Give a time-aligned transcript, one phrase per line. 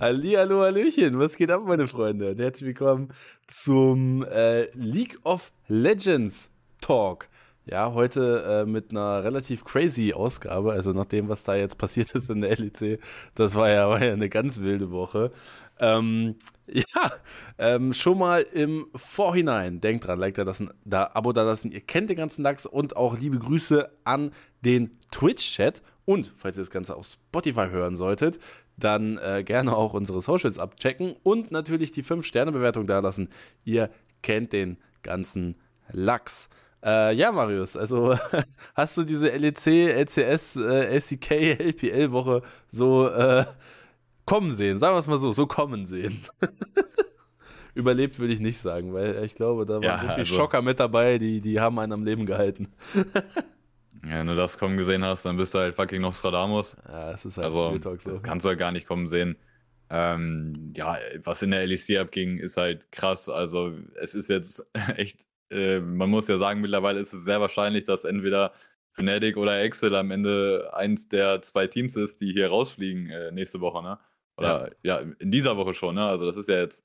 [0.00, 2.30] Hallihallo, Hallöchen, was geht ab, meine Freunde?
[2.30, 3.10] Und herzlich willkommen
[3.46, 7.28] zum äh, League of Legends Talk.
[7.64, 12.12] Ja, heute äh, mit einer relativ crazy Ausgabe, also nach dem, was da jetzt passiert
[12.14, 12.98] ist in der LEC,
[13.34, 15.30] das war ja, war ja eine ganz wilde Woche.
[15.78, 16.36] Ähm,
[16.66, 17.12] ja,
[17.58, 21.82] ähm, schon mal im Vorhinein, denkt dran, like da, lassen, da Abo da lassen, ihr
[21.82, 24.32] kennt den ganzen Lachs und auch liebe Grüße an
[24.62, 28.40] den Twitch-Chat und falls ihr das Ganze auf Spotify hören solltet,
[28.78, 33.28] dann äh, gerne auch unsere Socials abchecken und natürlich die 5-Sterne-Bewertung da lassen.
[33.64, 33.90] Ihr
[34.22, 35.56] kennt den ganzen
[35.90, 36.48] Lachs.
[36.84, 38.16] Äh, ja, Marius, also
[38.74, 43.44] hast du diese LEC, LCS, äh, LCK, LPL-Woche so äh,
[44.24, 44.78] kommen sehen?
[44.78, 46.20] Sagen wir es mal so, so kommen sehen.
[47.74, 50.62] Überlebt würde ich nicht sagen, weil ich glaube, da waren ja, so viele also, Schocker
[50.62, 52.68] mit dabei, die, die haben einen am Leben gehalten.
[54.04, 56.76] Ja, wenn du das kommen gesehen hast, dann bist du halt fucking Nostradamus.
[56.86, 58.10] Ja, es ist halt also, Talk so.
[58.10, 59.36] Das kannst du halt gar nicht kommen sehen.
[59.90, 63.28] Ähm, ja, was in der LEC abging, ist halt krass.
[63.28, 67.84] Also, es ist jetzt echt, äh, man muss ja sagen, mittlerweile ist es sehr wahrscheinlich,
[67.84, 68.52] dass entweder
[68.92, 73.60] Fnatic oder Excel am Ende eins der zwei Teams ist, die hier rausfliegen äh, nächste
[73.60, 73.98] Woche, ne?
[74.36, 75.00] Oder ja.
[75.00, 75.06] ja.
[75.18, 76.04] in dieser Woche schon, ne?
[76.06, 76.84] Also, das ist ja jetzt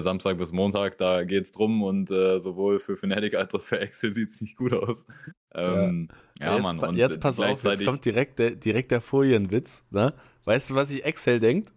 [0.00, 3.80] Samstag bis Montag, da geht es drum und äh, sowohl für Fnatic als auch für
[3.80, 5.06] Excel sieht es nicht gut aus.
[5.54, 6.08] Ähm,
[6.38, 6.96] ja, ja, jetzt, Mann.
[6.96, 9.84] jetzt pass auf, jetzt kommt direkt der, direkt der Folienwitz.
[9.90, 10.14] Ne?
[10.44, 11.72] Weißt du, was sich Excel denkt?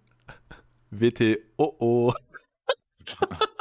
[0.90, 2.14] WT, oh oh.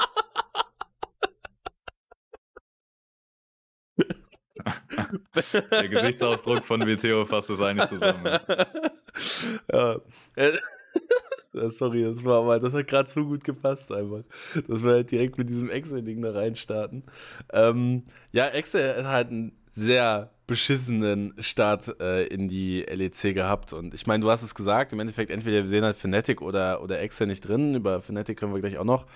[5.70, 8.38] der Gesichtsausdruck von WTO fasst es eigentlich zusammen.
[9.72, 10.00] ja.
[11.52, 14.22] Sorry, das war mal, das hat gerade so gut gepasst einfach.
[14.68, 17.04] Dass wir halt direkt mit diesem Excel-Ding da reinstarten.
[17.52, 23.72] Ähm, ja, Excel hat halt einen sehr beschissenen Start äh, in die LEC gehabt.
[23.72, 26.82] Und ich meine, du hast es gesagt, im Endeffekt entweder wir sehen halt Fnatic oder,
[26.82, 27.74] oder Excel nicht drin.
[27.74, 29.06] Über Fnatic können wir gleich auch noch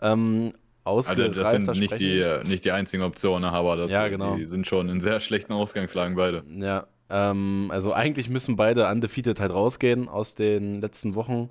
[0.00, 0.52] ähm,
[0.84, 4.36] also das sind nicht die, nicht die einzigen Optionen, aber das, ja, genau.
[4.36, 6.42] die sind schon in sehr schlechten Ausgangslagen beide.
[6.48, 11.50] Ja, ähm, also eigentlich müssen beide undefeated halt rausgehen aus den letzten Wochen.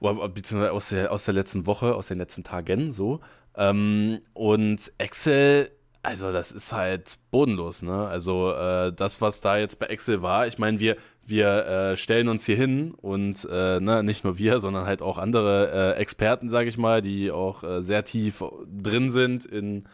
[0.00, 3.20] Beziehungsweise aus der, aus der letzten Woche, aus den letzten Tagen, so.
[3.56, 5.70] Ähm, und Excel,
[6.02, 8.08] also das ist halt bodenlos, ne?
[8.08, 12.28] Also äh, das, was da jetzt bei Excel war, ich meine, wir, wir äh, stellen
[12.28, 16.48] uns hier hin und äh, ne, nicht nur wir, sondern halt auch andere äh, Experten,
[16.48, 19.84] sage ich mal, die auch äh, sehr tief drin sind in,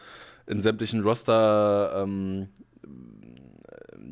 [0.47, 2.49] in sämtlichen Roster ähm,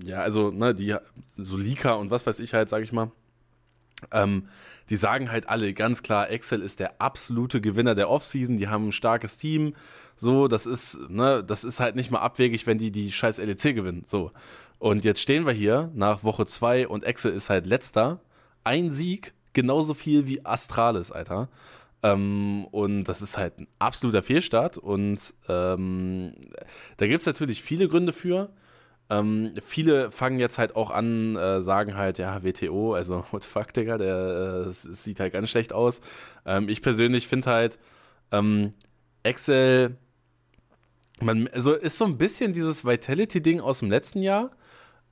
[0.08, 0.96] ja, also, ne, die,
[1.36, 3.12] so Leaker und was weiß ich halt, sag ich mal,
[4.12, 4.48] ähm,
[4.90, 8.88] die sagen halt alle ganz klar, Excel ist der absolute Gewinner der Offseason, die haben
[8.88, 9.76] ein starkes Team,
[10.16, 13.76] so, das ist, ne, das ist halt nicht mal abwegig, wenn die die scheiß LEC
[13.76, 14.32] gewinnen, so.
[14.80, 18.20] Und jetzt stehen wir hier nach Woche zwei und Excel ist halt letzter,
[18.64, 21.50] ein Sieg, genauso viel wie Astralis, Alter.
[22.04, 26.34] Ähm, und das ist halt ein absoluter Fehlstart und ähm,
[26.98, 28.50] da gibt's natürlich viele Gründe für.
[29.10, 33.50] Ähm, viele fangen jetzt halt auch an, äh, sagen halt, ja, WTO, also what the
[33.50, 36.02] fuck, Digga, der äh, sieht halt ganz schlecht aus.
[36.46, 37.80] Ähm, ich persönlich finde halt,
[38.32, 38.74] ähm,
[39.24, 39.98] Excel,
[41.22, 44.52] man, also ist so ein bisschen dieses Vitality-Ding aus dem letzten Jahr.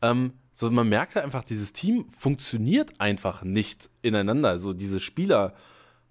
[0.02, 4.50] Ähm, so, man merkt halt einfach, dieses Team funktioniert einfach nicht ineinander.
[4.50, 5.54] Also diese Spieler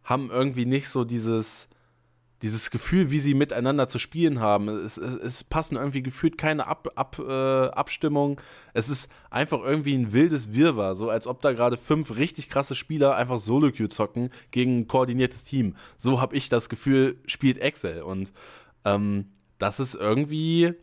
[0.02, 1.68] haben irgendwie nicht so dieses,
[2.44, 4.68] dieses Gefühl, wie sie miteinander zu spielen haben.
[4.68, 8.38] Es, es, es passen irgendwie gefühlt keine Ab, Ab, äh, Abstimmung.
[8.74, 12.74] Es ist einfach irgendwie ein wildes Wirrwarr, so als ob da gerade fünf richtig krasse
[12.74, 15.74] Spieler einfach Solo-Queue zocken gegen ein koordiniertes Team.
[15.96, 18.02] So habe ich das Gefühl, spielt Excel.
[18.02, 18.34] Und
[18.84, 20.74] ähm, das ist irgendwie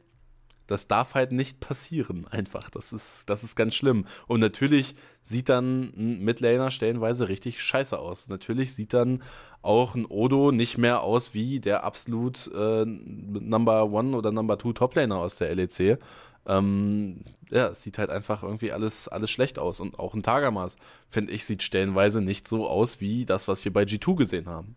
[0.72, 2.70] das darf halt nicht passieren, einfach.
[2.70, 4.06] Das ist, das ist ganz schlimm.
[4.28, 8.30] Und natürlich sieht dann ein Midlaner stellenweise richtig scheiße aus.
[8.30, 9.22] Natürlich sieht dann
[9.62, 14.74] auch ein Odo nicht mehr aus wie der absolut äh, Number One oder Number Two
[14.74, 16.00] Toplaner aus der LEC.
[16.48, 17.20] Ähm,
[17.52, 19.82] ja, es sieht halt einfach irgendwie alles, alles schlecht aus.
[19.82, 20.78] Und auch ein Tagamas,
[21.09, 24.76] finde ich, sieht stellenweise nicht so aus wie das, was wir bei G2 gesehen haben.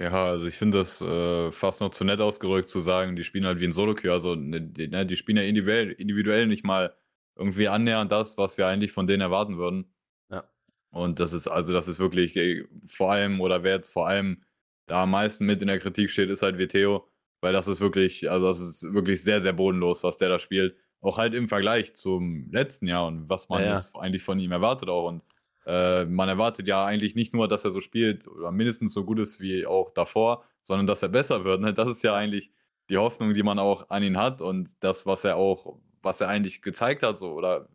[0.00, 3.46] Ja, also ich finde das äh, fast noch zu nett ausgerückt zu sagen, die spielen
[3.46, 4.12] halt wie ein Solo-Queue.
[4.12, 6.94] Also ne, die, ne, die spielen ja individuell, individuell nicht mal
[7.34, 9.92] irgendwie annähernd das, was wir eigentlich von denen erwarten würden.
[10.30, 10.44] Ja.
[10.90, 14.44] Und das ist, also das ist wirklich äh, vor allem, oder wer jetzt vor allem
[14.86, 17.08] da am meisten mit in der Kritik steht, ist halt Viteo,
[17.40, 20.76] weil das ist wirklich, also das ist wirklich sehr, sehr bodenlos, was der da spielt.
[21.00, 23.74] Auch halt im Vergleich zum letzten Jahr und was man ja, ja.
[23.74, 25.08] jetzt eigentlich von ihm erwartet auch.
[25.08, 25.22] Und
[25.68, 29.18] äh, man erwartet ja eigentlich nicht nur, dass er so spielt oder mindestens so gut
[29.18, 31.60] ist wie auch davor, sondern dass er besser wird.
[31.60, 31.74] Ne?
[31.74, 32.50] Das ist ja eigentlich
[32.88, 36.28] die Hoffnung, die man auch an ihn hat und das, was er auch, was er
[36.28, 37.68] eigentlich gezeigt hat, so oder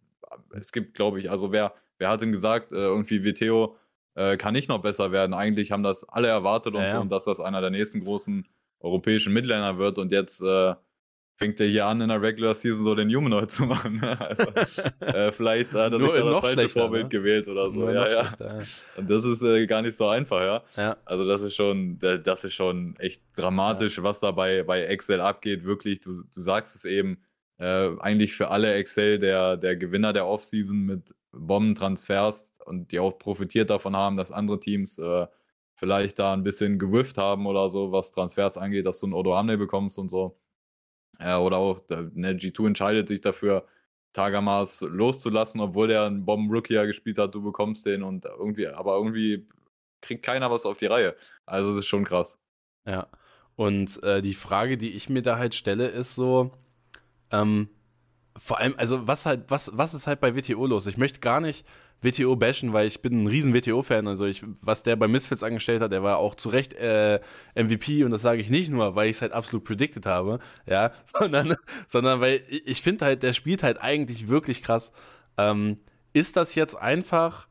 [0.50, 3.75] es gibt, glaube ich, also wer, wer hat denn gesagt, äh, irgendwie Viteo
[4.16, 5.36] äh, kann nicht noch besser werden.
[5.36, 6.96] Eigentlich haben das alle erwartet und, Ja, ja.
[6.96, 8.48] so, und dass das einer der nächsten großen
[8.80, 10.74] europäischen Midlaner wird und jetzt äh,
[11.35, 13.97] fängt er hier an, in der Regular Season so den Humanoid zu machen.
[14.00, 14.19] ne?
[14.21, 14.44] also,
[15.01, 17.09] äh, vielleicht hat er Nur sich da das falsche Vorbild ne?
[17.09, 17.89] gewählt oder so.
[17.89, 18.30] Ja, ja.
[18.97, 20.63] Und das ist äh, gar nicht so einfach, ja.
[20.77, 24.83] Ja, Also das ist schon, da- das ist schon echt dramatisch, was da bei, bei
[24.83, 25.63] Excel abgeht.
[25.63, 27.18] Wirklich, du, du sagst es eben,
[27.57, 33.18] äh, eigentlich für alle Excel der, der Gewinner der Offseason mit Bombentransfers und die auch
[33.18, 35.27] profitiert davon haben, dass andere Teams äh,
[35.75, 39.36] vielleicht da ein bisschen gewifft haben oder so, was Transfers angeht, dass du einen Odo
[39.36, 40.38] Hamne bekommst und so.
[41.24, 43.66] Äh, oder auch, der, ne, G2 entscheidet sich dafür,
[44.14, 48.96] Tagamas loszulassen, obwohl der einen Bomben-Rookie ja gespielt hat, du bekommst den und irgendwie, aber
[48.96, 49.48] irgendwie
[50.02, 51.16] kriegt keiner was auf die Reihe.
[51.46, 52.40] Also das ist schon krass.
[52.86, 53.08] ja.
[53.56, 56.52] Und äh, die Frage, die ich mir da halt stelle, ist so,
[57.31, 57.70] ähm,
[58.36, 60.88] vor allem, also was halt, was, was ist halt bei WTO los?
[60.88, 61.66] Ich möchte gar nicht
[62.03, 64.07] WTO bashen, weil ich bin ein riesen WTO-Fan.
[64.07, 67.19] Also ich, was der bei Misfits angestellt hat, der war auch zu Recht äh,
[67.55, 70.91] MVP und das sage ich nicht nur, weil ich es halt absolut predicted habe, ja,
[71.05, 71.55] sondern,
[71.88, 74.91] sondern weil ich, finde halt, der spielt halt eigentlich wirklich krass.
[75.38, 75.77] Ähm,
[76.11, 77.47] ist das jetzt einfach,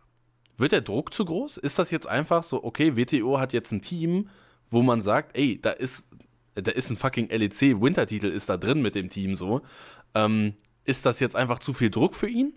[0.57, 1.57] wird der Druck zu groß?
[1.57, 4.29] Ist das jetzt einfach so, okay, WTO hat jetzt ein Team,
[4.69, 6.09] wo man sagt, ey, da ist,
[6.55, 9.63] da ist ein fucking LEC, Wintertitel ist da drin mit dem Team so.
[10.15, 10.55] Ähm,
[10.85, 12.55] ist das jetzt einfach zu viel Druck für ihn?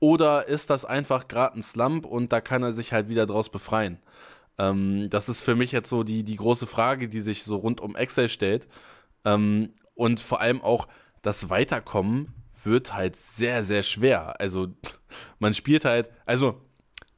[0.00, 3.48] Oder ist das einfach gerade ein Slump und da kann er sich halt wieder draus
[3.48, 3.98] befreien?
[4.58, 7.80] Ähm, das ist für mich jetzt so die, die große Frage, die sich so rund
[7.80, 8.68] um Excel stellt.
[9.24, 10.88] Ähm, und vor allem auch
[11.22, 14.40] das Weiterkommen wird halt sehr, sehr schwer.
[14.40, 14.68] Also
[15.38, 16.60] man spielt halt, also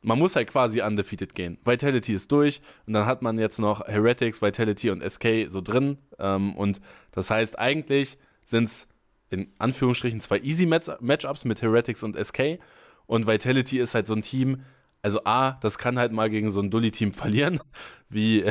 [0.02, 1.58] man muss halt quasi undefeated gehen.
[1.64, 5.98] Vitality ist durch und dann hat man jetzt noch Heretics, Vitality und SK so drin.
[6.18, 6.80] Ähm, und
[7.12, 8.88] das heißt, eigentlich sind es
[9.30, 12.58] in Anführungsstrichen zwei easy Match Matchups mit Heretics und SK.
[13.06, 14.62] Und Vitality ist halt so ein Team,
[15.02, 17.60] also A, das kann halt mal gegen so ein Dully-Team verlieren,
[18.08, 18.44] wie,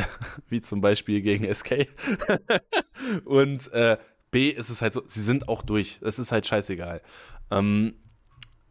[0.48, 1.88] wie zum Beispiel gegen SK.
[3.26, 3.98] und äh,
[4.32, 6.00] B ist es halt so, sie sind auch durch.
[6.02, 7.02] Das ist halt scheißegal.
[7.52, 7.96] Ähm,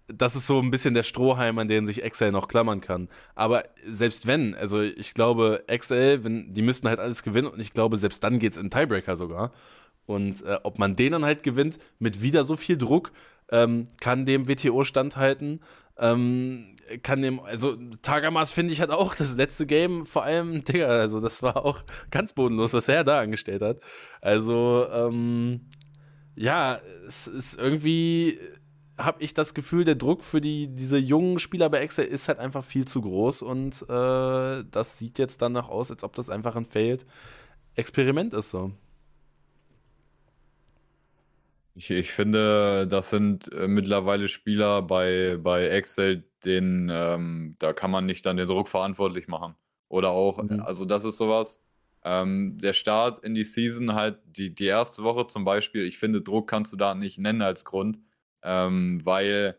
[0.08, 3.08] das ist so ein bisschen der Strohhalm, an den sich Excel noch klammern kann.
[3.34, 7.75] Aber selbst wenn, also ich glaube, Excel, wenn, die müssten halt alles gewinnen und ich
[7.75, 9.52] glaube, selbst dann geht es in Tiebreaker sogar.
[10.08, 13.12] Und äh, ob man den dann halt gewinnt, mit wieder so viel Druck,
[13.50, 15.60] ähm, kann dem WTO standhalten.
[15.99, 20.87] Ähm, kann dem, also Tagamas finde ich halt auch das letzte Game vor allem, Digga,
[20.87, 23.81] also das war auch ganz bodenlos, was er da angestellt hat.
[24.22, 25.60] Also, ähm,
[26.37, 28.38] ja, es ist irgendwie,
[28.96, 32.38] habe ich das Gefühl, der Druck für die, diese jungen Spieler bei Excel ist halt
[32.38, 36.56] einfach viel zu groß und äh, das sieht jetzt danach aus, als ob das einfach
[36.56, 37.05] ein Failed
[37.75, 38.72] Experiment ist so.
[41.79, 47.91] Ich, ich finde, das sind äh, mittlerweile Spieler bei, bei Excel, den, ähm, da kann
[47.93, 49.55] man nicht dann den Druck verantwortlich machen.
[49.89, 50.61] Oder auch, Mhm.
[50.61, 51.63] also das ist sowas,
[52.03, 56.21] ähm, der Start in die Season halt, die, die erste Woche zum Beispiel, ich finde,
[56.21, 58.01] Druck kannst du da nicht nennen als Grund,
[58.43, 59.57] ähm, weil,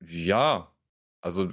[0.00, 0.72] ja,
[1.20, 1.48] also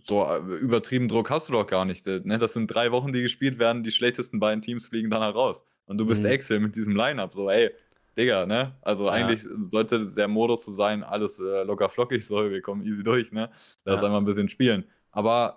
[0.00, 2.06] so äh, übertrieben Druck hast du doch gar nicht.
[2.06, 2.38] äh, Ne?
[2.38, 5.62] Das sind drei Wochen, die gespielt werden, die schlechtesten beiden Teams fliegen dann heraus.
[5.86, 6.30] Und du bist Mhm.
[6.30, 7.70] Excel mit diesem Line-Up, so, ey,
[8.18, 8.74] Digga, ne?
[8.82, 9.12] Also Ja.
[9.12, 13.30] eigentlich sollte der Modus so sein, alles äh, locker flockig soll, wir kommen easy durch,
[13.32, 13.50] ne?
[13.84, 14.06] Lass Ja.
[14.06, 14.84] einmal ein bisschen spielen.
[15.10, 15.56] Aber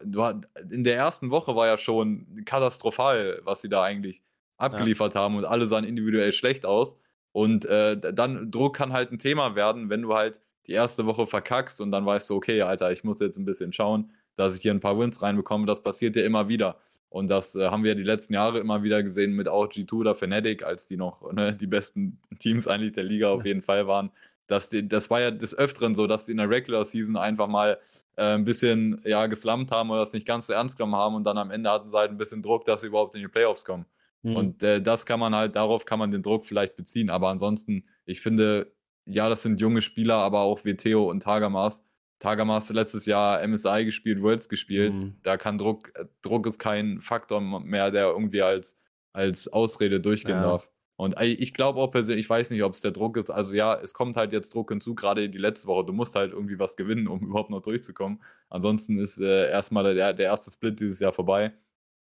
[0.69, 4.21] in der ersten Woche war ja schon katastrophal, was sie da eigentlich
[4.57, 6.95] abgeliefert haben und alle sahen individuell schlecht aus.
[7.33, 11.25] Und äh, dann Druck kann halt ein Thema werden, wenn du halt die erste Woche
[11.27, 14.61] verkackst und dann weißt du, okay, Alter, ich muss jetzt ein bisschen schauen, dass ich
[14.61, 15.65] hier ein paar Wins reinbekomme.
[15.65, 16.77] Das passiert ja immer wieder.
[17.11, 20.15] Und das äh, haben wir die letzten Jahre immer wieder gesehen mit auch G2 oder
[20.15, 24.11] Fnatic, als die noch ne, die besten Teams eigentlich der Liga auf jeden Fall waren.
[24.47, 27.49] Dass die, das war ja des Öfteren so, dass die in der Regular Season einfach
[27.49, 27.77] mal
[28.15, 31.25] äh, ein bisschen ja, geslammt haben oder das nicht ganz so ernst genommen haben und
[31.25, 33.65] dann am Ende hatten sie halt ein bisschen Druck, dass sie überhaupt in die Playoffs
[33.65, 33.85] kommen.
[34.23, 34.35] Mhm.
[34.37, 37.09] Und äh, das kann man halt, darauf kann man den Druck vielleicht beziehen.
[37.09, 38.71] Aber ansonsten, ich finde,
[39.05, 41.83] ja, das sind junge Spieler, aber auch Veteo und Tagamas.
[42.21, 44.93] Tagamas letztes Jahr MSI gespielt, Worlds gespielt.
[44.93, 45.15] Mhm.
[45.23, 48.77] Da kann Druck, äh, Druck ist kein Faktor mehr, der irgendwie als,
[49.11, 50.43] als Ausrede durchgehen Ja.
[50.43, 50.69] darf.
[50.97, 53.31] Und ich glaube auch persönlich, ich weiß nicht, ob es der Druck ist.
[53.31, 55.83] Also ja, es kommt halt jetzt Druck hinzu, gerade die letzte Woche.
[55.87, 58.21] Du musst halt irgendwie was gewinnen, um überhaupt noch durchzukommen.
[58.49, 61.53] Ansonsten ist äh, erstmal der, der erste Split dieses Jahr vorbei.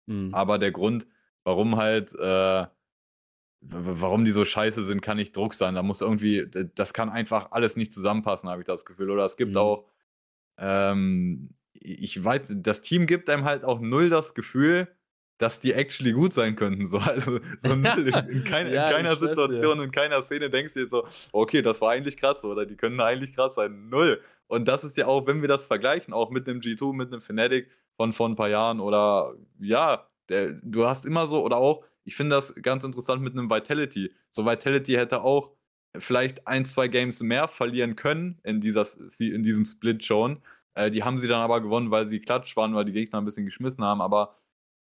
[0.06, 0.32] Mhm.
[0.34, 1.06] Aber der Grund,
[1.44, 2.64] warum halt, äh,
[3.60, 5.74] warum die so scheiße sind, kann nicht Druck sein.
[5.74, 9.10] Da muss irgendwie, das kann einfach alles nicht zusammenpassen, habe ich das Gefühl.
[9.10, 9.56] Oder es gibt Mhm.
[9.58, 9.84] auch,
[10.58, 14.88] ähm, ich weiß, das Team gibt einem halt auch null das Gefühl,
[15.38, 16.86] dass die actually gut sein könnten.
[16.88, 18.08] So, also so null.
[18.28, 19.28] In, in, kein, Ja, in keiner dir.
[19.28, 22.76] Situation, in keiner Szene denkst du jetzt so, okay, das war eigentlich krass, oder die
[22.76, 23.88] können eigentlich krass sein.
[23.88, 24.20] Null.
[24.48, 27.20] Und das ist ja auch, wenn wir das vergleichen, auch mit einem G2, mit einem
[27.22, 31.84] Fnatic, von vor ein paar Jahren oder ja, der, du hast immer so, oder auch,
[32.04, 34.14] ich finde das ganz interessant mit einem Vitality.
[34.30, 35.50] So Vitality hätte auch
[35.96, 38.86] vielleicht ein, zwei Games mehr verlieren können in, dieser,
[39.18, 40.42] in diesem Split schon.
[40.74, 43.24] Äh, die haben sie dann aber gewonnen, weil sie klatsch waren, weil die Gegner ein
[43.24, 44.00] bisschen geschmissen haben.
[44.00, 44.36] Aber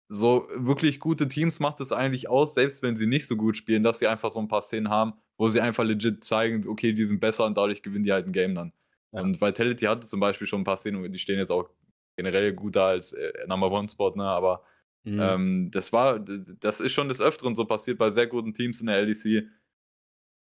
[0.08, 3.82] so wirklich gute Teams macht es eigentlich aus, selbst wenn sie nicht so gut spielen,
[3.82, 7.04] dass sie einfach so ein paar Szenen haben, wo sie einfach legit zeigen, okay, die
[7.04, 8.72] sind besser und dadurch gewinnen die halt ein Game dann.
[9.12, 9.22] Ja.
[9.22, 11.70] Und Vitality hatte zum Beispiel schon ein paar Szenen, die stehen jetzt auch
[12.16, 14.24] generell gut da als äh, Number One Spot, ne?
[14.24, 14.62] Aber
[15.04, 15.20] mhm.
[15.20, 18.86] ähm, das war, das ist schon des Öfteren so passiert bei sehr guten Teams in
[18.86, 19.48] der LDC.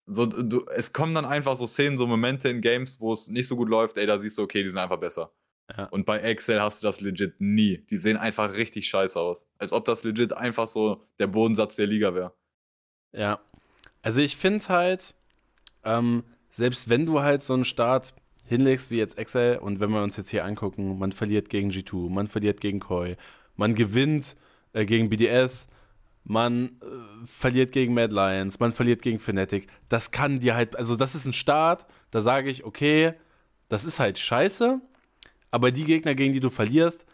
[0.06, 3.46] So, du, es kommen dann einfach so Szenen, so Momente in Games, wo es nicht
[3.46, 5.32] so gut läuft, ey, da siehst du, okay, die sind einfach besser.
[5.76, 5.84] Ja.
[5.86, 7.78] Und bei Excel hast du das legit nie.
[7.90, 9.46] Die sehen einfach richtig scheiße aus.
[9.58, 12.34] Als ob das legit einfach so der Bodensatz der Liga wäre.
[13.12, 13.40] Ja.
[14.02, 15.14] Also ich finde halt,
[15.84, 18.14] ähm, selbst wenn du halt so einen Start
[18.44, 22.10] hinlegst wie jetzt Excel und wenn wir uns jetzt hier angucken, man verliert gegen G2,
[22.10, 23.16] man verliert gegen Koi,
[23.56, 24.36] man gewinnt
[24.72, 25.68] äh, gegen BDS,
[26.24, 29.68] man äh, verliert gegen Mad Lions, man verliert gegen Fnatic.
[29.88, 33.14] Das kann dir halt, also das ist ein Start, da sage ich, okay,
[33.68, 34.80] das ist halt scheiße,
[35.50, 37.06] aber die Gegner, gegen die du verlierst,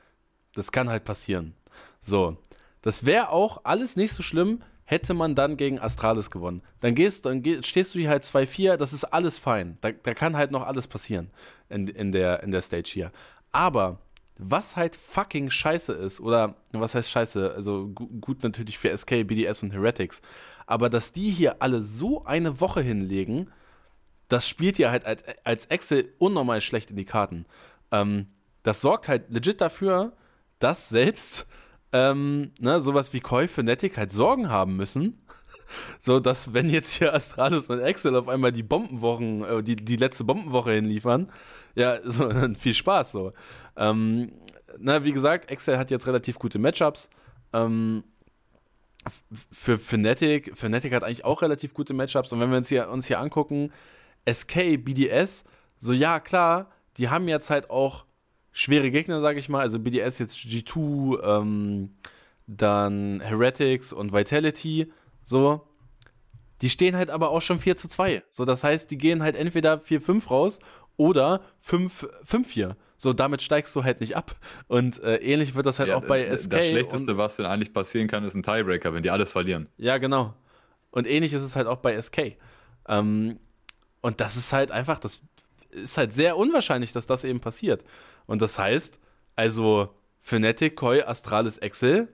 [0.54, 1.54] das kann halt passieren.
[2.00, 2.36] So,
[2.82, 6.62] das wäre auch alles nicht so schlimm, hätte man dann gegen Astralis gewonnen.
[6.80, 9.78] Dann gehst dann geh, stehst du hier halt 2-4, das ist alles fein.
[9.80, 11.30] Da, da kann halt noch alles passieren
[11.68, 13.12] in, in, der, in der Stage hier.
[13.52, 13.98] Aber
[14.38, 17.52] was halt fucking scheiße ist, oder was heißt scheiße?
[17.54, 20.22] Also gut natürlich für SK, BDS und Heretics.
[20.66, 23.50] Aber dass die hier alle so eine Woche hinlegen,
[24.28, 27.46] das spielt ja halt als, als Excel unnormal schlecht in die Karten.
[27.92, 28.26] Ähm,
[28.62, 30.12] das sorgt halt legit dafür,
[30.58, 31.46] dass selbst
[31.92, 35.22] ähm, ne, sowas wie Koi Fnatic halt Sorgen haben müssen.
[35.98, 39.96] So, dass wenn jetzt hier Astralis und Excel auf einmal die Bombenwochen, äh, die, die
[39.96, 41.30] letzte Bombenwoche hinliefern,
[41.74, 43.32] ja, so, viel Spaß so.
[43.76, 44.32] Ähm,
[44.78, 47.10] na, wie gesagt, Excel hat jetzt relativ gute Matchups.
[47.52, 48.04] Ähm,
[49.32, 52.32] für Fnatic, Fnatic hat eigentlich auch relativ gute Matchups.
[52.32, 53.72] Und wenn wir uns hier, uns hier angucken,
[54.28, 55.44] SK, BDS,
[55.78, 58.06] so ja, klar, die haben jetzt halt auch
[58.52, 59.60] schwere Gegner, sage ich mal.
[59.60, 61.90] Also BDS jetzt G2, ähm,
[62.46, 64.92] dann Heretics und Vitality,
[65.26, 65.68] so.
[66.62, 68.22] Die stehen halt aber auch schon 4 zu 2.
[68.30, 70.58] So, das heißt, die gehen halt entweder 4-5 raus
[70.96, 72.76] oder 5-4.
[72.96, 74.34] So, damit steigst du halt nicht ab.
[74.68, 76.50] Und äh, ähnlich wird das halt ja, auch bei SK.
[76.50, 79.68] Das Schlechteste, was denn eigentlich passieren kann, ist ein Tiebreaker, wenn die alles verlieren.
[79.76, 80.32] Ja, genau.
[80.90, 82.38] Und ähnlich ist es halt auch bei SK.
[82.88, 83.38] Ähm,
[84.00, 85.20] und das ist halt einfach, das
[85.70, 87.84] ist halt sehr unwahrscheinlich, dass das eben passiert.
[88.24, 88.98] Und das heißt,
[89.34, 89.90] also
[90.20, 92.08] Fnatic, Koi, Astralis, Excel.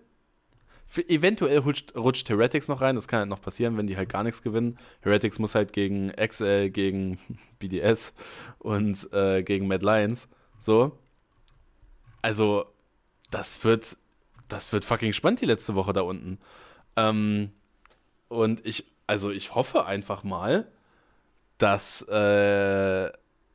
[0.93, 2.97] Für, eventuell rutscht, rutscht, Heretics noch rein.
[2.97, 4.79] Das kann halt noch passieren, wenn die halt gar nichts gewinnen.
[5.01, 7.19] Heretics muss halt gegen Excel, gegen
[7.59, 8.15] BDS
[8.59, 10.29] und äh, gegen Mad Lions.
[10.59, 10.99] So.
[12.21, 12.67] Also,
[13.31, 13.97] das wird,
[14.51, 16.39] das wird fucking spannend die letzte Woche da unten.
[16.97, 17.53] Ähm,
[18.29, 20.71] und ich, also ich hoffe einfach mal,
[21.57, 23.11] dass äh,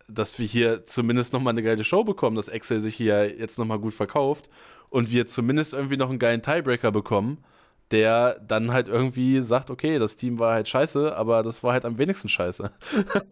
[0.08, 3.80] dass wir hier zumindest nochmal eine geile Show bekommen, dass Excel sich hier jetzt nochmal
[3.80, 4.50] gut verkauft
[4.90, 7.44] und wir zumindest irgendwie noch einen geilen Tiebreaker bekommen,
[7.92, 11.86] der dann halt irgendwie sagt, okay, das Team war halt scheiße, aber das war halt
[11.86, 12.72] am wenigsten scheiße.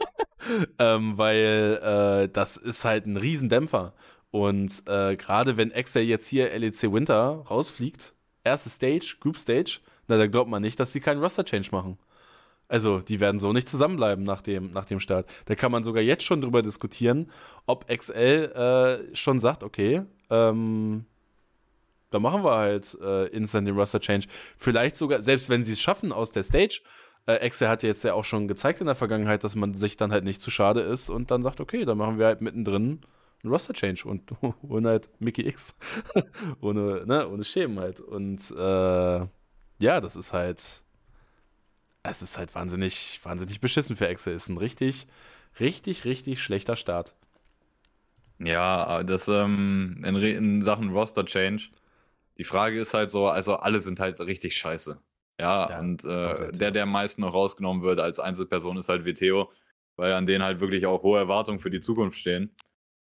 [0.80, 3.94] ähm, weil äh, das ist halt ein Riesendämpfer.
[4.32, 8.14] Und äh, gerade wenn Excel jetzt hier LEC Winter rausfliegt,
[8.44, 11.98] erste Stage, Group Stage, na, da glaubt man nicht, dass sie keinen Roster-Change machen.
[12.68, 15.30] Also, die werden so nicht zusammenbleiben nach dem, nach dem Start.
[15.46, 17.30] Da kann man sogar jetzt schon drüber diskutieren,
[17.68, 21.06] ob XL äh, schon sagt, okay, ähm,
[22.10, 24.28] da machen wir halt äh, instant den Roster Change.
[24.58, 26.82] Vielleicht sogar, selbst wenn sie es schaffen aus der Stage,
[27.28, 30.12] äh, XL hat jetzt ja auch schon gezeigt in der Vergangenheit, dass man sich dann
[30.12, 33.02] halt nicht zu schade ist und dann sagt, okay, dann machen wir halt mittendrin
[33.44, 34.32] einen Roster Change und
[34.64, 35.78] holen halt Mickey X.
[36.62, 38.00] ohne, ne, ohne Schämen halt.
[38.00, 39.28] Und äh,
[39.80, 40.84] ja, das ist halt
[42.10, 44.34] es ist halt wahnsinnig, wahnsinnig beschissen für Excel.
[44.34, 45.08] Ist ein richtig,
[45.60, 47.16] richtig, richtig schlechter Start.
[48.40, 51.70] Ja, das ähm, in, in, Sachen Roster Change.
[52.38, 55.00] Die Frage ist halt so, also alle sind halt richtig scheiße.
[55.40, 59.06] Ja, ja und äh, der, der am meisten noch rausgenommen wird als Einzelperson, ist halt
[59.06, 59.52] Viteo,
[59.96, 62.54] weil an denen halt wirklich auch hohe Erwartungen für die Zukunft stehen.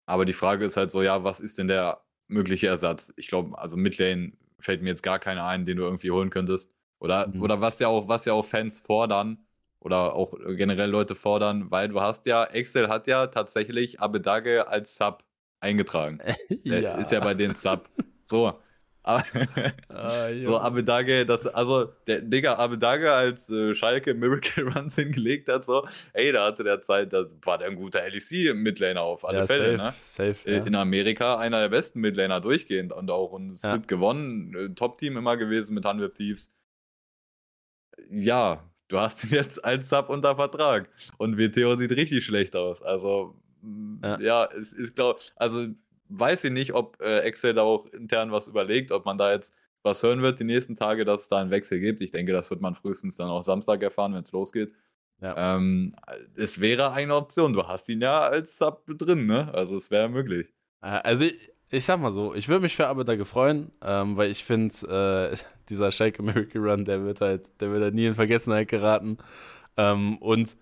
[0.05, 3.13] Aber die Frage ist halt so, ja, was ist denn der mögliche Ersatz?
[3.15, 6.73] Ich glaube, also Midlane fällt mir jetzt gar keiner ein, den du irgendwie holen könntest.
[7.01, 7.41] Oder, mhm.
[7.41, 9.43] oder was ja auch, was ja auch Fans fordern,
[9.79, 14.95] oder auch generell Leute fordern, weil du hast ja, Excel hat ja tatsächlich Abedage als
[14.95, 15.23] Sub
[15.59, 16.19] eingetragen.
[16.63, 16.97] ja.
[16.99, 17.89] Ist ja bei den Sub.
[18.23, 18.53] So,
[19.03, 19.23] Aber,
[19.89, 25.65] ah, so Abedage, das, also der Digga Abedage als äh, Schalke Miracle Runs hingelegt hat,
[25.65, 29.47] so, ey, da hatte der Zeit, da war der ein guter LEC-Midlaner auf alle ja,
[29.47, 29.93] Fälle, safe, ne?
[30.03, 30.63] Safe, äh, ja.
[30.63, 33.77] In Amerika einer der besten Midlaner durchgehend und auch ein Split ja.
[33.85, 36.49] gewonnen, äh, Top-Team immer gewesen mit Hundred Thieves.
[38.11, 42.81] Ja, du hast ihn jetzt als Sub unter Vertrag und WTO sieht richtig schlecht aus.
[42.81, 43.35] Also,
[44.03, 45.67] ja, ja es ist, glaube also
[46.09, 49.53] weiß ich nicht, ob äh, Excel da auch intern was überlegt, ob man da jetzt
[49.83, 52.01] was hören wird die nächsten Tage, dass es da einen Wechsel gibt.
[52.01, 54.73] Ich denke, das wird man frühestens dann auch Samstag erfahren, wenn es losgeht.
[55.21, 55.55] Ja.
[55.55, 55.95] Ähm,
[56.35, 57.53] es wäre eine Option.
[57.53, 59.51] Du hast ihn ja als Sub drin, ne?
[59.53, 60.53] Also es wäre möglich.
[60.81, 61.25] Äh, also
[61.71, 65.37] ich, sag mal so, ich würde mich für Abeda freuen, ähm, weil ich finde, äh,
[65.69, 69.17] dieser Shake American Run, der wird halt, der wird halt nie in Vergessenheit geraten.
[69.77, 70.57] Ähm, und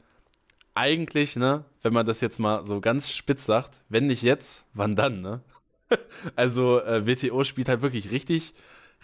[0.76, 4.96] eigentlich, ne, wenn man das jetzt mal so ganz spitz sagt, wenn nicht jetzt, wann
[4.96, 5.42] dann, ne?
[6.36, 8.54] also äh, WTO spielt halt wirklich richtig,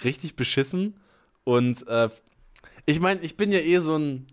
[0.04, 1.00] richtig beschissen.
[1.44, 2.10] Und äh,
[2.86, 4.28] ich meine, ich bin ja eh so ein,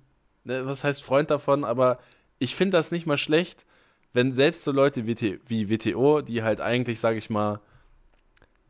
[0.44, 1.98] ne, was heißt Freund davon, aber
[2.38, 3.64] ich finde das nicht mal schlecht,
[4.12, 7.60] wenn selbst so Leute wie, WTO, die halt eigentlich, sag ich mal,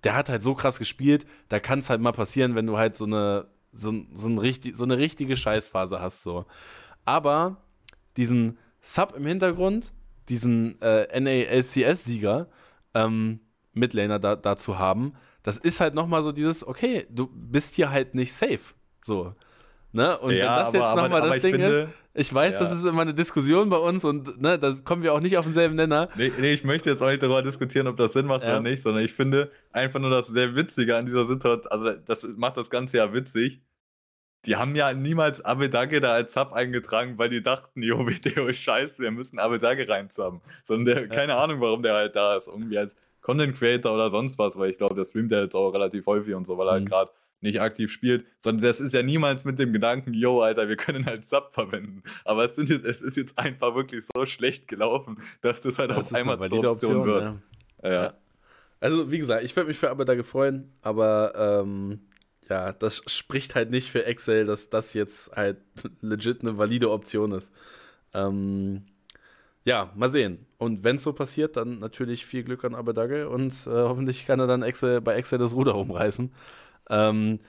[0.05, 2.97] der hat halt so krass gespielt, da kann es halt mal passieren, wenn du halt
[2.97, 6.45] so eine, so, so, ein richtig, so eine richtige Scheißphase hast, so.
[7.05, 7.63] Aber
[8.17, 9.93] diesen Sub im Hintergrund,
[10.29, 12.49] diesen äh, NALCS-Sieger,
[12.95, 13.41] ähm,
[13.73, 17.91] Midlaner da, da zu haben, das ist halt nochmal so dieses, okay, du bist hier
[17.91, 18.75] halt nicht safe.
[19.01, 19.35] So.
[19.93, 20.19] Ne?
[20.19, 22.61] Und ja, wenn das jetzt nochmal das Ding finde, ist, ich weiß, ja.
[22.61, 25.45] das ist immer eine Diskussion bei uns und ne, da kommen wir auch nicht auf
[25.45, 26.09] denselben Nenner.
[26.17, 28.51] Nee, nee, ich möchte jetzt auch nicht darüber diskutieren, ob das Sinn macht ja.
[28.51, 32.23] oder nicht, sondern ich finde einfach nur das sehr Witzige an dieser Situation, also das
[32.37, 33.61] macht das Ganze ja witzig,
[34.45, 38.59] die haben ja niemals Abedage da als Sub eingetragen, weil die dachten, jo, Video ist
[38.59, 40.41] scheiße, wir müssen Abedage reinzubben.
[40.65, 42.49] Sondern der, keine Ahnung, warum der halt da ist.
[42.49, 45.71] Irgendwie als Content Creator oder sonst was, weil ich glaube, der streamt ja jetzt auch
[45.71, 46.77] relativ häufig und so, weil er mhm.
[46.77, 47.11] halt gerade
[47.43, 51.07] nicht aktiv spielt, sondern das ist ja niemals mit dem Gedanken, yo, Alter, wir können
[51.07, 52.03] halt Sub verwenden.
[52.25, 55.91] Aber es, sind jetzt, es ist jetzt einfach wirklich so schlecht gelaufen, dass das halt
[55.91, 57.35] das auf einmal zur Option, Option wird.
[57.83, 57.93] Ja.
[57.93, 58.15] Ja.
[58.81, 62.01] Also, wie gesagt, ich würde mich für Abedage freuen, aber ähm,
[62.49, 65.59] ja, das spricht halt nicht für Excel, dass das jetzt halt
[66.01, 67.53] legit eine valide Option ist.
[68.13, 68.85] Ähm,
[69.65, 70.47] ja, mal sehen.
[70.59, 74.41] Und wenn es so passiert, dann natürlich viel Glück an Abedagge und äh, hoffentlich kann
[74.41, 76.33] er dann Excel, bei Excel das Ruder rumreißen.
[76.91, 77.41] Ähm,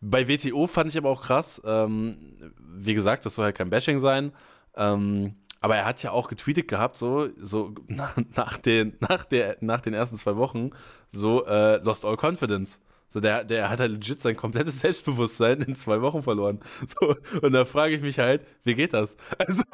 [0.00, 4.00] bei WTO fand ich aber auch krass, ähm, wie gesagt, das soll halt kein Bashing
[4.00, 4.32] sein,
[4.74, 9.58] ähm, aber er hat ja auch getweetet gehabt, so, so nach, nach, den, nach, der,
[9.60, 10.70] nach den ersten zwei Wochen,
[11.10, 12.80] so äh, Lost All Confidence.
[13.12, 16.60] So, der, der hat halt legit sein komplettes Selbstbewusstsein in zwei Wochen verloren.
[16.86, 19.16] So, und da frage ich mich halt, wie geht das?
[19.38, 19.64] Also,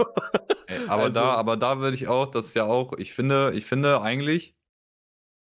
[0.67, 3.53] Ey, aber also, da, aber da würde ich auch, das ist ja auch, ich finde,
[3.55, 4.57] ich finde eigentlich,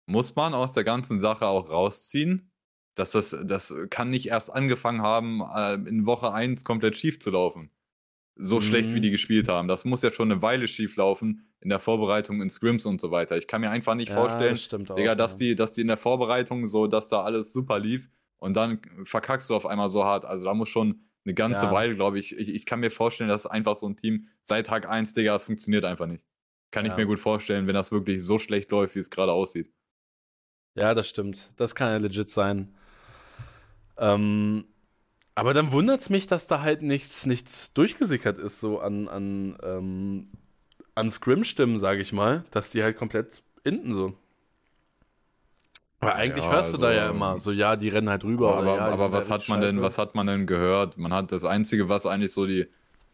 [0.06, 2.51] muss man aus der ganzen Sache auch rausziehen,
[2.94, 7.31] dass das, das kann nicht erst angefangen haben, äh, in Woche 1 komplett schief zu
[7.31, 7.70] laufen
[8.37, 8.61] so mhm.
[8.62, 9.68] schlecht, wie die gespielt haben.
[9.68, 13.11] Das muss ja schon eine Weile schief laufen in der Vorbereitung in Scrims und so
[13.11, 13.37] weiter.
[13.37, 15.38] Ich kann mir einfach nicht ja, vorstellen, das auch, Digga, dass, ja.
[15.38, 19.50] die, dass die in der Vorbereitung so, dass da alles super lief und dann verkackst
[19.50, 20.24] du auf einmal so hart.
[20.24, 21.72] Also da muss schon eine ganze ja.
[21.72, 22.37] Weile, glaube ich.
[22.37, 22.52] ich.
[22.52, 25.85] Ich kann mir vorstellen, dass einfach so ein Team seit Tag 1, Digga, das funktioniert
[25.85, 26.24] einfach nicht.
[26.72, 29.70] Kann ich mir gut vorstellen, wenn das wirklich so schlecht läuft, wie es gerade aussieht.
[30.74, 31.52] Ja, das stimmt.
[31.57, 32.74] Das kann ja legit sein.
[34.02, 34.64] Ähm,
[35.34, 39.56] aber dann wundert es mich, dass da halt nichts, nichts durchgesickert ist, so an, an,
[39.62, 40.28] ähm,
[40.94, 44.14] an Scrim-Stimmen, sage ich mal, dass die halt komplett hinten so.
[46.00, 48.56] Aber eigentlich ja, hörst du also, da ja immer so, ja, die rennen halt rüber.
[48.56, 50.98] Aber, ja, aber was hat man denn, was hat man denn gehört?
[50.98, 52.66] Man hat das Einzige, was eigentlich so die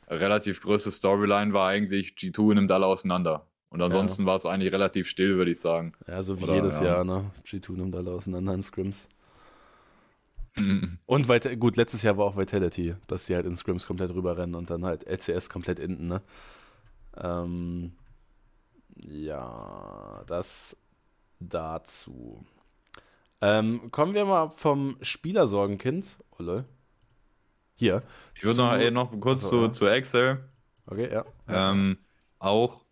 [0.09, 3.47] relativ größte Storyline war, eigentlich G2 nimmt alle auseinander.
[3.69, 4.29] Und ansonsten ja.
[4.29, 5.93] war es eigentlich relativ still, würde ich sagen.
[6.07, 7.31] Ja, so wie Oder, jedes Jahr, ne?
[7.47, 9.07] G2 nimmt alle auseinander in Scrims.
[10.61, 10.99] Mhm.
[11.07, 14.55] Und weiter, gut, letztes Jahr war auch Vitality, dass sie halt in Scrims komplett rüberrennen
[14.55, 16.23] und dann halt LCS komplett innen, ne?
[17.17, 17.93] Ähm,
[18.97, 20.77] ja, das
[21.41, 22.45] dazu.
[23.41, 26.17] Ähm, kommen wir mal vom Spielersorgenkind.
[26.39, 26.65] Olle.
[27.77, 28.03] Hier.
[28.35, 30.45] Ich würde noch, noch kurz also, zu, zu Excel.
[30.87, 31.25] Okay, ja.
[31.49, 31.99] Ähm,
[32.39, 32.83] auch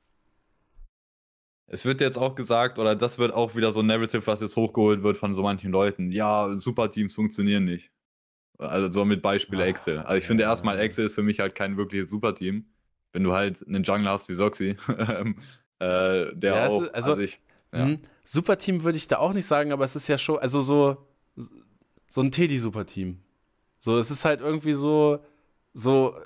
[1.68, 4.56] es wird jetzt auch gesagt, oder das wird auch wieder so ein Narrative, was jetzt
[4.56, 6.10] hochgeholt wird von so manchen Leuten.
[6.10, 7.90] Ja, Superteams funktionieren nicht.
[8.58, 9.98] Also so mit Beispiel Ach, Excel.
[9.98, 12.66] Also ich ja, finde erstmal, Excel ist für mich halt kein wirkliches Superteam.
[13.12, 15.36] Wenn du halt einen Jungler hast wie Soxy, ähm,
[15.78, 16.82] äh, der ja, auch.
[16.82, 17.40] Ist, also, also ich,
[17.72, 17.84] ja.
[17.86, 21.06] Hm, Superteam würde ich da auch nicht sagen, aber es ist ja schon, also so,
[22.06, 23.18] so ein Teddy-Superteam.
[23.78, 25.20] So, es ist halt irgendwie so,
[25.74, 26.16] so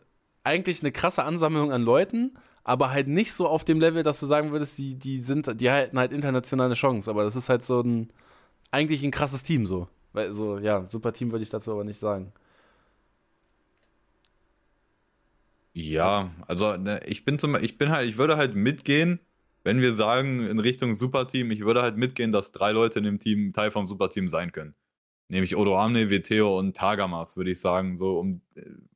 [0.44, 4.27] eigentlich eine krasse Ansammlung an Leuten aber halt nicht so auf dem Level, dass du
[4.27, 7.11] sagen würdest, die, die sind, die halten halt international eine Chance.
[7.11, 8.09] Aber das ist halt so ein,
[8.70, 9.88] eigentlich ein krasses Team so.
[10.12, 12.33] Weil so, ja, super Team würde ich dazu aber nicht sagen.
[15.73, 19.20] Ja, also ne, ich bin zum ich bin halt, ich würde halt mitgehen,
[19.62, 23.20] wenn wir sagen in Richtung Superteam, ich würde halt mitgehen, dass drei Leute in dem
[23.20, 24.75] Team Teil vom Superteam sein können.
[25.29, 27.99] Nämlich Odo Amne, Veteo und Tagamas, würde ich sagen.
[27.99, 28.40] So, um,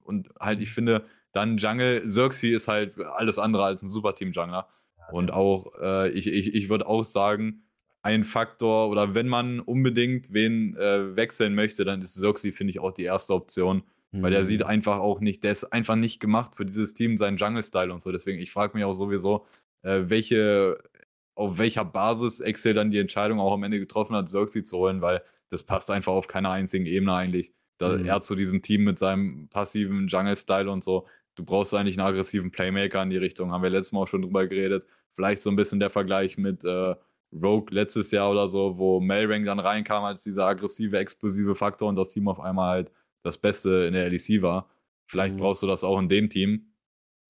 [0.03, 4.69] und halt, ich finde, dann Jungle, Xerxes ist halt alles andere als ein Superteam-Jungler.
[5.13, 7.65] Und auch, äh, ich, ich, ich würde auch sagen,
[8.03, 12.79] ein Faktor, oder wenn man unbedingt wen äh, wechseln möchte, dann ist Xerxes, finde ich,
[12.79, 13.83] auch die erste Option.
[14.13, 14.23] Mhm.
[14.23, 17.37] Weil der sieht einfach auch nicht, der ist einfach nicht gemacht für dieses Team, seinen
[17.37, 18.13] Jungle-Style und so.
[18.13, 19.47] Deswegen, ich frage mich auch sowieso,
[19.83, 20.79] äh, welche,
[21.35, 25.03] auf welcher Basis Excel dann die Entscheidung auch am Ende getroffen hat, Xerxes zu holen,
[25.03, 27.53] weil das passt einfach auf keiner einzigen Ebene eigentlich.
[27.79, 28.07] Da, mhm.
[28.07, 31.07] Er zu diesem Team mit seinem passiven Jungle-Style und so.
[31.35, 33.51] Du brauchst eigentlich einen aggressiven Playmaker in die Richtung.
[33.51, 34.87] Haben wir letztes Mal auch schon drüber geredet.
[35.13, 36.95] Vielleicht so ein bisschen der Vergleich mit äh,
[37.33, 41.97] Rogue letztes Jahr oder so, wo Melrang dann reinkam als dieser aggressive, explosive Faktor und
[41.97, 42.93] das Team auf einmal halt
[43.23, 44.71] das Beste in der LEC war.
[45.07, 45.41] Vielleicht mhm.
[45.41, 46.73] brauchst du das auch in dem Team.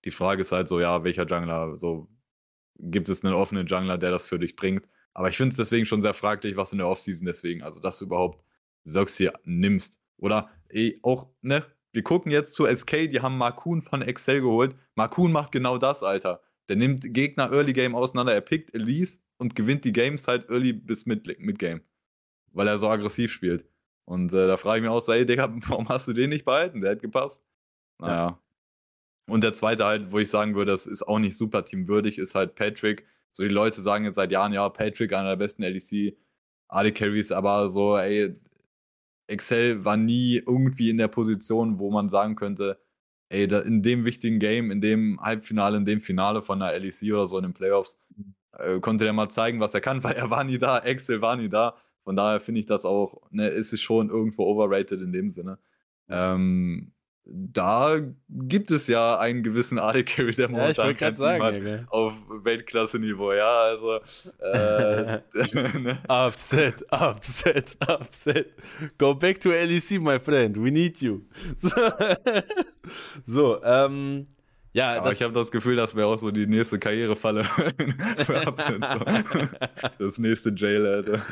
[0.04, 2.08] Die Frage ist halt so, ja, welcher Jungler, so
[2.78, 4.88] gibt es einen offenen Jungler, der das für dich bringt?
[5.14, 7.98] Aber ich finde es deswegen schon sehr fraglich, was in der Offseason deswegen, also dass
[7.98, 8.44] du überhaupt
[8.84, 10.00] Soxy nimmst.
[10.18, 14.74] Oder ey, auch, ne, wir gucken jetzt zu SK, die haben Markun von Excel geholt.
[14.96, 16.42] Markun macht genau das, Alter.
[16.68, 20.72] Der nimmt Gegner Early Game auseinander, er pickt Elise und gewinnt die Games halt Early
[20.72, 21.82] bis Mid, Mid Game.
[22.52, 23.64] Weil er so aggressiv spielt.
[24.06, 26.44] Und äh, da frage ich mich auch so, ey, Digga, warum hast du den nicht
[26.44, 26.80] behalten?
[26.80, 27.42] Der hat gepasst.
[28.00, 28.40] Naja.
[29.26, 32.34] Und der zweite halt, wo ich sagen würde, das ist auch nicht super teamwürdig, ist
[32.34, 33.06] halt Patrick.
[33.32, 36.16] So, die Leute sagen jetzt seit Jahren, ja, Patrick, einer der besten LEC
[36.68, 38.34] AD Carries, aber so, ey,
[39.26, 42.78] Excel war nie irgendwie in der Position, wo man sagen könnte,
[43.28, 47.12] ey, da, in dem wichtigen Game, in dem Halbfinale, in dem Finale von der LEC
[47.12, 48.00] oder so in den Playoffs,
[48.52, 51.36] äh, konnte der mal zeigen, was er kann, weil er war nie da, Excel war
[51.36, 51.76] nie da.
[52.04, 55.58] Von daher finde ich das auch, ne, ist es schon irgendwo overrated in dem Sinne.
[56.08, 56.92] Ähm,
[57.26, 63.32] da gibt es ja einen gewissen AD Carry, der momentan ja, sagen, ja, auf Weltklasse-Niveau,
[63.32, 64.00] ja, also
[64.40, 65.20] äh,
[65.80, 65.98] ne?
[66.08, 68.52] Upset, upset, upset.
[68.98, 70.62] Go back to LEC, my friend.
[70.62, 71.22] We need you.
[71.56, 71.70] So,
[73.26, 74.26] so ähm,
[74.74, 77.44] ja, aber ich habe das Gefühl, das wäre auch so die nächste Karrierefalle
[78.26, 78.84] für Upset.
[78.84, 79.48] So.
[79.98, 81.22] Das nächste Jail, Alter.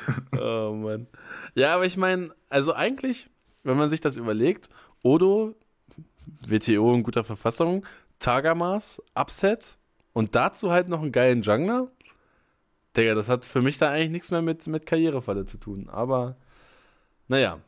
[0.41, 1.07] Oh Mann.
[1.55, 3.29] Ja, aber ich meine, also eigentlich,
[3.65, 4.71] wenn man sich das überlegt,
[5.03, 5.57] Odo
[6.47, 7.87] WTO in guter Verfassung,
[8.19, 9.77] Tagamas, Upset
[10.13, 11.89] und dazu halt noch einen geilen Jungler.
[12.97, 15.89] Digga, das hat für mich da eigentlich nichts mehr mit, mit Karrierefalle zu tun.
[15.89, 16.37] Aber,
[17.29, 17.59] naja,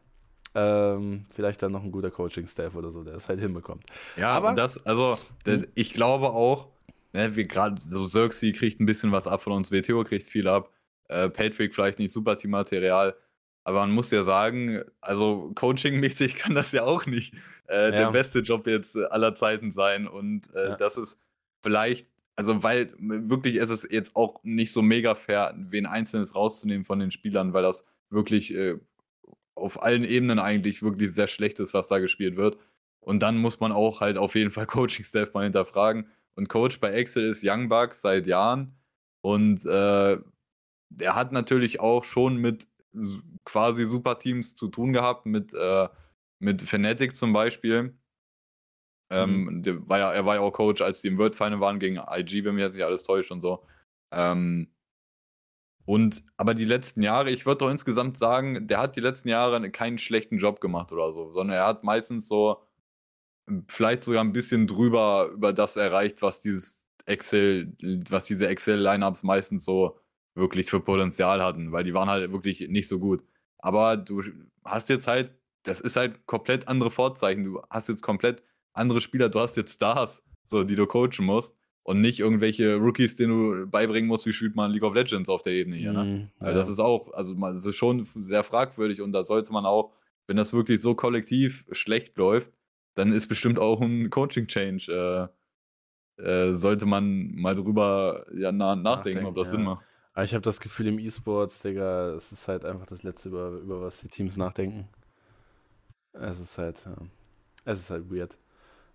[0.54, 3.84] ähm, vielleicht dann noch ein guter Coaching-Staff oder so, der es halt hinbekommt.
[4.16, 5.66] Ja, aber das, also, das, hm?
[5.74, 6.68] ich glaube auch,
[7.12, 10.46] ne, wir gerade, so Xerxes kriegt ein bisschen was ab von uns, WTO kriegt viel
[10.46, 10.70] ab,
[11.08, 13.16] äh, Patrick vielleicht nicht super Teammaterial,
[13.64, 17.34] aber man muss ja sagen, also coachingmäßig kann das ja auch nicht
[17.68, 17.90] äh, ja.
[17.90, 20.06] der beste Job jetzt äh, aller Zeiten sein.
[20.06, 20.76] Und äh, ja.
[20.76, 21.18] das ist
[21.62, 26.84] vielleicht, also weil wirklich ist es jetzt auch nicht so mega fair, wen Einzelnes rauszunehmen
[26.84, 28.78] von den Spielern, weil das wirklich äh,
[29.54, 32.58] auf allen Ebenen eigentlich wirklich sehr schlecht ist, was da gespielt wird.
[33.00, 36.08] Und dann muss man auch halt auf jeden Fall Coaching-Staff mal hinterfragen.
[36.36, 38.76] Und Coach bei Excel ist Young Bucks seit Jahren.
[39.22, 40.18] Und äh,
[40.90, 42.66] der hat natürlich auch schon mit
[43.44, 45.88] quasi Superteams zu tun gehabt, mit, äh,
[46.38, 47.96] mit Fnatic zum Beispiel.
[49.10, 49.62] Ähm, mhm.
[49.62, 51.98] der war ja, er war ja auch Coach, als die im World Final waren gegen
[51.98, 53.66] IG, wenn mich jetzt nicht alles täuscht und so.
[54.12, 54.72] Ähm,
[55.86, 59.70] und aber die letzten Jahre, ich würde doch insgesamt sagen, der hat die letzten Jahre
[59.70, 62.62] keinen schlechten Job gemacht oder so, sondern er hat meistens so
[63.68, 67.76] vielleicht sogar ein bisschen drüber über das erreicht, was dieses Excel,
[68.08, 70.00] was diese Excel-Lineups meistens so
[70.34, 73.22] wirklich für Potenzial hatten, weil die waren halt wirklich nicht so gut.
[73.58, 74.22] Aber du
[74.64, 77.44] hast jetzt halt, das ist halt komplett andere Vorzeichen.
[77.44, 78.42] Du hast jetzt komplett
[78.72, 83.16] andere Spieler, du hast jetzt Stars, so, die du coachen musst und nicht irgendwelche Rookies,
[83.16, 85.92] denen du beibringen musst, wie spielt man League of Legends auf der Ebene hier.
[85.92, 86.04] Ne?
[86.04, 86.46] Mm, ja.
[86.46, 89.92] also das ist auch, also das ist schon sehr fragwürdig und da sollte man auch,
[90.26, 92.52] wenn das wirklich so kollektiv schlecht läuft,
[92.94, 95.30] dann ist bestimmt auch ein Coaching-Change.
[96.18, 99.56] Äh, äh, sollte man mal drüber ja, nachdenken, nachdenken ob das ja.
[99.56, 99.84] Sinn macht.
[100.14, 103.50] Aber ich habe das Gefühl, im E-Sports, Digga, es ist halt einfach das Letzte, über,
[103.50, 104.88] über was die Teams nachdenken.
[106.12, 106.96] Es ist halt, ja,
[107.64, 108.38] es ist halt weird.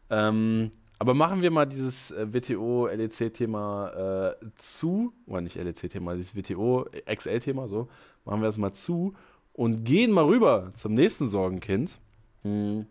[0.09, 7.67] Ähm, aber machen wir mal dieses äh, WTO-LEC-Thema äh, zu, oder nicht LEC-Thema, dieses WTO-XL-Thema,
[7.67, 7.89] so,
[8.23, 9.13] machen wir das mal zu
[9.53, 11.99] und gehen mal rüber zum nächsten Sorgenkind.
[12.43, 12.85] Hm.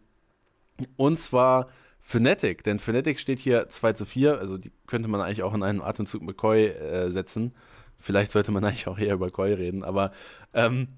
[0.97, 1.67] Und zwar
[2.01, 5.63] Fnatic, denn Fnatic steht hier 2 zu 4, also die könnte man eigentlich auch in
[5.63, 7.55] einen Atemzug McCoy äh, setzen.
[7.99, 10.13] Vielleicht sollte man eigentlich auch eher über Koi reden, aber
[10.55, 10.89] ähm,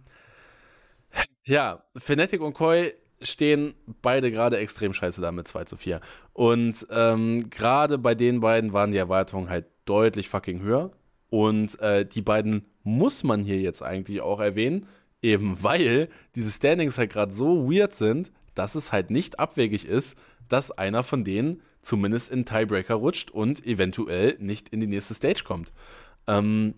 [1.44, 6.00] Ja, Fnatic und Koi stehen beide gerade extrem scheiße da mit 2 zu 4.
[6.32, 10.92] Und ähm, gerade bei den beiden waren die Erwartungen halt deutlich fucking höher.
[11.28, 14.86] Und äh, die beiden muss man hier jetzt eigentlich auch erwähnen,
[15.22, 20.18] eben weil diese Standings halt gerade so weird sind, dass es halt nicht abwegig ist,
[20.48, 25.44] dass einer von denen zumindest in Tiebreaker rutscht und eventuell nicht in die nächste Stage
[25.44, 25.72] kommt.
[26.26, 26.74] Ähm,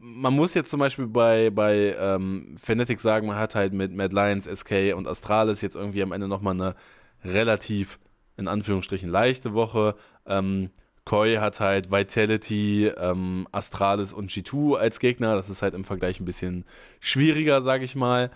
[0.00, 4.14] man muss jetzt zum Beispiel bei, bei ähm, Fnatic sagen, man hat halt mit Mad
[4.14, 6.74] Lions, SK und Astralis jetzt irgendwie am Ende nochmal eine
[7.22, 7.98] relativ,
[8.36, 9.94] in Anführungsstrichen, leichte Woche.
[10.26, 10.70] Ähm,
[11.04, 15.36] Koi hat halt Vitality, ähm, Astralis und G2 als Gegner.
[15.36, 16.64] Das ist halt im Vergleich ein bisschen
[17.00, 18.30] schwieriger, sag ich mal.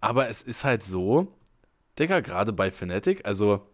[0.00, 1.28] Aber es ist halt so,
[1.98, 3.66] Digga, gerade bei Fnatic, also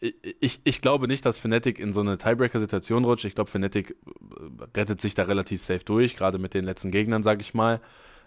[0.00, 3.24] ich, ich glaube nicht, dass Fnatic in so eine Tiebreaker-Situation rutscht.
[3.24, 7.22] Ich glaube, Fnatic äh, rettet sich da relativ safe durch, gerade mit den letzten Gegnern,
[7.22, 7.80] sage ich mal.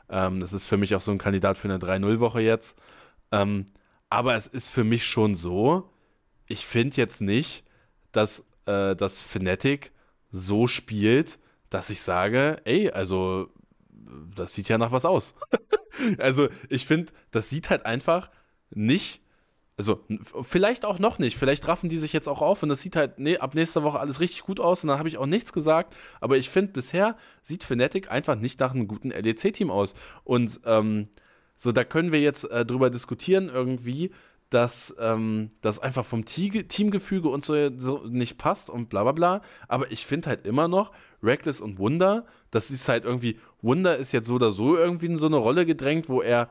[0.09, 2.77] Ähm, das ist für mich auch so ein Kandidat für eine 3-0-Woche jetzt.
[3.31, 3.65] Ähm,
[4.09, 5.89] aber es ist für mich schon so,
[6.47, 7.63] ich finde jetzt nicht,
[8.11, 9.91] dass, äh, dass Fnatic
[10.31, 13.49] so spielt, dass ich sage, ey, also
[14.35, 15.35] das sieht ja nach was aus.
[16.17, 18.31] also ich finde, das sieht halt einfach
[18.71, 19.21] nicht
[19.77, 20.03] also,
[20.43, 21.37] vielleicht auch noch nicht.
[21.37, 23.99] Vielleicht raffen die sich jetzt auch auf und das sieht halt nee, ab nächster Woche
[23.99, 25.95] alles richtig gut aus und dann habe ich auch nichts gesagt.
[26.19, 29.95] Aber ich finde, bisher sieht Fnatic einfach nicht nach einem guten LEC-Team aus.
[30.23, 31.07] Und ähm,
[31.55, 34.11] so, da können wir jetzt äh, drüber diskutieren, irgendwie,
[34.51, 39.41] dass ähm, das einfach vom Teamgefüge und so, so, nicht passt und bla bla bla.
[39.67, 40.91] Aber ich finde halt immer noch,
[41.23, 45.17] Reckless und Wunder, das ist halt irgendwie, Wunder ist jetzt so oder so irgendwie in
[45.17, 46.49] so eine Rolle gedrängt, wo er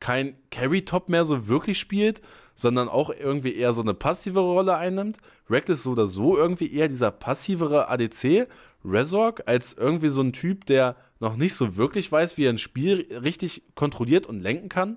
[0.00, 2.22] kein Carry-Top mehr so wirklich spielt,
[2.54, 5.18] sondern auch irgendwie eher so eine passivere Rolle einnimmt.
[5.48, 8.48] Reckless so oder so irgendwie eher dieser passivere ADC.
[8.84, 12.58] Resorg als irgendwie so ein Typ, der noch nicht so wirklich weiß, wie er ein
[12.58, 14.96] Spiel richtig kontrolliert und lenken kann.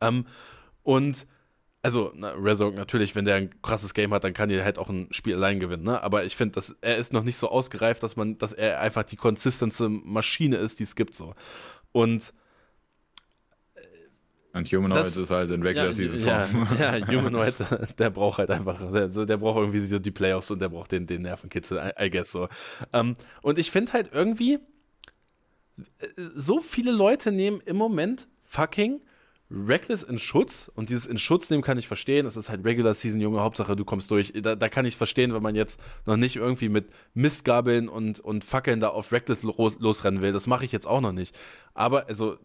[0.00, 0.26] Ähm,
[0.82, 1.26] und
[1.82, 4.88] also na, Resorg natürlich, wenn der ein krasses Game hat, dann kann er halt auch
[4.88, 5.84] ein Spiel allein gewinnen.
[5.84, 6.02] Ne?
[6.02, 9.02] Aber ich finde, dass er ist noch nicht so ausgereift, dass man, dass er einfach
[9.02, 11.34] die konsistente Maschine ist, die es gibt so.
[11.92, 12.32] Und
[14.54, 16.20] und Humanoid das, ist halt in regular ja, Season.
[16.20, 17.54] Ja, ja, Humanoid,
[17.98, 21.06] der braucht halt einfach, der, der braucht irgendwie so die Playoffs und der braucht den,
[21.06, 22.44] den Nervenkitzel, I, I guess so.
[22.44, 22.48] Um,
[22.92, 24.60] ähm, und ich finde halt irgendwie,
[26.16, 29.00] so viele Leute nehmen im Moment fucking
[29.50, 32.26] Reckless in Schutz und dieses in Schutz nehmen kann ich verstehen.
[32.26, 34.32] Es ist halt Regular Season, Junge, Hauptsache du kommst durch.
[34.34, 38.44] Da, da kann ich verstehen, wenn man jetzt noch nicht irgendwie mit Mistgabeln und, und
[38.44, 40.32] Fackeln da auf Reckless losrennen will.
[40.32, 41.36] Das mache ich jetzt auch noch nicht.
[41.74, 42.38] Aber also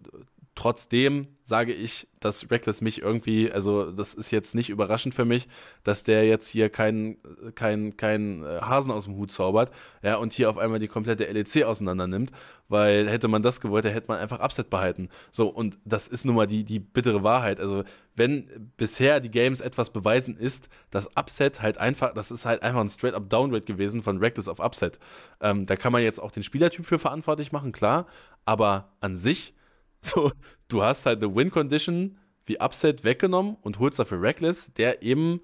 [0.59, 5.47] Trotzdem sage ich, dass Reckless mich irgendwie, also das ist jetzt nicht überraschend für mich,
[5.85, 7.15] dass der jetzt hier keinen
[7.55, 9.71] kein, kein äh, Hasen aus dem Hut zaubert,
[10.03, 12.33] ja, und hier auf einmal die komplette LEC auseinander nimmt,
[12.67, 15.07] weil hätte man das gewollt, hätte man einfach Upset behalten.
[15.31, 17.61] So, und das ist nun mal die, die bittere Wahrheit.
[17.61, 17.85] Also,
[18.17, 22.81] wenn bisher die Games etwas beweisen ist, dass Upset halt einfach, das ist halt einfach
[22.81, 24.99] ein straight-up Downgrade gewesen von Reckless auf Upset.
[25.39, 28.07] Ähm, da kann man jetzt auch den Spielertyp für verantwortlich machen, klar,
[28.43, 29.53] aber an sich
[30.01, 30.31] so,
[30.67, 35.41] du hast halt eine Win-Condition wie Upset weggenommen und holst dafür Reckless, der eben.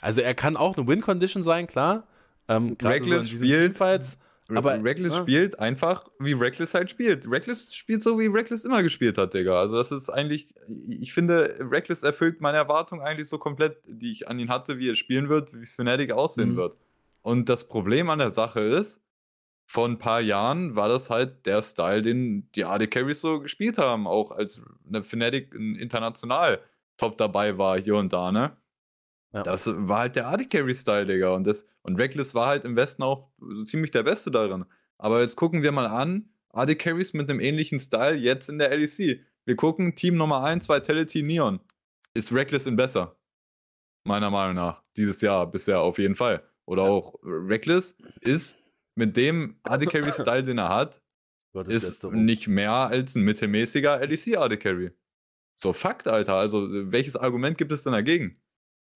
[0.00, 2.06] Also er kann auch eine Win-Condition sein, klar.
[2.46, 3.74] Ähm, Reckless so spielt.
[3.74, 5.22] Teamfights, aber, Reckless ja.
[5.22, 7.30] spielt einfach, wie Reckless halt spielt.
[7.30, 9.60] Reckless spielt so, wie Reckless immer gespielt hat, Digga.
[9.60, 14.26] Also das ist eigentlich, ich finde, Reckless erfüllt meine Erwartung eigentlich so komplett, die ich
[14.28, 16.56] an ihn hatte, wie er spielen wird, wie Fnatic aussehen mhm.
[16.56, 16.76] wird.
[17.20, 19.02] Und das Problem an der Sache ist,
[19.70, 23.76] vor ein paar Jahren war das halt der Style, den die AD Carries so gespielt
[23.76, 26.62] haben, auch als eine Fnatic international
[26.96, 28.56] top dabei war hier und da, ne?
[29.34, 29.42] Ja.
[29.42, 31.34] Das war halt der AD Carry Style, Digga.
[31.34, 34.64] Und, das, und Reckless war halt im Westen auch so ziemlich der Beste darin.
[34.96, 38.74] Aber jetzt gucken wir mal an, AD Carries mit einem ähnlichen Style jetzt in der
[38.74, 39.20] LEC.
[39.44, 41.60] Wir gucken Team Nummer 1, Vitality Neon.
[42.14, 43.16] Ist Reckless in besser?
[44.04, 44.82] Meiner Meinung nach.
[44.96, 46.42] Dieses Jahr bisher auf jeden Fall.
[46.64, 46.88] Oder ja.
[46.88, 48.57] auch Reckless ist
[48.98, 51.00] mit dem AD Carry Style, den er hat,
[51.68, 54.90] ist nicht mehr als ein mittelmäßiger LEC AD Carry.
[55.54, 56.34] So Fakt, Alter.
[56.34, 58.40] Also, welches Argument gibt es denn dagegen?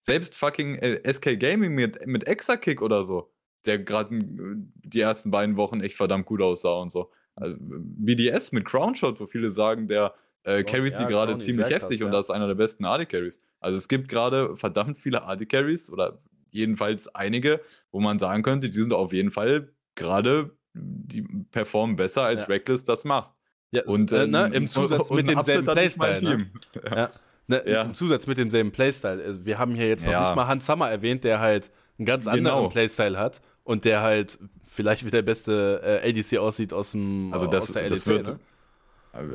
[0.03, 3.33] Selbst fucking äh, SK Gaming mit, mit Exa-Kick oder so,
[3.65, 7.11] der gerade die ersten beiden Wochen echt verdammt gut aussah und so.
[7.35, 12.01] Also, BDS mit Crownshot, wo viele sagen, der äh, carryt ja, die gerade ziemlich heftig
[12.01, 13.41] krass, und das ist einer der besten AD Carries.
[13.61, 17.61] Also es gibt gerade verdammt viele AD Carries oder jedenfalls einige,
[17.93, 22.47] wo man sagen könnte, die sind auf jeden Fall gerade die performen besser als ja.
[22.47, 23.31] Reckless das macht.
[23.73, 26.23] Ja, und äh, ne, im Zusatz mit demselben Playstyle.
[26.23, 26.51] Ne?
[26.85, 27.11] Ja.
[27.49, 27.83] Ne, ja.
[27.83, 29.23] Im Zusatz mit demselben Playstyle.
[29.23, 32.27] Also wir haben hier jetzt noch nicht mal Hans Sommer erwähnt, der halt einen ganz
[32.27, 32.69] anderen genau.
[32.69, 37.47] Playstyle hat und der halt vielleicht wie der beste äh, ADC aussieht aus, dem, also
[37.47, 38.27] das, aus der das LEC.
[38.27, 38.39] wird, ne?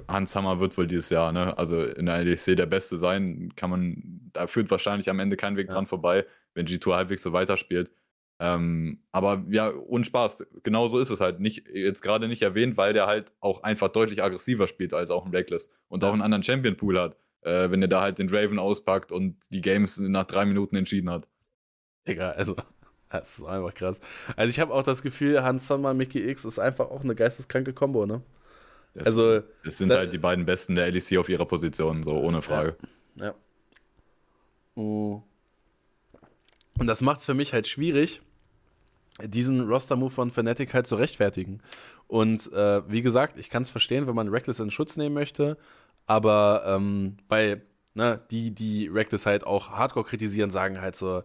[0.07, 1.55] Hans Hammer wird wohl dieses Jahr, ne?
[1.57, 5.55] Also in der LEC der Beste sein, kann man, da führt wahrscheinlich am Ende kein
[5.55, 7.91] Weg dran vorbei, wenn G2 halbwegs so weiterspielt.
[8.39, 11.39] Ähm, aber ja, ohne Spaß, genau so ist es halt.
[11.39, 15.25] Nicht, jetzt gerade nicht erwähnt, weil der halt auch einfach deutlich aggressiver spielt als auch
[15.25, 16.09] ein Reckless und Ja.
[16.09, 19.61] auch einen anderen Champion-Pool hat, äh, wenn er da halt den Draven auspackt und die
[19.61, 21.27] Games nach drei Minuten entschieden hat.
[22.07, 22.55] Digga, also,
[23.09, 24.01] das ist einfach krass.
[24.35, 27.73] Also ich habe auch das Gefühl, Hans Sommer, Mickey X ist einfach auch eine geisteskranke
[27.73, 28.21] Kombo, ne?
[28.93, 32.11] Das, Also, es sind da- halt die beiden Besten der LEC auf ihrer Position, so
[32.13, 32.75] ohne Frage.
[33.15, 33.33] Ja.
[34.75, 35.23] Mm.
[36.79, 38.21] Und das macht es für mich halt schwierig,
[39.23, 41.61] diesen Roster-Move von Fnatic halt zu rechtfertigen.
[42.07, 45.57] Und äh, wie gesagt, ich kann es verstehen, wenn man Reckless in Schutz nehmen möchte,
[46.05, 51.23] aber ähm, weil ne, die, die Reckless halt auch hardcore kritisieren, sagen halt so,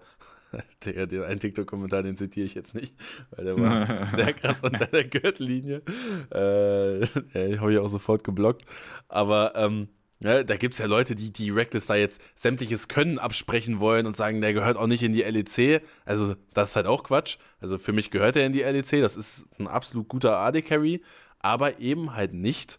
[0.84, 2.94] der, den einen TikTok-Kommentar, den zitiere ich jetzt nicht,
[3.30, 5.82] weil der war sehr krass unter der Gürtellinie.
[6.30, 7.06] Äh,
[7.58, 8.64] habe ich auch sofort geblockt.
[9.08, 9.88] Aber ähm,
[10.22, 14.06] ja, da gibt es ja Leute, die die Reckless da jetzt sämtliches Können absprechen wollen
[14.06, 15.82] und sagen, der gehört auch nicht in die LEC.
[16.04, 17.38] Also, das ist halt auch Quatsch.
[17.60, 19.00] Also, für mich gehört er in die LEC.
[19.00, 21.02] Das ist ein absolut guter AD-Carry.
[21.40, 22.78] Aber eben halt nicht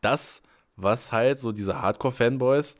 [0.00, 0.42] das,
[0.76, 2.76] was halt so diese Hardcore-Fanboys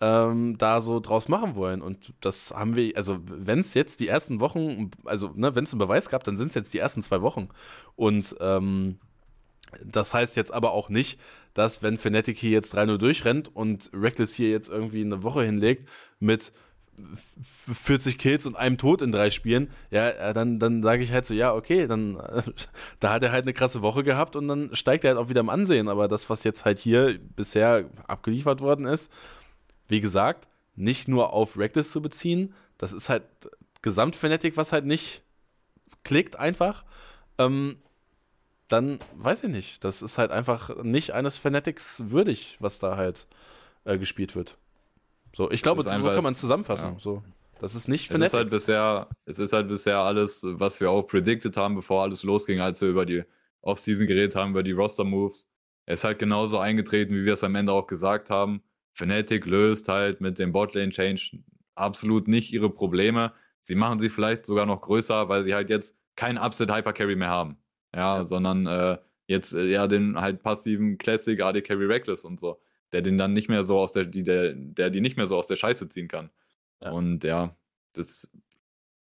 [0.00, 1.80] ähm, da so draus machen wollen.
[1.82, 5.72] Und das haben wir, also wenn es jetzt die ersten Wochen, also ne, wenn es
[5.72, 7.48] einen Beweis gab, dann sind es jetzt die ersten zwei Wochen.
[7.96, 8.98] Und ähm,
[9.84, 11.18] das heißt jetzt aber auch nicht,
[11.54, 15.88] dass wenn Fnatic hier jetzt 3-0 durchrennt und Reckless hier jetzt irgendwie eine Woche hinlegt
[16.20, 16.52] mit
[16.96, 21.12] f- 40 Kills und einem Tod in drei Spielen, ja, äh, dann, dann sage ich
[21.12, 22.14] halt so, ja, okay, dann
[23.00, 25.40] da hat er halt eine krasse Woche gehabt und dann steigt er halt auch wieder
[25.40, 25.88] im Ansehen.
[25.88, 29.12] Aber das, was jetzt halt hier bisher abgeliefert worden ist,
[29.88, 33.22] wie gesagt, nicht nur auf Reckless zu beziehen, das ist halt
[33.82, 35.22] Gesamtfanatic, was halt nicht
[36.04, 36.84] klickt einfach.
[37.38, 37.76] Ähm,
[38.68, 39.84] dann weiß ich nicht.
[39.84, 43.26] Das ist halt einfach nicht eines Fanatics würdig, was da halt
[43.84, 44.56] äh, gespielt wird.
[45.34, 46.94] So, ich glaube, ist so kann man es zusammenfassen.
[46.94, 46.98] ja.
[46.98, 47.22] So,
[47.58, 51.02] das ist nicht Es ist, halt bisher, es ist halt bisher alles, was wir auch
[51.02, 53.24] predicted haben, bevor alles losging, als wir über die
[53.62, 55.50] Offseason geredet haben, über die Roster-Moves.
[55.86, 58.62] Er ist halt genauso eingetreten, wie wir es am Ende auch gesagt haben.
[58.92, 61.40] Fnatic löst halt mit dem Botlane-Change
[61.74, 63.32] absolut nicht ihre Probleme.
[63.60, 67.56] Sie machen sie vielleicht sogar noch größer, weil sie halt jetzt keinen Upset-Hyper-Carry mehr haben.
[67.94, 68.26] Ja, Ja.
[68.26, 72.60] sondern äh, jetzt äh, ja den halt passiven Classic AD Carry Reckless und so,
[72.92, 75.36] der den dann nicht mehr so aus der, die, der, der die nicht mehr so
[75.36, 76.30] aus der Scheiße ziehen kann.
[76.82, 76.90] Ja.
[76.92, 77.56] Und ja,
[77.94, 78.28] das.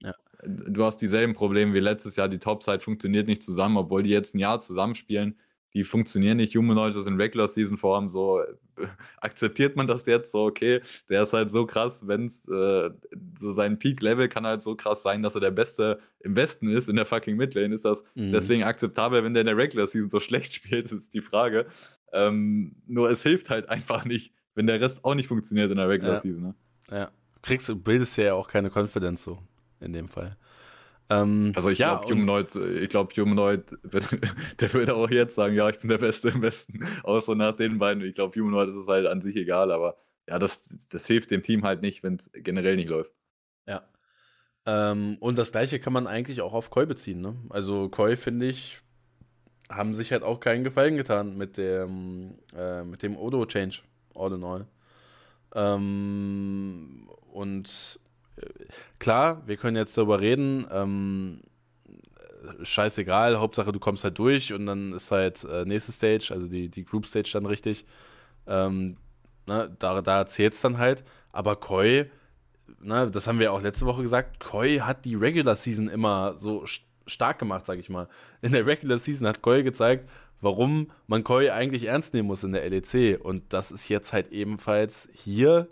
[0.02, 0.15] Ja.
[0.44, 2.28] Du hast dieselben Probleme wie letztes Jahr.
[2.30, 5.39] Die Topside funktioniert nicht zusammen, obwohl die jetzt ein Jahr zusammenspielen.
[5.74, 6.56] Die funktionieren nicht.
[6.56, 8.10] Humanoid ist in Regular Season Form.
[8.10, 8.46] So äh,
[9.22, 12.90] akzeptiert man das jetzt so, okay, der ist halt so krass, wenn es äh,
[13.38, 16.90] so sein Peak-Level kann halt so krass sein, dass er der Beste im Westen ist,
[16.90, 17.74] in der fucking Midlane.
[17.74, 18.32] Ist das Mhm.
[18.34, 21.68] deswegen akzeptabel, wenn der in der Regular Season so schlecht spielt, ist die Frage.
[22.14, 25.88] Ähm, nur es hilft halt einfach nicht, wenn der Rest auch nicht funktioniert in der
[25.88, 26.20] Regular Ja.
[26.20, 26.42] Season.
[26.42, 26.56] Ne?
[26.90, 27.06] Ja.
[27.06, 29.40] Du kriegst, du bildest ja auch keine Confidence so,
[29.80, 30.36] in dem Fall.
[31.12, 33.65] Ähm, Also ich ja, glaube, Humanoid, ich glaube, Humanoid,
[34.60, 36.86] der würde auch jetzt sagen, ja, ich bin der Beste im Westen.
[37.04, 38.04] Außer nach den beiden.
[38.04, 39.97] Ich glaube, Humanoid ist es halt an sich egal, aber
[40.28, 43.12] ja, das, das hilft dem Team halt nicht, wenn es generell nicht läuft.
[43.67, 43.84] Ja.
[44.65, 47.36] Ähm, und das gleiche kann man eigentlich auch auf Koi beziehen, ne?
[47.50, 48.82] Also Koi, finde ich,
[49.69, 53.80] haben sich halt auch keinen Gefallen getan mit dem, äh, mit dem Odo-Change,
[54.15, 54.67] all in all.
[55.56, 58.00] Ähm, und
[59.00, 61.42] klar, wir können jetzt darüber reden, ähm,
[61.88, 66.48] äh, scheißegal, Hauptsache du kommst halt durch und dann ist halt äh, nächste Stage, also
[66.48, 67.86] die, die Group Stage dann richtig.
[68.48, 68.98] Ähm,
[69.48, 71.04] ne, da, da zählt es dann halt.
[71.32, 72.06] Aber Koi,
[72.82, 76.66] ne, das haben wir auch letzte Woche gesagt, Koi hat die Regular Season immer so
[76.66, 78.08] st stark gemacht, sag ich mal.
[78.42, 80.08] In der Regular Season hat Koi gezeigt,
[80.40, 83.20] warum man Koi eigentlich ernst nehmen muss in der LEC.
[83.22, 85.68] Und das ist jetzt halt ebenfalls hier,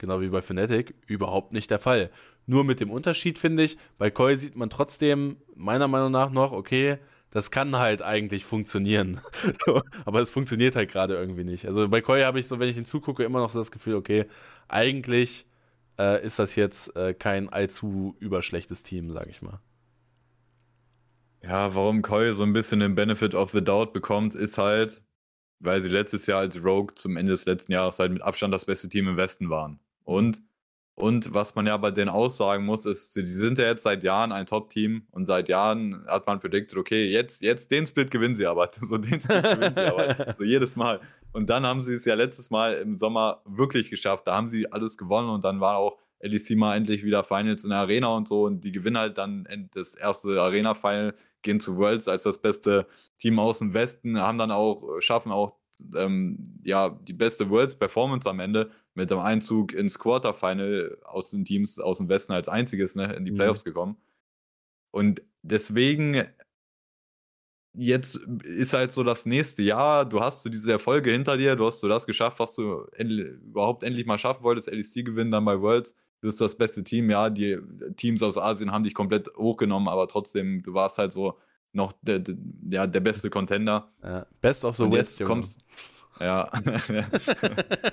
[0.00, 2.10] genau wie bei Fnatic, überhaupt nicht der Fall.
[2.46, 6.50] Nur mit dem Unterschied, finde ich, bei Koi sieht man trotzdem meiner Meinung nach noch,
[6.50, 6.98] okay,
[7.30, 9.20] das kann halt eigentlich funktionieren.
[10.04, 11.66] Aber es funktioniert halt gerade irgendwie nicht.
[11.66, 13.94] Also bei Koi habe ich so, wenn ich ihn zugucke, immer noch so das Gefühl,
[13.94, 14.26] okay,
[14.66, 15.46] eigentlich
[15.98, 19.60] äh, ist das jetzt äh, kein allzu überschlechtes Team, sage ich mal.
[21.42, 25.02] Ja, warum Koi so ein bisschen den Benefit of the Doubt bekommt, ist halt,
[25.60, 28.64] weil sie letztes Jahr als Rogue zum Ende des letzten Jahres halt mit Abstand das
[28.64, 29.78] beste Team im Westen waren.
[30.10, 30.42] Und,
[30.96, 34.32] und was man ja bei denen aussagen muss, ist, sie sind ja jetzt seit Jahren
[34.32, 38.44] ein Top-Team und seit Jahren hat man predicted, okay, jetzt, jetzt den Split gewinnen sie
[38.44, 38.68] aber.
[38.82, 40.34] So den Split gewinnen sie aber.
[40.36, 41.00] So jedes Mal.
[41.30, 44.26] Und dann haben sie es ja letztes Mal im Sommer wirklich geschafft.
[44.26, 47.70] Da haben sie alles gewonnen und dann war auch LEC mal endlich wieder Finals in
[47.70, 52.08] der Arena und so und die gewinnen halt dann das erste Arena-Final, gehen zu Worlds
[52.08, 52.88] als das beste
[53.18, 55.60] Team aus dem Westen, haben dann auch, schaffen auch
[55.96, 58.70] ähm, ja, die beste Worlds-Performance am Ende
[59.00, 63.24] mit dem Einzug ins Quarterfinal aus den Teams aus dem Westen als einziges ne, in
[63.24, 63.36] die mhm.
[63.36, 63.70] Playoffs mhm.
[63.70, 63.96] gekommen.
[64.90, 66.26] Und deswegen
[67.72, 71.66] jetzt ist halt so das nächste Jahr, du hast so diese Erfolge hinter dir, du
[71.66, 75.44] hast so das geschafft, was du endlich, überhaupt endlich mal schaffen wolltest, LEC gewinnen, dann
[75.44, 77.58] bei Worlds, du bist das beste Team, ja, die
[77.96, 81.38] Teams aus Asien haben dich komplett hochgenommen, aber trotzdem, du warst halt so
[81.72, 82.34] noch der, der,
[82.70, 83.92] ja, der beste Contender.
[84.02, 85.60] Ja, best of the West, kommst,
[86.18, 86.50] ja.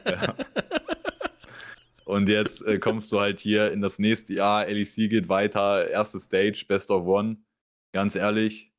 [0.05, 0.36] ja.
[2.08, 6.22] Und jetzt äh, kommst du halt hier in das nächste Jahr, LEC geht weiter, erste
[6.22, 7.38] Stage, Best of One.
[7.93, 8.74] Ganz ehrlich,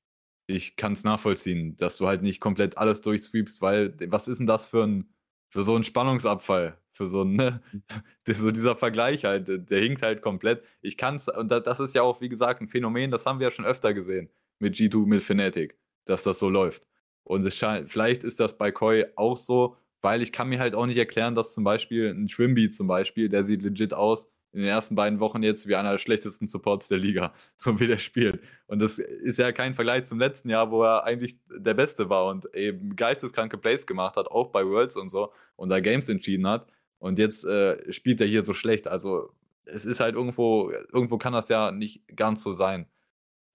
[0.47, 4.47] ich kann es nachvollziehen, dass du halt nicht komplett alles durchsweepst, weil was ist denn
[4.47, 5.13] das für ein
[5.51, 7.63] für so einen Spannungsabfall, für so ein, ne,
[8.27, 10.63] so dieser Vergleich halt, der hinkt halt komplett.
[10.81, 13.53] Ich kann's, und das ist ja auch, wie gesagt, ein Phänomen, das haben wir ja
[13.53, 16.87] schon öfter gesehen mit G2, mit Fnatic, dass das so läuft.
[17.25, 20.75] Und es scheint, vielleicht ist das bei Koi auch so, weil ich kann mir halt
[20.75, 24.61] auch nicht erklären, dass zum Beispiel ein Schwimbi zum Beispiel, der sieht legit aus, in
[24.61, 27.99] den ersten beiden Wochen jetzt wie einer der schlechtesten Supports der Liga, so wie der
[27.99, 28.41] spielt.
[28.67, 32.27] Und das ist ja kein Vergleich zum letzten Jahr, wo er eigentlich der Beste war
[32.27, 36.47] und eben geisteskranke Plays gemacht hat, auch bei Worlds und so, und da Games entschieden
[36.47, 36.67] hat.
[36.99, 38.89] Und jetzt äh, spielt er hier so schlecht.
[38.89, 39.31] Also
[39.65, 42.87] es ist halt irgendwo, irgendwo kann das ja nicht ganz so sein.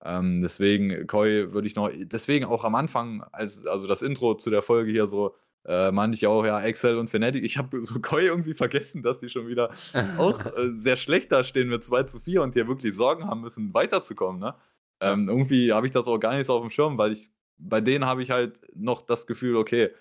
[0.03, 4.49] Ähm, deswegen, Koi würde ich noch, deswegen auch am Anfang, als, also das Intro zu
[4.49, 5.35] der Folge hier so,
[5.65, 7.43] äh, meinte ich auch, ja, Excel und Fnatic.
[7.43, 9.71] Ich habe so Koi irgendwie vergessen, dass sie schon wieder
[10.17, 13.73] auch äh, sehr schlecht dastehen mit 2 zu 4 und hier wirklich Sorgen haben müssen,
[13.73, 14.41] weiterzukommen.
[14.41, 14.55] Ne?
[14.99, 17.81] Ähm, irgendwie habe ich das auch gar nicht so auf dem Schirm, weil ich bei
[17.81, 19.91] denen habe ich halt noch das Gefühl, okay,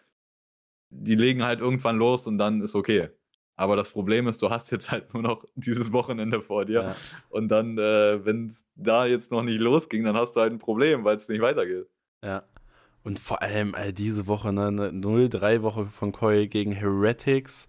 [0.91, 3.11] die legen halt irgendwann los und dann ist okay.
[3.57, 6.83] Aber das Problem ist, du hast jetzt halt nur noch dieses Wochenende vor dir.
[6.83, 6.97] Ja.
[7.29, 10.59] Und dann, äh, wenn es da jetzt noch nicht losging, dann hast du halt ein
[10.59, 11.87] Problem, weil es nicht weitergeht.
[12.25, 12.43] Ja.
[13.05, 17.67] Und vor allem äh, diese Woche, ne, eine 0-3-Woche von Koi gegen Heretics,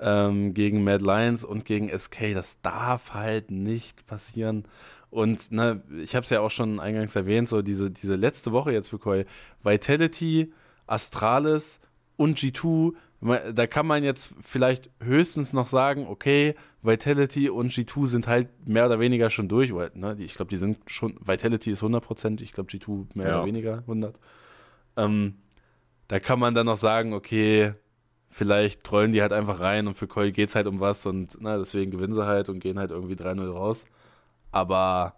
[0.00, 2.34] ähm, gegen Mad Lions und gegen SK.
[2.34, 4.64] Das darf halt nicht passieren.
[5.10, 8.72] Und ne, ich habe es ja auch schon eingangs erwähnt, so diese, diese letzte Woche
[8.72, 9.24] jetzt für Koi.
[9.62, 10.52] Vitality,
[10.86, 11.80] Astralis
[12.16, 18.28] und G2 da kann man jetzt vielleicht höchstens noch sagen, okay, Vitality und G2 sind
[18.28, 19.74] halt mehr oder weniger schon durch.
[19.74, 23.38] Weil, ne, ich glaube, die sind schon, Vitality ist 100%, ich glaube, G2 mehr ja.
[23.38, 24.14] oder weniger 100.
[24.96, 25.36] Ähm,
[26.08, 27.74] da kann man dann noch sagen, okay,
[28.28, 31.58] vielleicht trollen die halt einfach rein und für geht es halt um was und na,
[31.58, 33.86] deswegen gewinnen sie halt und gehen halt irgendwie 3-0 raus.
[34.52, 35.16] Aber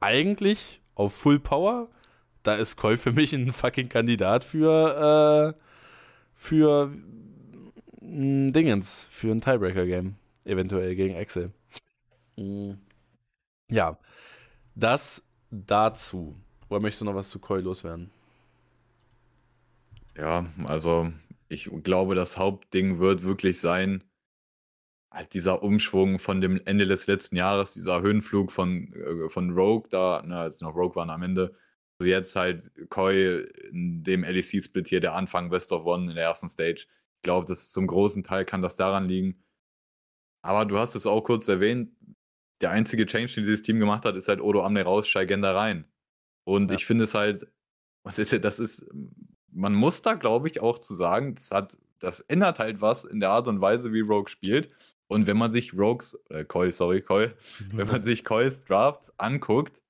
[0.00, 1.88] eigentlich auf Full Power,
[2.42, 5.60] da ist Koi für mich ein fucking Kandidat für äh,
[6.34, 6.92] für
[8.02, 10.16] ein Dingens, für ein Tiebreaker-Game.
[10.44, 11.52] Eventuell gegen Excel.
[12.36, 12.78] Mhm.
[13.70, 13.98] Ja,
[14.74, 16.36] das dazu.
[16.68, 18.10] Oder möchtest du noch was zu Koi loswerden?
[20.16, 21.12] Ja, also
[21.48, 24.04] ich glaube, das Hauptding wird wirklich sein,
[25.10, 29.88] halt dieser Umschwung von dem Ende des letzten Jahres, dieser Höhenflug von, äh, von Rogue,
[29.90, 31.54] da, ne, als noch Rogue waren am Ende,
[31.98, 36.24] also jetzt halt Koi in dem LEC-Split hier, der Anfang Best of One in der
[36.24, 36.86] ersten Stage.
[37.16, 39.42] Ich glaube, das zum großen Teil kann das daran liegen.
[40.42, 41.90] Aber du hast es auch kurz erwähnt,
[42.60, 45.86] der einzige Change, den dieses Team gemacht hat, ist halt Odo Amne raus, Shaigenda rein.
[46.44, 46.76] Und ja.
[46.76, 47.46] ich finde es halt,
[48.04, 48.86] das ist,
[49.54, 53.20] man muss da, glaube ich, auch zu sagen, das hat, das ändert halt was in
[53.20, 54.70] der Art und Weise, wie Rogue spielt.
[55.06, 57.30] Und wenn man sich Rogues, äh, Koi, sorry, Koi,
[57.72, 59.80] wenn man sich Kois Drafts anguckt,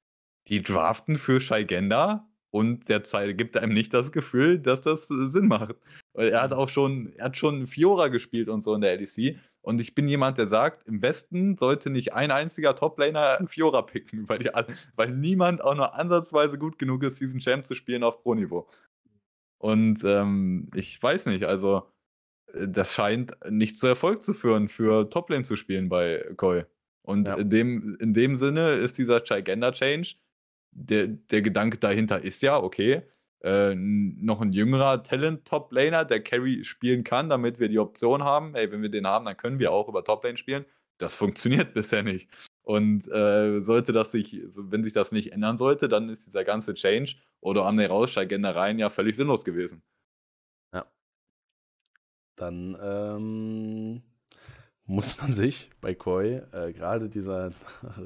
[0.49, 5.29] die draften für Shaigenda und der Zeit gibt einem nicht das Gefühl, dass das äh,
[5.29, 5.77] Sinn macht.
[6.13, 6.57] Er hat mhm.
[6.57, 9.39] auch schon, er hat schon Fiora gespielt und so in der LEC.
[9.63, 14.29] Und ich bin jemand, der sagt, im Westen sollte nicht ein einziger Toplaner Fiora picken,
[14.29, 14.51] weil, die,
[14.95, 18.69] weil niemand auch nur ansatzweise gut genug ist, diesen Champ zu spielen auf Pro-Niveau.
[19.59, 21.91] Und ähm, ich weiß nicht, also
[22.53, 26.65] äh, das scheint nicht zu Erfolg zu führen, für Toplane zu spielen bei Koi.
[27.03, 27.35] Und ja.
[27.37, 30.17] in, dem, in dem Sinne ist dieser Giganda-Change
[30.75, 33.03] der, der Gedanke dahinter ist ja, okay,
[33.43, 38.71] äh, noch ein jüngerer Talent-Top-Laner, der Carry spielen kann, damit wir die Option haben, ey,
[38.71, 40.65] wenn wir den haben, dann können wir auch über Top-Lane spielen.
[40.99, 42.29] Das funktioniert bisher nicht.
[42.65, 46.73] Und äh, sollte das sich, wenn sich das nicht ändern sollte, dann ist dieser ganze
[46.75, 49.83] Change oder am Raussteigender rein ja völlig sinnlos gewesen.
[50.73, 50.87] Ja.
[52.37, 54.03] Dann ähm,
[54.87, 57.53] muss man sich bei Koi, äh, gerade dieser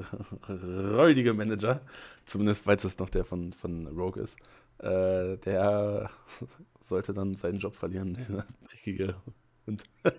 [0.48, 1.80] räudige Manager,
[2.24, 4.38] zumindest falls es noch der von, von Rogue ist,
[4.78, 6.11] äh, der
[6.80, 9.14] sollte dann seinen Job verlieren, der dreckige
[9.66, 9.84] Hund.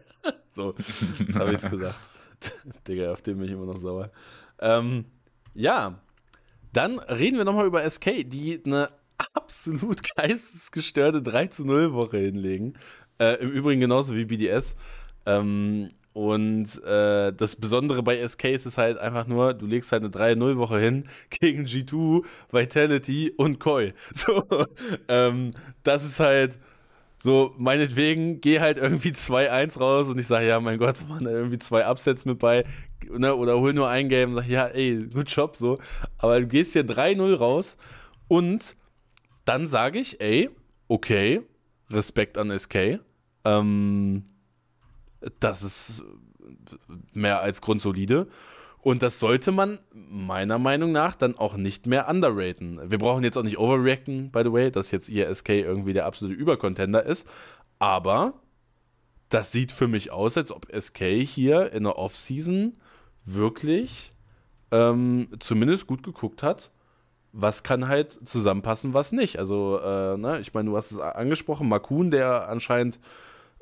[0.56, 2.00] so, jetzt habe ich es gesagt.
[2.88, 4.12] Digga, auf den bin ich immer noch sauer.
[4.60, 5.06] Ähm,
[5.54, 6.00] ja,
[6.74, 8.90] dann reden wir nochmal über SK, die eine
[9.34, 12.78] absolut geistesgestörte 3 zu 0 Woche hinlegen.
[13.20, 14.78] Äh, Im Übrigen genauso wie BDS.
[15.26, 20.12] Ähm, und äh, das Besondere bei SK ist halt einfach nur, du legst halt eine
[20.12, 23.94] 3-0-Woche hin gegen G2, Vitality und Koi.
[24.14, 24.46] So,
[25.08, 25.52] ähm,
[25.84, 26.60] das ist halt
[27.22, 31.60] so, meinetwegen, geh halt irgendwie 2-1 raus und ich sage, ja, mein Gott, man, irgendwie
[31.60, 32.66] zwei Upsets mit bei,
[33.10, 35.80] ne, oder hol nur ein Game und sag, ja, ey, good job, so.
[36.18, 37.78] Aber du gehst hier 3-0 raus
[38.28, 38.76] und
[39.46, 40.50] dann sage ich, ey,
[40.88, 41.42] okay,
[41.90, 43.00] Respekt an SK.
[43.46, 44.26] Ähm,
[45.40, 46.04] das ist
[47.14, 48.28] mehr als grundsolide.
[48.90, 52.80] Und das sollte man meiner Meinung nach dann auch nicht mehr underraten.
[52.90, 56.08] Wir brauchen jetzt auch nicht overreacten, by the way, dass jetzt ihr SK irgendwie der
[56.08, 57.30] absolute Übercontender ist.
[57.78, 58.34] Aber
[59.30, 62.78] das sieht für mich aus, als ob SK hier in der Offseason
[63.26, 64.12] wirklich
[64.72, 66.72] ähm, zumindest gut geguckt hat,
[67.32, 69.38] was kann halt zusammenpassen, was nicht.
[69.38, 73.00] Also, äh, ne, ich meine, du hast es angesprochen, Makun, der anscheinend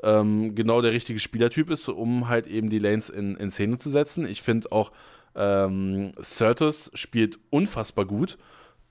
[0.04, 3.90] ähm, genau der richtige Spielertyp ist, um halt eben die Lanes in, in Szene zu
[3.90, 4.26] setzen.
[4.26, 4.94] Ich finde auch,
[5.38, 8.38] ähm, Certus spielt unfassbar gut.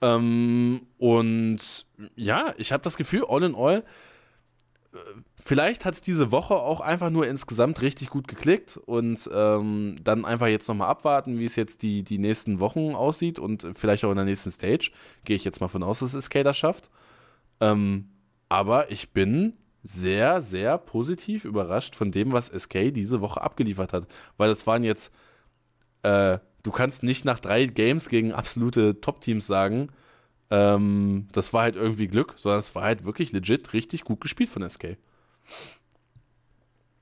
[0.00, 4.98] Ähm, und ja, ich habe das Gefühl, all in all, äh,
[5.42, 10.24] vielleicht hat es diese Woche auch einfach nur insgesamt richtig gut geklickt und ähm, dann
[10.24, 14.10] einfach jetzt nochmal abwarten, wie es jetzt die, die nächsten Wochen aussieht und vielleicht auch
[14.10, 14.90] in der nächsten Stage.
[15.24, 16.90] Gehe ich jetzt mal von aus, dass es Skater schafft.
[17.60, 18.10] Ähm,
[18.48, 24.06] aber ich bin sehr, sehr positiv überrascht von dem, was SK diese Woche abgeliefert hat.
[24.36, 25.12] Weil das waren jetzt,
[26.06, 29.88] äh, du kannst nicht nach drei Games gegen absolute Top-Teams sagen,
[30.50, 34.48] ähm, das war halt irgendwie Glück, sondern es war halt wirklich legit richtig gut gespielt
[34.48, 34.96] von SK.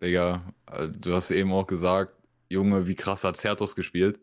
[0.02, 2.14] Digga, äh, du hast eben auch gesagt,
[2.48, 4.18] Junge, wie krass hat Certus gespielt.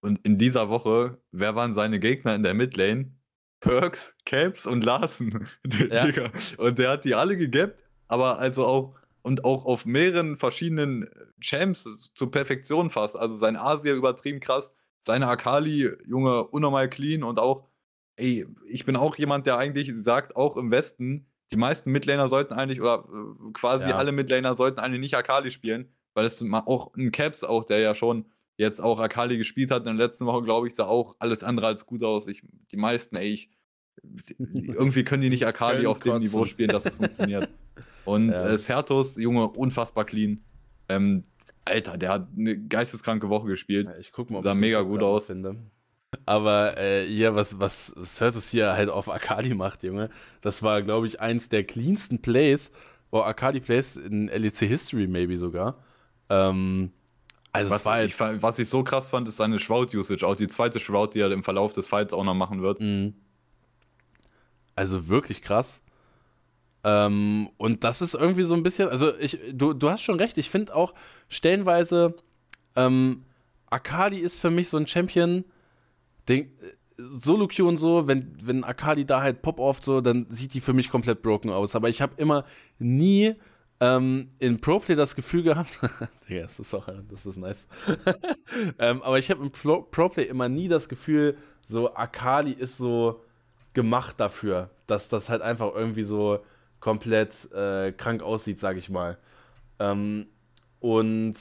[0.00, 3.12] Und in dieser Woche, wer waren seine Gegner in der Midlane?
[3.60, 5.48] Perks, Caps und Larsen.
[5.90, 6.30] Ja.
[6.56, 7.78] Und der hat die alle gegappt,
[8.08, 11.08] aber also auch und auch auf mehreren verschiedenen
[11.40, 13.16] Champs zur Perfektion fast.
[13.16, 17.68] Also sein Asia übertrieben krass, seine Akali, Junge, unnormal clean und auch,
[18.16, 22.54] ey, ich bin auch jemand, der eigentlich sagt, auch im Westen, die meisten Midlaner sollten
[22.54, 23.96] eigentlich, oder äh, quasi ja.
[23.96, 27.94] alle Midlaner sollten eigentlich nicht Akali spielen, weil es auch ein Caps auch, der ja
[27.94, 29.86] schon jetzt auch Akali gespielt hat.
[29.86, 32.26] In der letzten Woche, glaube ich, sah auch alles andere als gut aus.
[32.26, 33.50] Ich, die meisten, ey, ich,
[34.38, 37.48] irgendwie können die nicht Akali auf dem Niveau spielen, dass es funktioniert.
[38.04, 38.48] Und ja.
[38.48, 40.42] äh, Sertos, Junge, unfassbar clean.
[40.88, 41.22] Ähm,
[41.64, 43.86] Alter, der hat eine geisteskranke Woche gespielt.
[43.86, 45.26] Ja, ich guck mal, ob sah mega gut aus.
[45.26, 45.56] Finde.
[46.26, 51.06] Aber äh, hier, was, was Certus hier halt auf Akali macht, Junge, das war, glaube
[51.06, 52.72] ich, eins der cleansten Plays,
[53.10, 55.76] oder Akali Plays in LEC History, maybe sogar.
[56.28, 56.90] Ähm,
[57.52, 60.80] also was, halt ich, was ich so krass fand, ist seine Shroud-Usage, auch die zweite
[60.80, 62.80] Shroud, die er im Verlauf des Fights auch noch machen wird.
[62.80, 63.14] Mhm.
[64.74, 65.82] Also wirklich krass.
[66.84, 70.36] Ähm, und das ist irgendwie so ein bisschen, also ich, du, du hast schon recht,
[70.38, 70.94] ich finde auch
[71.28, 72.16] stellenweise,
[72.74, 73.24] ähm,
[73.70, 75.44] Akali ist für mich so ein Champion,
[76.28, 76.50] den,
[76.98, 80.72] Solo Q und so, wenn, wenn Akali da halt Pop-Off so, dann sieht die für
[80.72, 81.74] mich komplett broken aus.
[81.74, 82.44] Aber ich habe immer
[82.78, 83.34] nie
[83.80, 85.78] ähm, in Pro-Play das Gefühl gehabt,
[86.28, 87.66] ja, das ist auch, das ist nice.
[88.78, 93.22] ähm, aber ich habe im Pro-Play immer nie das Gefühl, so Akali ist so
[93.74, 96.40] gemacht dafür, dass das halt einfach irgendwie so
[96.80, 99.18] komplett äh, krank aussieht, sag ich mal.
[99.78, 100.26] Ähm,
[100.80, 101.34] und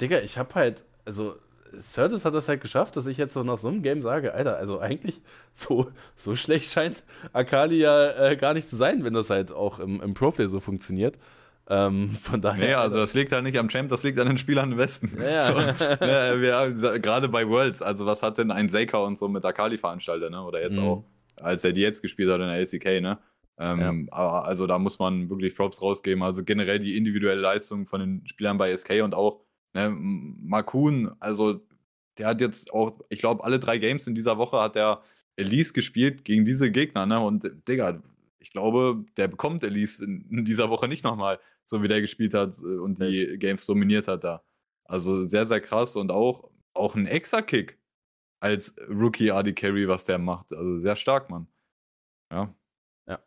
[0.00, 1.36] Digga, ich habe halt, also
[1.80, 4.56] Certus hat das halt geschafft, dass ich jetzt so nach so einem Game sage, Alter,
[4.56, 5.20] also eigentlich
[5.54, 9.78] so, so schlecht scheint Akali ja äh, gar nicht zu sein, wenn das halt auch
[9.78, 11.18] im, im Pro-Play so funktioniert.
[11.68, 12.64] Ähm, von daher.
[12.64, 15.16] Naja, also das liegt halt nicht am Champ, das liegt an den Spielern im Westen.
[15.22, 15.72] Ja.
[15.72, 16.68] So, ja,
[16.98, 20.42] gerade bei Worlds, also was hat denn ein Seika und so mit Akali veranstaltet, ne?
[20.42, 20.84] Oder jetzt mhm.
[20.84, 21.04] auch,
[21.40, 23.18] als er die jetzt gespielt hat in der LCK, ne?
[23.58, 24.16] Ähm, ja.
[24.16, 26.22] Aber also da muss man wirklich Props rausgeben.
[26.22, 31.60] Also generell die individuelle Leistung von den Spielern bei SK und auch ne, Makun, also
[32.18, 35.02] der hat jetzt auch, ich glaube, alle drei Games in dieser Woche hat er
[35.36, 37.20] Elise gespielt gegen diese Gegner, ne?
[37.20, 38.02] Und Digga,
[38.38, 42.58] ich glaube, der bekommt Elise in, dieser Woche nicht nochmal, so wie der gespielt hat
[42.58, 43.38] äh, und die.
[43.38, 44.42] Games dominiert hat da.
[44.84, 47.78] Also sehr, sehr krass und auch, auch ein Extra-Kick
[48.42, 50.52] als Rookie AD Carry, was der macht.
[50.52, 51.46] Also sehr stark, Mann.
[52.30, 52.54] Ja.
[53.06, 53.18] Ja.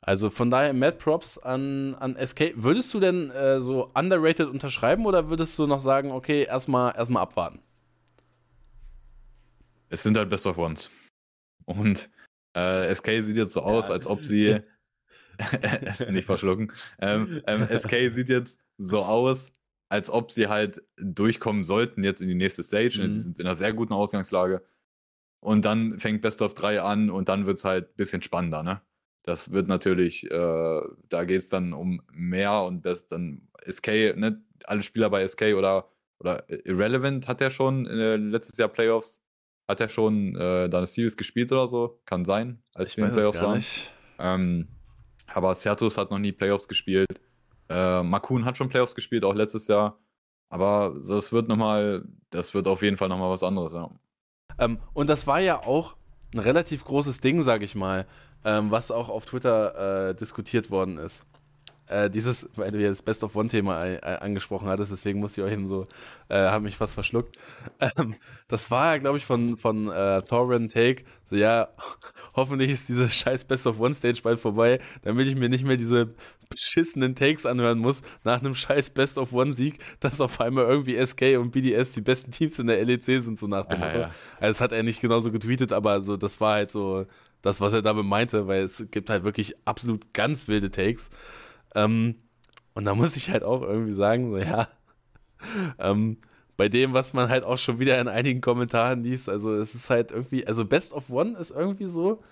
[0.00, 2.52] Also von daher Mad Props an, an SK.
[2.54, 7.22] Würdest du denn äh, so underrated unterschreiben oder würdest du noch sagen, okay, erstmal erstmal
[7.22, 7.60] abwarten?
[9.90, 10.90] es sind halt Best of Ones.
[11.66, 12.08] Und
[12.54, 13.94] äh, SK sieht jetzt so aus, ja.
[13.94, 14.60] als ob sie.
[16.10, 16.72] nicht verschlucken.
[16.98, 19.52] Ähm, ähm, SK sieht jetzt so aus,
[19.90, 23.02] als ob sie halt durchkommen sollten jetzt in die nächste Stage.
[23.02, 23.12] Mhm.
[23.12, 24.62] Sie sind in einer sehr guten Ausgangslage.
[25.40, 28.62] Und dann fängt Best of 3 an und dann wird es halt ein bisschen spannender,
[28.62, 28.80] ne?
[29.22, 34.42] Das wird natürlich, äh, da geht es dann um mehr und best dann SK, ne?
[34.64, 35.88] Alle Spieler bei SK oder,
[36.20, 39.22] oder Irrelevant hat er schon äh, letztes Jahr Playoffs,
[39.66, 42.00] hat er schon äh, dann Series gespielt oder so?
[42.04, 43.64] Kann sein, als ich in Playoffs waren.
[44.18, 44.68] Ähm,
[45.26, 47.20] aber Certus hat noch nie Playoffs gespielt.
[47.70, 49.98] Äh, Makun hat schon Playoffs gespielt, auch letztes Jahr.
[50.50, 53.88] Aber das wird nochmal, das wird auf jeden Fall nochmal was anderes, ja.
[54.58, 55.96] Ähm, und das war ja auch
[56.34, 58.06] ein relativ großes Ding, sag ich mal,
[58.44, 61.26] ähm, was auch auf Twitter äh, diskutiert worden ist
[61.90, 65.46] äh, dieses, weil du ja das Best of One-Thema äh, angesprochen hattest, deswegen musste ich
[65.46, 65.86] auch eben so,
[66.28, 67.36] äh, habe mich fast verschluckt.
[67.80, 68.14] Ähm,
[68.48, 71.68] das war ja, glaube ich, von, von äh, Thorin Take, so ja,
[72.36, 76.14] hoffentlich ist diese scheiß Best of One-Stage bald vorbei, damit ich mir nicht mehr diese
[76.50, 81.38] beschissenen Takes anhören muss, nach einem scheiß Best of One-Sieg, dass auf einmal irgendwie SK
[81.38, 83.98] und BDS die besten Teams in der LEC sind, so nach dem Motto.
[84.00, 84.10] Ja.
[84.40, 87.06] Also das hat er nicht genauso getweetet, aber so, das war halt so
[87.40, 91.10] das, was er damit meinte, weil es gibt halt wirklich absolut ganz wilde Takes.
[91.74, 92.16] Ähm,
[92.74, 94.68] und da muss ich halt auch irgendwie sagen, so ja,
[95.78, 96.18] ähm,
[96.56, 99.88] bei dem, was man halt auch schon wieder in einigen Kommentaren liest, also es ist
[99.88, 102.22] halt irgendwie, also Best of One ist irgendwie so,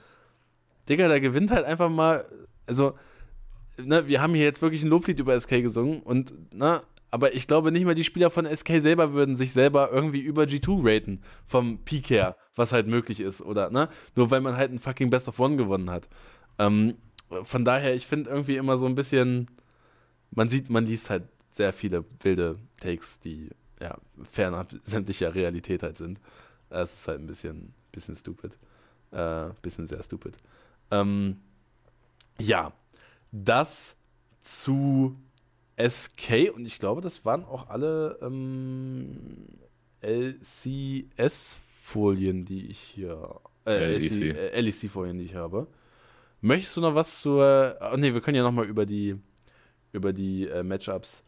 [0.88, 2.26] Digga, der gewinnt halt einfach mal,
[2.66, 2.94] also,
[3.78, 7.46] ne, wir haben hier jetzt wirklich ein Loblied über SK gesungen und, ne, aber ich
[7.46, 11.22] glaube nicht mal die Spieler von SK selber würden sich selber irgendwie über G2 raten,
[11.46, 15.08] vom Peak her, was halt möglich ist, oder, ne, nur weil man halt ein fucking
[15.08, 16.06] Best of One gewonnen hat.
[16.58, 16.96] Ähm,
[17.42, 19.48] von daher, ich finde irgendwie immer so ein bisschen,
[20.30, 23.50] man sieht, man liest halt sehr viele wilde Takes, die
[23.80, 26.20] ja fernab sämtlicher Realität halt sind.
[26.70, 28.56] Es ist halt ein bisschen, bisschen stupid.
[29.10, 30.34] Äh, bisschen sehr stupid.
[30.90, 31.40] Ähm,
[32.38, 32.72] ja,
[33.32, 33.96] das
[34.40, 35.16] zu
[35.78, 39.46] SK und ich glaube, das waren auch alle ähm,
[40.02, 40.84] LCS-Folien,
[42.44, 43.40] die ich hier.
[43.66, 43.96] Äh,
[44.60, 45.66] LEC-Folien, äh, die ich habe.
[46.40, 47.76] Möchtest du noch was zur.
[47.80, 49.16] Oh ne, wir können ja nochmal über die,
[49.92, 51.24] über die äh, Matchups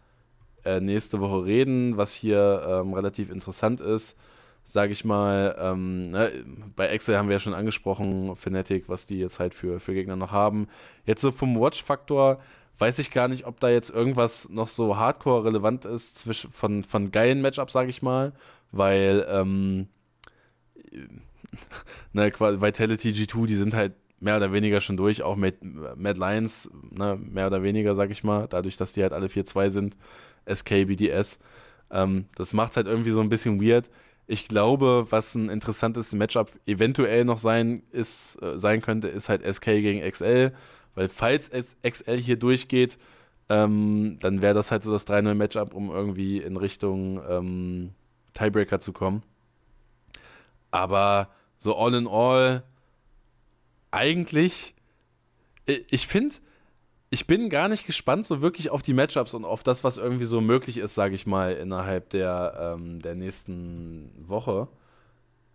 [0.65, 4.17] äh, nächste Woche reden, was hier ähm, relativ interessant ist.
[4.65, 6.45] Sage ich mal, ähm, ne,
[6.77, 10.17] bei Excel haben wir ja schon angesprochen, Fnatic, was die jetzt halt für, für Gegner
[10.17, 10.69] noch haben.
[11.07, 12.41] Jetzt so vom Watch-Faktor
[12.79, 16.85] weiß ich gar nicht, ob da jetzt irgendwas noch so hardcore relevant ist zwischen, von,
[16.85, 18.33] von geilen Matchups, sage ich mal,
[18.71, 19.89] weil ähm,
[22.13, 26.71] ne, Vitality G2, die sind halt mehr oder weniger schon durch, auch mit Mad Lions,
[26.91, 29.97] ne, mehr oder weniger, sag ich mal, dadurch, dass die halt alle 4-2 sind,
[30.53, 31.41] SK, BDS.
[31.91, 33.91] Ähm, das macht halt irgendwie so ein bisschen weird.
[34.27, 39.43] Ich glaube, was ein interessantes Matchup eventuell noch sein, ist, äh, sein könnte, ist halt
[39.43, 40.53] SK gegen XL,
[40.95, 42.99] weil falls XL hier durchgeht,
[43.49, 47.91] ähm, dann wäre das halt so das 3-0-Matchup, um irgendwie in Richtung ähm,
[48.35, 49.23] Tiebreaker zu kommen.
[50.71, 52.63] Aber so all in all
[53.91, 54.75] eigentlich,
[55.67, 56.37] ich finde,
[57.11, 60.25] ich bin gar nicht gespannt so wirklich auf die Matchups und auf das, was irgendwie
[60.25, 64.69] so möglich ist, sage ich mal, innerhalb der, ähm, der nächsten Woche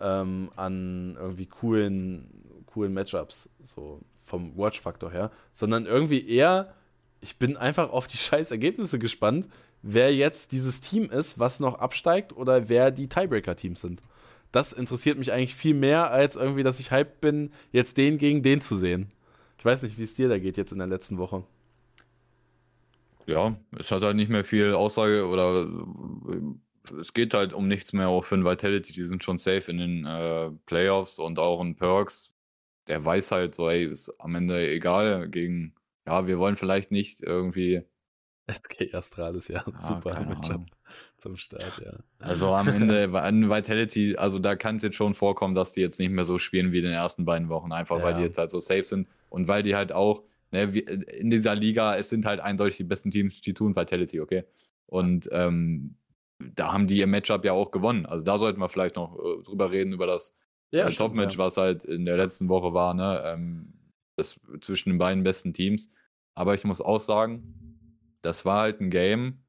[0.01, 6.73] ähm, an irgendwie coolen, coolen Matchups, so vom Watch-Faktor her, sondern irgendwie eher,
[7.21, 9.47] ich bin einfach auf die scheiß Ergebnisse gespannt,
[9.81, 14.01] wer jetzt dieses Team ist, was noch absteigt oder wer die Tiebreaker-Teams sind
[14.55, 18.41] das interessiert mich eigentlich viel mehr, als irgendwie, dass ich hyped bin, jetzt den gegen
[18.41, 19.09] den zu sehen.
[19.57, 21.43] Ich weiß nicht, wie es dir da geht jetzt in der letzten Woche.
[23.25, 25.67] Ja, es hat halt nicht mehr viel Aussage oder
[26.99, 28.93] es geht halt um nichts mehr auch für ein Vitality.
[28.93, 32.31] Die sind schon safe in den äh, Playoffs und auch in Perks.
[32.87, 35.73] Der weiß halt so, ey, ist am Ende egal gegen,
[36.05, 37.83] ja, wir wollen vielleicht nicht irgendwie.
[38.51, 40.74] SK Astralis, ja, ja super Matchup
[41.25, 41.93] zum Start, ja.
[42.19, 45.99] Also am Ende an Vitality, also da kann es jetzt schon vorkommen, dass die jetzt
[45.99, 48.03] nicht mehr so spielen wie in den ersten beiden Wochen, einfach ja.
[48.03, 50.21] weil die jetzt halt so safe sind und weil die halt auch,
[50.51, 54.43] ne, in dieser Liga, es sind halt eindeutig die besten Teams, die tun Vitality, okay?
[54.85, 55.95] Und ähm,
[56.37, 58.05] da haben die ihr Matchup ja auch gewonnen.
[58.05, 60.35] Also da sollten wir vielleicht noch äh, drüber reden, über das
[60.71, 61.39] ja, äh, Top-Match, ja.
[61.39, 63.23] was halt in der letzten Woche war, ne?
[63.25, 63.73] Ähm,
[64.15, 65.89] das zwischen den beiden besten Teams.
[66.35, 67.55] Aber ich muss auch sagen,
[68.21, 69.44] das war halt ein Game,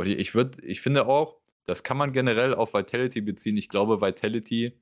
[0.00, 3.56] und ich würde, ich finde auch, das kann man generell auf Vitality beziehen.
[3.58, 4.80] Ich glaube, Vitality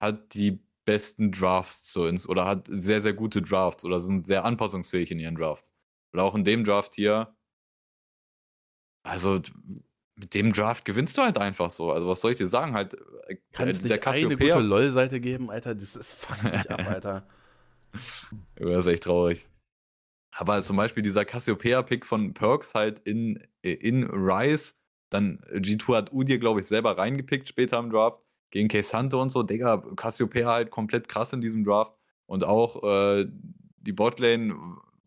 [0.00, 4.44] hat die besten Drafts so ins, oder hat sehr, sehr gute Drafts oder sind sehr
[4.44, 5.72] anpassungsfähig in ihren Drafts.
[6.12, 7.36] Und auch in dem Draft hier,
[9.02, 9.42] also
[10.16, 11.92] mit dem Draft gewinnst du halt einfach so.
[11.92, 12.72] Also was soll ich dir sagen?
[12.74, 12.94] Halt,
[13.26, 15.74] äh, Kannst der nicht eine gute LOL-Seite geben, Alter?
[15.74, 17.26] Das ist fuck mich ab, Alter.
[18.56, 19.46] das ist echt traurig.
[20.36, 24.74] Aber zum Beispiel dieser Cassiopeia-Pick von Perks halt in, in Rise,
[25.10, 28.20] dann G2 hat Udir, glaube ich, selber reingepickt später im Draft,
[28.50, 29.44] gegen Hunter und so.
[29.44, 31.96] Digga, Cassiopeia halt komplett krass in diesem Draft.
[32.26, 33.26] Und auch äh,
[33.76, 34.56] die Botlane,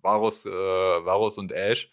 [0.02, 1.92] Varus, äh, Varus und Ash.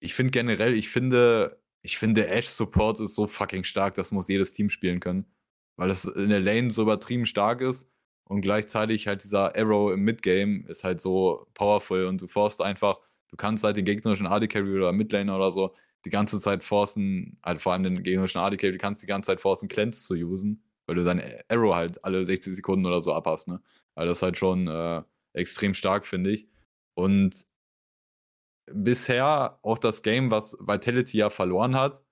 [0.00, 4.28] Ich finde generell, ich finde, ich finde Ash Support ist so fucking stark, das muss
[4.28, 5.26] jedes Team spielen können.
[5.76, 7.88] Weil es in der Lane so übertrieben stark ist
[8.24, 12.98] und gleichzeitig halt dieser Arrow im Midgame ist halt so powerful und du forst einfach,
[13.28, 17.38] du kannst halt den gegnerischen AD Carry oder Midlaner oder so die ganze Zeit forcen,
[17.44, 20.14] halt vor allem den gegnerischen AD Carry, du kannst die ganze Zeit forcen, Cleanse zu
[20.14, 23.60] usen, weil du dein Arrow halt alle 60 Sekunden oder so abhast, ne?
[23.94, 25.02] Also das ist halt schon äh,
[25.34, 26.48] extrem stark, finde ich.
[26.94, 27.46] Und
[28.72, 32.02] bisher auch das Game, was Vitality ja verloren hat,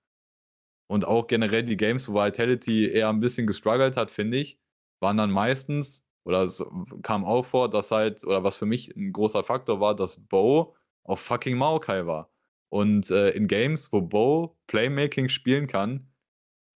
[0.91, 4.59] und auch generell die Games, wo Vitality eher ein bisschen gestruggelt hat, finde ich,
[5.01, 6.63] waren dann meistens, oder es
[7.01, 10.75] kam auch vor, dass halt, oder was für mich ein großer Faktor war, dass Bo
[11.03, 12.29] auf fucking Maokai war.
[12.69, 16.07] Und äh, in Games, wo Bo Playmaking spielen kann,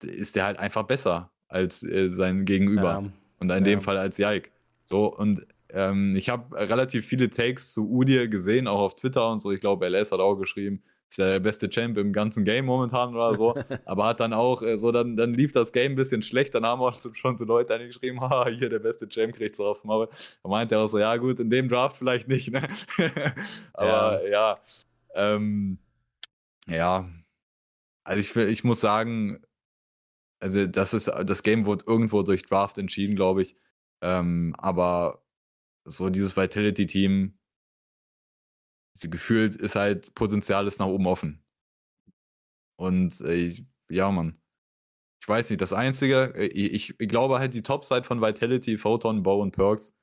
[0.01, 3.01] ist der halt einfach besser als äh, sein Gegenüber.
[3.03, 3.11] Ja.
[3.39, 3.59] Und in ja.
[3.59, 4.51] dem Fall als Jaik.
[4.83, 9.39] So, und ähm, ich habe relativ viele Takes zu Udir gesehen, auch auf Twitter und
[9.39, 9.51] so.
[9.51, 10.83] Ich glaube, LS hat auch geschrieben,
[11.17, 13.55] ja der beste Champ im ganzen Game momentan oder so.
[13.85, 16.55] aber hat dann auch, äh, so, dann, dann lief das Game ein bisschen schlecht.
[16.55, 19.83] Dann haben auch schon so Leute geschrieben, ha, hier der beste Champ kriegt so aufs
[19.83, 20.09] Maul.
[20.43, 22.67] Da meint er auch so, ja, gut, in dem Draft vielleicht nicht, ne?
[23.73, 24.59] aber ja, ja,
[25.15, 25.79] ähm,
[26.67, 27.09] ja.
[28.03, 29.41] Also ich, ich muss sagen,
[30.39, 33.55] also das ist, das Game wurde irgendwo durch Draft entschieden, glaube ich.
[34.01, 35.23] Ähm, aber
[35.85, 37.37] so dieses Vitality-Team,
[39.01, 41.43] gefühlt ist halt Potenzial ist nach oben offen.
[42.77, 44.39] Und äh, ja, Mann.
[45.21, 49.23] Ich weiß nicht, das Einzige, äh, ich, ich glaube halt, die Topside von Vitality, Photon,
[49.23, 49.93] Bow und Perks,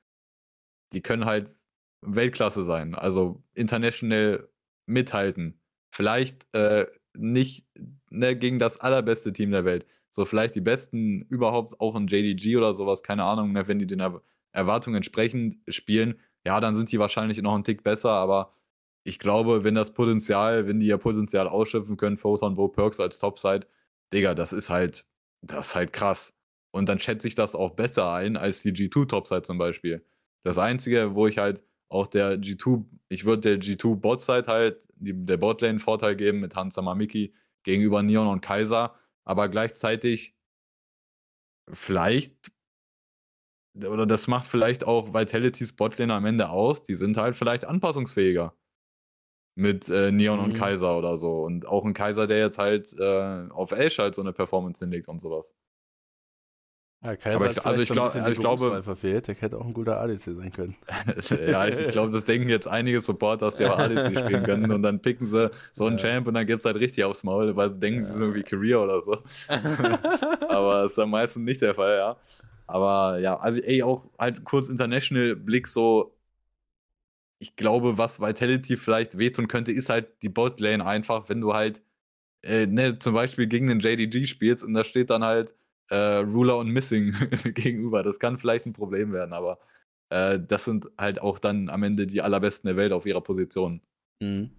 [0.93, 1.53] die können halt
[2.01, 2.95] Weltklasse sein.
[2.95, 4.49] Also international
[4.85, 5.59] mithalten.
[5.91, 7.65] Vielleicht äh, nicht
[8.09, 9.85] ne, gegen das allerbeste Team der Welt.
[10.09, 13.87] So vielleicht die besten überhaupt auch in JDG oder sowas, keine Ahnung, ne, wenn die
[13.87, 14.21] den er
[14.51, 18.53] Erwartungen entsprechend spielen, ja, dann sind die wahrscheinlich noch einen Tick besser, aber
[19.03, 23.19] ich glaube, wenn das Potenzial, wenn die ja Potenzial ausschöpfen können, Photon, Bo Perks als
[23.19, 23.67] Topside,
[24.13, 25.05] Digga, das ist halt,
[25.41, 26.33] das ist halt krass.
[26.71, 30.05] Und dann schätze ich das auch besser ein als die G2 Topside zum Beispiel.
[30.43, 35.13] Das Einzige, wo ich halt auch der G2, ich würde der G2 Botside halt die,
[35.25, 37.33] der Botlane Vorteil geben mit Hansa Mamiki
[37.63, 38.95] gegenüber Neon und Kaiser,
[39.25, 40.35] aber gleichzeitig
[41.71, 42.33] vielleicht
[43.75, 48.53] oder das macht vielleicht auch Vitality's Botlane am Ende aus, die sind halt vielleicht anpassungsfähiger
[49.55, 50.45] mit äh, Neon mhm.
[50.45, 51.43] und Kaiser oder so.
[51.43, 55.07] Und auch ein Kaiser, der jetzt halt äh, auf Ash halt so eine Performance hinlegt
[55.07, 55.53] und sowas.
[57.03, 59.27] Ja, Kaiser ich, also ich, glaub, also ich glaube, verfehlt.
[59.27, 60.75] Der hätte auch ein guter ADC sein können.
[61.47, 64.83] ja, ich, ich glaube, das denken jetzt einige Supporters, die auch ADC spielen können und
[64.83, 66.03] dann picken sie so einen ja.
[66.03, 68.05] Champ und dann geht es halt richtig aufs Maul, weil sie denken, ja.
[68.05, 69.17] sie sind irgendwie Career oder so.
[70.47, 72.15] Aber das ist am meisten nicht der Fall, ja.
[72.67, 76.15] Aber ja, also ey, auch halt kurz International Blick so,
[77.43, 81.81] ich glaube, was Vitality vielleicht wehtun könnte, ist halt die Botlane einfach, wenn du halt
[82.41, 85.53] äh, ne, zum Beispiel gegen den JDG spielst und da steht dann halt
[85.89, 87.13] äh, Ruler und Missing
[87.53, 88.01] gegenüber.
[88.01, 89.59] Das kann vielleicht ein Problem werden, aber
[90.09, 93.81] äh, das sind halt auch dann am Ende die allerbesten der Welt auf ihrer Position.
[94.21, 94.51] Mhm.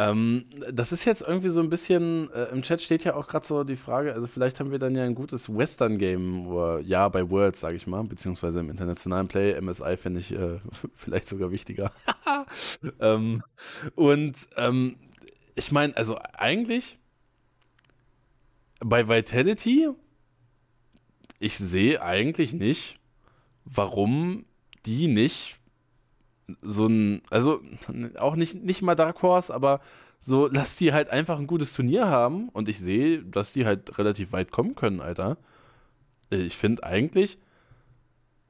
[0.00, 3.44] Ähm, das ist jetzt irgendwie so ein bisschen, äh, im Chat steht ja auch gerade
[3.44, 7.60] so die Frage, also vielleicht haben wir dann ja ein gutes Western-Game, ja, bei Worlds,
[7.60, 10.58] sage ich mal, beziehungsweise im internationalen Play, MSI fände ich äh,
[10.92, 11.92] vielleicht sogar wichtiger.
[13.00, 13.42] ähm,
[13.94, 14.96] und ähm,
[15.54, 16.98] ich meine, also eigentlich
[18.78, 19.90] bei Vitality,
[21.40, 22.98] ich sehe eigentlich nicht,
[23.66, 24.46] warum
[24.86, 25.59] die nicht
[26.62, 27.60] so ein, also
[28.18, 29.80] auch nicht, nicht mal Dark Horse, aber
[30.18, 33.98] so, lass die halt einfach ein gutes Turnier haben und ich sehe, dass die halt
[33.98, 35.38] relativ weit kommen können, Alter.
[36.28, 37.38] Ich finde eigentlich,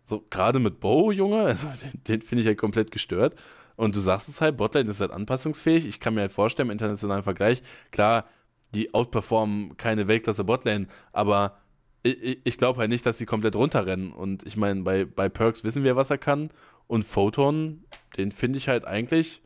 [0.03, 3.37] so gerade mit Bo, Junge, also den, den finde ich halt komplett gestört.
[3.77, 5.87] Und du sagst es halt, Botlane ist halt anpassungsfähig.
[5.87, 8.27] Ich kann mir halt vorstellen, im internationalen Vergleich, klar,
[8.75, 11.57] die outperformen keine Weltklasse Botlane, aber
[12.03, 14.13] ich, ich glaube halt nicht, dass sie komplett runterrennen.
[14.13, 16.51] Und ich meine, bei, bei Perks wissen wir, was er kann.
[16.91, 17.85] Und Photon,
[18.17, 19.43] den finde ich halt eigentlich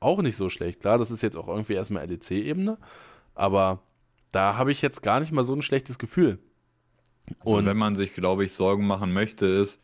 [0.00, 0.80] auch nicht so schlecht.
[0.80, 2.78] Klar, das ist jetzt auch irgendwie erstmal LEC-Ebene,
[3.34, 3.82] aber
[4.32, 6.38] da habe ich jetzt gar nicht mal so ein schlechtes Gefühl.
[7.40, 9.78] Also und wenn man sich, glaube ich, Sorgen machen möchte, ist,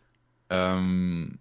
[0.48, 1.38] ähm,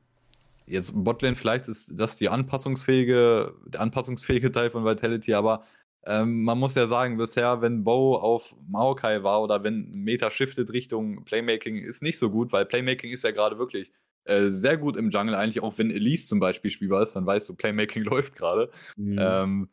[0.66, 5.64] jetzt Botlane, vielleicht ist das die anpassungsfähige, der anpassungsfähige Teil von Vitality, aber
[6.06, 10.74] ähm, man muss ja sagen, bisher, wenn Bo auf Maokai war oder wenn Meta shiftet
[10.74, 13.90] Richtung Playmaking, ist nicht so gut, weil Playmaking ist ja gerade wirklich
[14.26, 17.50] äh, sehr gut im Jungle eigentlich, auch wenn Elise zum Beispiel spielbar ist, dann weißt
[17.50, 18.70] du, Playmaking läuft gerade.
[18.96, 19.18] Mhm.
[19.20, 19.70] Ähm,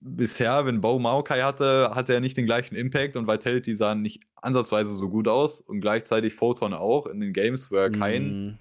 [0.00, 4.24] bisher, wenn Bo Maokai hatte, hatte er nicht den gleichen Impact und Vitality sah nicht
[4.36, 8.58] ansatzweise so gut aus und gleichzeitig Photon auch in den Games, wo er keinen mm.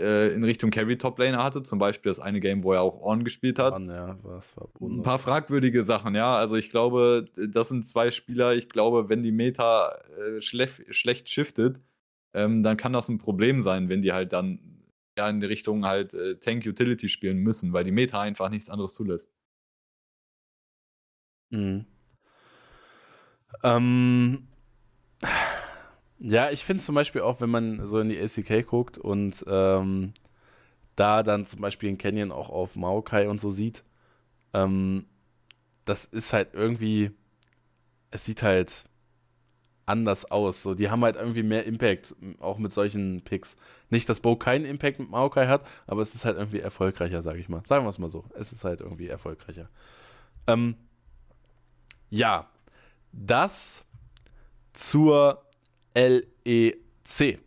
[0.00, 3.02] äh, in Richtung Carry Top Laner hatte, zum Beispiel das eine Game, wo er auch
[3.02, 3.74] On gespielt hat.
[3.74, 4.16] On, ja,
[4.80, 6.36] Ein paar fragwürdige Sachen, ja.
[6.36, 8.54] Also ich glaube, das sind zwei Spieler.
[8.54, 11.80] Ich glaube, wenn die Meta äh, schlecht, schlecht shiftet,
[12.36, 14.60] ähm, dann kann das ein Problem sein, wenn die halt dann
[15.16, 18.68] ja in die Richtung halt äh, Tank Utility spielen müssen, weil die Meta einfach nichts
[18.68, 19.32] anderes zulässt.
[21.50, 21.86] Mhm.
[23.62, 24.48] Ähm,
[26.18, 30.12] ja, ich finde zum Beispiel auch, wenn man so in die ACK guckt und ähm,
[30.94, 33.84] da dann zum Beispiel in Canyon auch auf Maokai und so sieht,
[34.52, 35.06] ähm,
[35.86, 37.12] das ist halt irgendwie,
[38.10, 38.84] es sieht halt
[39.86, 40.62] anders aus.
[40.62, 43.56] So, die haben halt irgendwie mehr Impact, auch mit solchen Picks.
[43.88, 47.38] Nicht, dass Bo keinen Impact mit Maokai hat, aber es ist halt irgendwie erfolgreicher, sage
[47.38, 47.62] ich mal.
[47.64, 48.24] Sagen wir es mal so.
[48.34, 49.70] Es ist halt irgendwie erfolgreicher.
[50.46, 50.76] Ähm,
[52.10, 52.48] ja,
[53.12, 53.86] das
[54.72, 55.42] zur
[55.94, 57.40] LEC.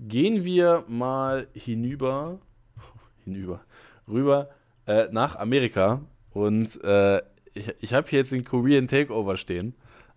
[0.00, 2.40] Gehen wir mal hinüber,
[3.24, 3.64] hinüber,
[4.08, 4.50] rüber
[4.86, 6.02] äh, nach Amerika
[6.32, 7.22] und äh,
[7.54, 9.74] ich, ich habe hier jetzt den Korean Takeover stehen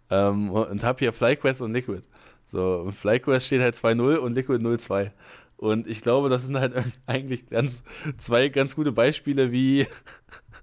[0.09, 2.03] ähm, und habe hier FlyQuest und Liquid.
[2.45, 5.11] So, FlyQuest steht halt 2-0 und Liquid 0-2.
[5.57, 6.73] Und ich glaube, das sind halt
[7.05, 7.83] eigentlich ganz,
[8.17, 9.87] zwei ganz gute Beispiele, wie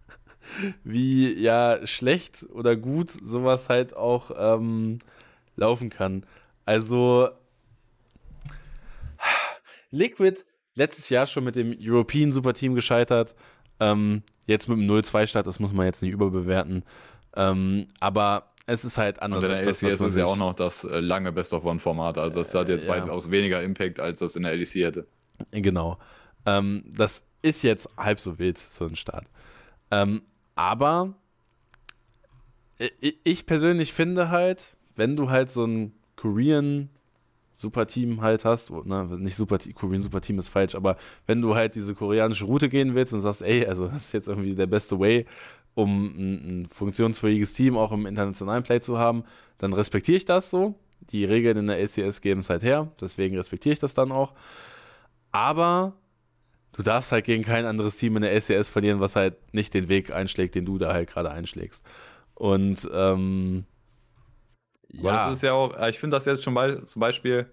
[0.84, 5.00] wie ja schlecht oder gut sowas halt auch ähm,
[5.56, 6.24] laufen kann.
[6.64, 7.28] Also
[9.90, 13.34] Liquid letztes Jahr schon mit dem European Superteam gescheitert.
[13.80, 16.84] Ähm, jetzt mit dem 0-2-Start, das muss man jetzt nicht überbewerten.
[17.36, 19.44] Ähm, aber es ist halt anders.
[19.44, 22.18] Und in der LCS ist ja auch noch das äh, lange Best-of-One-Format.
[22.18, 22.94] Also das hat jetzt äh, ja.
[22.94, 25.06] weitaus weniger Impact, als das in der LEC hätte.
[25.50, 25.98] Genau.
[26.46, 29.26] Ähm, das ist jetzt halb so wild, so ein Start.
[29.90, 30.22] Ähm,
[30.54, 31.14] aber
[33.22, 36.88] ich persönlich finde halt, wenn du halt so ein Korean
[37.52, 40.96] Superteam halt hast, ne, nicht Super Korean Superteam ist falsch, aber
[41.26, 44.28] wenn du halt diese koreanische Route gehen willst und sagst, ey, also das ist jetzt
[44.28, 45.26] irgendwie der beste Way,
[45.74, 49.24] um ein, ein funktionsfähiges Team auch im internationalen Play zu haben,
[49.58, 50.74] dann respektiere ich das so.
[51.10, 54.34] Die Regeln in der ACS geben es halt her, deswegen respektiere ich das dann auch.
[55.32, 55.94] Aber
[56.72, 59.88] du darfst halt gegen kein anderes Team in der SCS verlieren, was halt nicht den
[59.88, 61.84] Weg einschlägt, den du da halt gerade einschlägst.
[62.34, 63.64] Und ähm,
[64.92, 65.10] ja.
[65.10, 67.50] Aber das ist ja auch, äh, ich finde das jetzt schon mal zum Beispiel,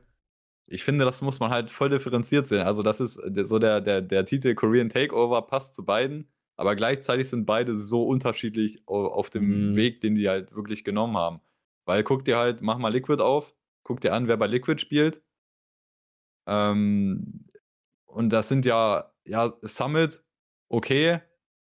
[0.68, 2.62] ich finde, das muss man halt voll differenziert sehen.
[2.62, 6.30] Also, das ist so der, der, der Titel Korean Takeover passt zu beiden,
[6.62, 9.76] aber gleichzeitig sind beide so unterschiedlich auf dem mhm.
[9.76, 11.42] Weg, den die halt wirklich genommen haben.
[11.86, 15.24] Weil guck dir halt, mach mal Liquid auf, guck dir an, wer bei Liquid spielt.
[16.48, 17.48] Ähm,
[18.06, 20.24] und das sind ja ja, Summit,
[20.70, 21.22] okay.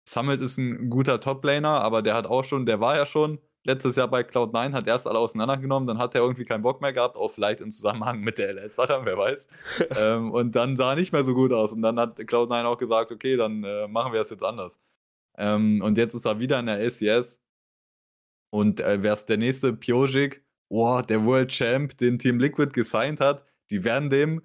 [0.08, 3.96] Summit ist ein guter Top-Laner, aber der hat auch schon, der war ja schon letztes
[3.96, 7.16] Jahr bei Cloud9, hat erst alle auseinandergenommen, dann hat er irgendwie keinen Bock mehr gehabt,
[7.16, 9.46] auch vielleicht im Zusammenhang mit der LS-Sache, wer weiß.
[9.98, 11.72] ähm, und dann sah er nicht mehr so gut aus.
[11.72, 14.78] Und dann hat Cloud9 auch gesagt, okay, dann äh, machen wir es jetzt anders.
[15.36, 17.40] Ähm, und jetzt ist er wieder in der LCS.
[18.50, 19.72] Und äh, wer ist der nächste?
[19.72, 24.42] Piojic, oh, der World Champ, den Team Liquid gesigned hat, die werden dem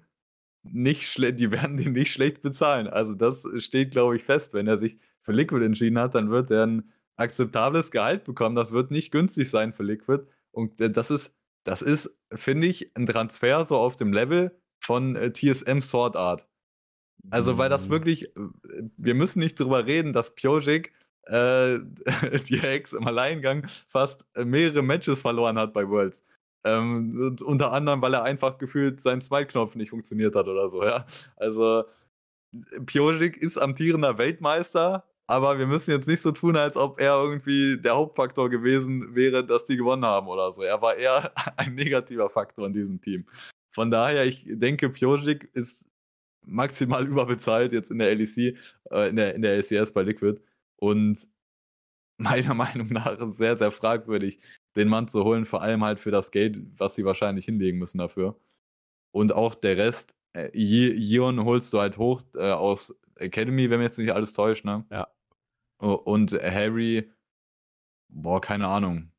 [0.64, 2.88] nicht schlecht, die werden den nicht schlecht bezahlen.
[2.88, 4.54] Also das steht, glaube ich, fest.
[4.54, 8.56] Wenn er sich für Liquid entschieden hat, dann wird er ein akzeptables Gehalt bekommen.
[8.56, 10.24] Das wird nicht günstig sein für Liquid.
[10.50, 11.32] Und äh, das ist,
[11.64, 16.46] das ist, finde ich, ein Transfer so auf dem Level von äh, TSM Sword Art.
[17.30, 17.92] Also, weil das mhm.
[17.92, 18.40] wirklich, äh,
[18.96, 20.92] wir müssen nicht drüber reden, dass Piojic
[21.26, 21.78] äh,
[22.48, 26.24] die Hex im Alleingang fast mehrere Matches verloren hat bei Worlds.
[26.64, 31.06] Ähm, unter anderem, weil er einfach gefühlt sein Zweitknopf nicht funktioniert hat oder so, ja.
[31.36, 31.84] Also,
[32.86, 37.78] Piojic ist amtierender Weltmeister, aber wir müssen jetzt nicht so tun, als ob er irgendwie
[37.80, 40.62] der Hauptfaktor gewesen wäre, dass die gewonnen haben oder so.
[40.62, 43.26] Er war eher ein negativer Faktor in diesem Team.
[43.70, 45.86] Von daher, ich denke, Piojic ist
[46.44, 48.56] maximal überbezahlt jetzt in der LEC,
[48.90, 50.40] äh, in, der, in der LCS bei Liquid
[50.76, 51.18] und
[52.18, 54.38] meiner Meinung nach sehr, sehr fragwürdig,
[54.76, 57.98] den Mann zu holen, vor allem halt für das Geld, was sie wahrscheinlich hinlegen müssen
[57.98, 58.38] dafür.
[59.12, 63.84] Und auch der Rest, äh, Ion holst du halt hoch äh, aus Academy, wenn mir
[63.84, 64.84] jetzt nicht alles täuscht, ne?
[64.90, 65.08] Ja.
[65.78, 67.10] Und Harry,
[68.08, 69.10] boah, keine Ahnung.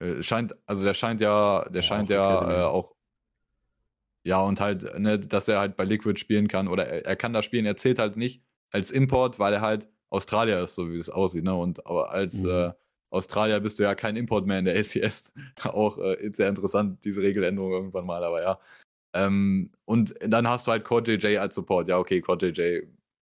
[0.00, 2.94] Äh, scheint, also der scheint ja, der ja, scheint ja äh, auch,
[4.24, 7.32] ja, und halt, ne, dass er halt bei Liquid spielen kann oder er, er, kann
[7.32, 10.98] da spielen, er zählt halt nicht als Import, weil er halt Australier ist, so wie
[10.98, 11.54] es aussieht, ne?
[11.54, 12.48] Und als, mhm.
[12.48, 12.72] äh,
[13.10, 15.32] Australier bist du ja kein Import mehr in der ACS.
[15.64, 18.58] Auch äh, sehr interessant, diese Regeländerung irgendwann mal, aber ja.
[19.12, 21.88] Ähm, und dann hast du halt Core JJ als Support.
[21.88, 22.86] Ja, okay, Core JJ,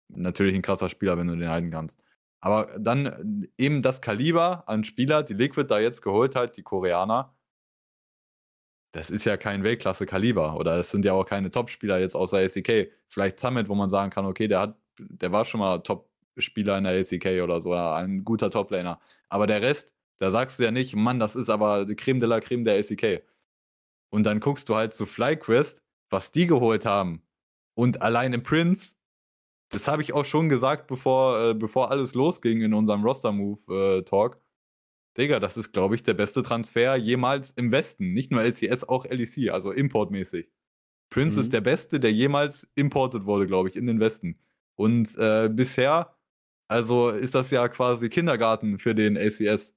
[0.09, 2.01] natürlich ein krasser Spieler, wenn du den halten kannst.
[2.41, 7.35] Aber dann eben das Kaliber an Spieler, die Liquid da jetzt geholt hat, die Koreaner,
[8.93, 12.93] das ist ja kein Weltklasse-Kaliber oder das sind ja auch keine Top-Spieler jetzt außer SEK.
[13.09, 16.85] Vielleicht Summit, wo man sagen kann, okay, der hat, der war schon mal Top-Spieler in
[16.85, 19.01] der SEK oder so, oder ein guter Top-Laner.
[19.31, 22.41] Aber der Rest, da sagst du ja nicht, Mann, das ist aber Creme de la
[22.41, 23.25] Creme der SEK.
[24.13, 27.23] Und dann guckst du halt zu FlyQuest, was die geholt haben.
[27.75, 28.95] Und alleine Prince,
[29.71, 34.35] das habe ich auch schon gesagt, bevor, äh, bevor alles losging in unserem Roster-Move-Talk.
[34.37, 34.39] Äh,
[35.19, 38.13] Digga, das ist, glaube ich, der beste Transfer jemals im Westen.
[38.13, 40.51] Nicht nur LCS, auch LEC, also importmäßig.
[41.11, 41.43] Prince mhm.
[41.43, 44.39] ist der beste, der jemals importet wurde, glaube ich, in den Westen.
[44.75, 46.15] Und äh, bisher,
[46.69, 49.75] also ist das ja quasi Kindergarten für den ACS.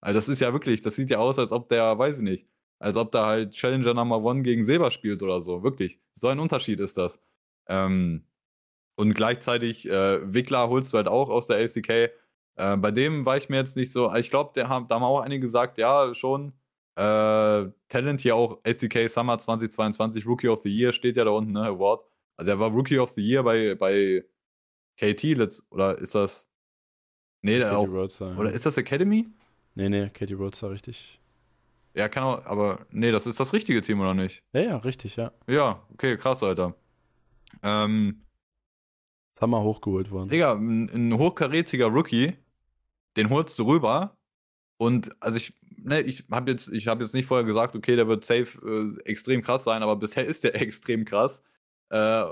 [0.00, 2.47] Also das ist ja wirklich, das sieht ja aus, als ob der, weiß ich nicht,
[2.78, 5.62] als ob da halt Challenger Number One gegen Silber spielt oder so.
[5.62, 6.00] Wirklich.
[6.14, 7.20] So ein Unterschied ist das.
[7.66, 8.24] Ähm,
[8.96, 12.10] und gleichzeitig, äh, Wickler holst du halt auch aus der LCK.
[12.56, 15.42] Äh, bei dem war ich mir jetzt nicht so, ich glaube, da haben auch einige
[15.42, 16.52] gesagt, ja, schon.
[16.96, 21.52] Äh, Talent hier auch SDK Summer 2022 Rookie of the Year steht ja da unten,
[21.52, 22.04] ne, Award.
[22.36, 24.24] Also er war Rookie of the Year bei, bei
[24.96, 26.48] KT, let's, oder ist das.
[27.42, 27.86] Nee, der auch.
[27.86, 28.56] Roadstar, oder ja.
[28.56, 29.28] ist das Academy?
[29.76, 31.20] Nee, nee, Katie Roadstar, richtig.
[31.98, 34.44] Ja, kann auch, aber nee, das ist das richtige Team, oder nicht?
[34.52, 35.32] Ja, ja, richtig, ja.
[35.48, 36.76] Ja, okay, krass, Alter.
[37.64, 38.24] Ähm.
[39.32, 40.28] Summer hochgeholt worden.
[40.28, 42.34] Digga, ein, ein hochkarätiger Rookie,
[43.16, 44.16] den holst du rüber
[44.76, 48.06] und also ich, ne, ich habe jetzt, ich habe jetzt nicht vorher gesagt, okay, der
[48.06, 51.42] wird safe äh, extrem krass sein, aber bisher ist der extrem krass.
[51.90, 52.26] Äh,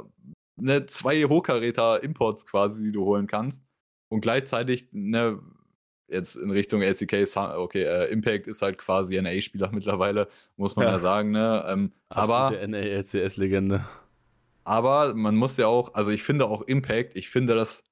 [0.55, 3.65] ne, zwei Hochkaräter Imports quasi, die du holen kannst
[4.11, 5.41] und gleichzeitig ne,
[6.09, 10.93] jetzt in Richtung LCK, okay, äh, Impact ist halt quasi NA-Spieler mittlerweile, muss man ja,
[10.93, 11.65] ja sagen, ne?
[11.69, 13.85] Ähm, aber NA-LCS-Legende.
[14.65, 17.85] Aber man muss ja auch, also ich finde auch Impact, ich finde das,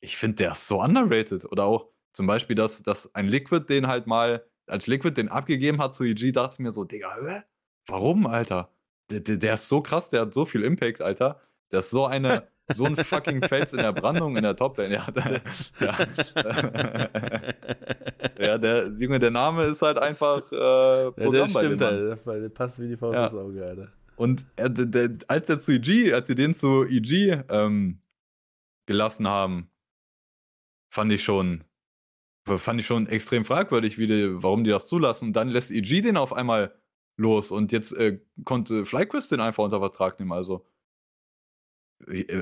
[0.00, 3.86] ich finde der ist so underrated oder auch zum Beispiel, dass, dass ein Liquid den
[3.86, 7.42] halt mal, als Liquid den abgegeben hat zu EG, dachte ich mir so, Digga, hä?
[7.86, 8.72] warum, Alter?
[9.10, 11.40] Der, der, der, ist so krass, der hat so viel Impact, Alter.
[11.72, 14.94] Der ist so eine, so ein fucking Fels in der Brandung in der Toplane.
[14.94, 15.40] Ja, der,
[15.80, 15.96] ja.
[18.38, 22.40] ja, der Junge, der Name ist halt einfach äh, Programm ja, der stimmt, Alter.
[22.40, 23.26] Der passt wie die Faust ja.
[23.26, 23.88] aufs Auge, Alter.
[24.16, 28.00] Und er, der, als er zu EG, als sie den zu EG ähm,
[28.86, 29.70] gelassen haben,
[30.92, 31.64] fand ich schon,
[32.46, 35.28] fand ich schon extrem fragwürdig, wie die, warum die das zulassen.
[35.28, 36.74] Und dann lässt EG den auf einmal
[37.16, 40.32] los und jetzt äh, konnte FlyQuest den einfach unter Vertrag nehmen.
[40.32, 40.66] Also,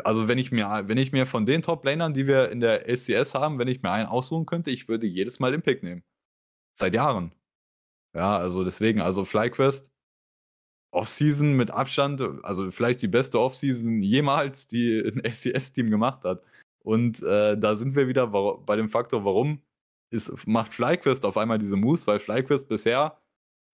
[0.05, 3.35] also wenn ich mir, wenn ich mir von den Top-Lanern, die wir in der LCS
[3.35, 6.05] haben, wenn ich mir einen aussuchen könnte, ich würde jedes Mal Impact nehmen.
[6.79, 7.33] Seit Jahren.
[8.15, 9.91] Ja, also deswegen, also FlyQuest,
[10.93, 16.43] Offseason mit Abstand, also vielleicht die beste Offseason jemals, die ein LCS-Team gemacht hat.
[16.85, 19.61] Und äh, da sind wir wieder bei dem Faktor, warum
[20.11, 23.21] ist, macht FlyQuest auf einmal diese Moves, weil FlyQuest bisher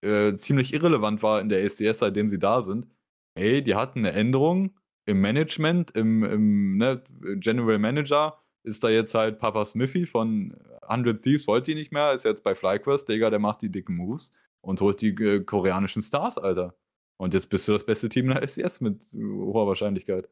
[0.02, 2.88] äh, ziemlich irrelevant war in der ACS, seitdem sie da sind.
[3.36, 7.02] Ey, die hatten eine Änderung im Management, im, im ne,
[7.36, 12.12] General Manager ist da jetzt halt Papa Smithy von 100 Thieves, wollte die nicht mehr,
[12.12, 14.32] ist jetzt bei FlyQuest, Digga, der macht die dicken Moves
[14.62, 16.74] und holt die äh, koreanischen Stars, Alter.
[17.16, 20.28] Und jetzt bist du das beste Team in der SCS mit hoher Wahrscheinlichkeit.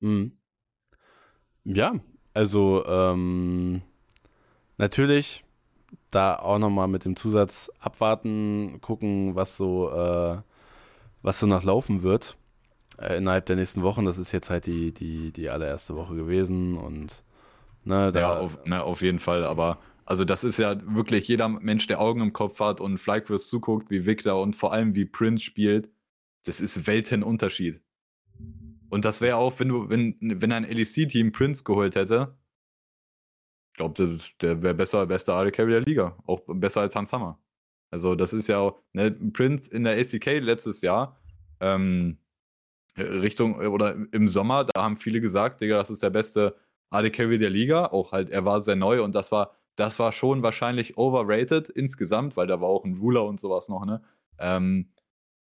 [0.00, 0.32] Mhm.
[1.64, 1.94] Ja,
[2.34, 3.82] also ähm,
[4.78, 5.44] Natürlich
[6.12, 10.40] da auch nochmal mit dem Zusatz abwarten, gucken, was so, äh,
[11.22, 12.37] was so noch laufen wird
[13.00, 14.04] äh, innerhalb der nächsten Wochen.
[14.04, 17.22] Das ist jetzt halt die, die, die allererste Woche gewesen und
[17.84, 21.48] ne, da, ja, auf, ne, auf jeden Fall, aber also das ist ja wirklich jeder
[21.48, 25.04] Mensch, der Augen im Kopf hat und Flyquist zuguckt, wie Victor und vor allem wie
[25.04, 25.90] Prince spielt,
[26.44, 27.82] das ist Weltenunterschied.
[28.88, 32.38] Und das wäre auch, wenn du, wenn, wenn ein LEC-Team Prince geholt hätte,
[33.78, 36.16] glaube, der wäre besser, bester AD Carry der Liga.
[36.26, 37.40] Auch besser als Hans Hammer.
[37.90, 41.18] Also, das ist ja auch, ne, Print in der ACK letztes Jahr,
[41.60, 42.18] ähm,
[42.98, 46.56] Richtung, oder im Sommer, da haben viele gesagt, Digga, das ist der beste
[46.90, 47.86] AD Carry der Liga.
[47.86, 52.36] Auch halt, er war sehr neu und das war, das war schon wahrscheinlich overrated insgesamt,
[52.36, 54.02] weil da war auch ein Ruler und sowas noch, ne?
[54.38, 54.90] Ähm,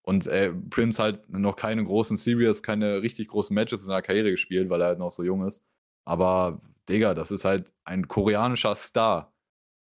[0.02, 4.30] und äh, Prince halt noch keine großen Series, keine richtig großen Matches in seiner Karriere
[4.30, 5.62] gespielt, weil er halt noch so jung ist.
[6.06, 9.34] Aber Digga, das ist halt ein koreanischer Star.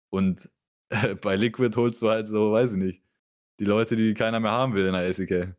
[0.09, 0.49] Und
[0.89, 3.03] äh, bei Liquid holst du halt so, weiß ich nicht,
[3.59, 5.55] die Leute, die keiner mehr haben will in der SEK.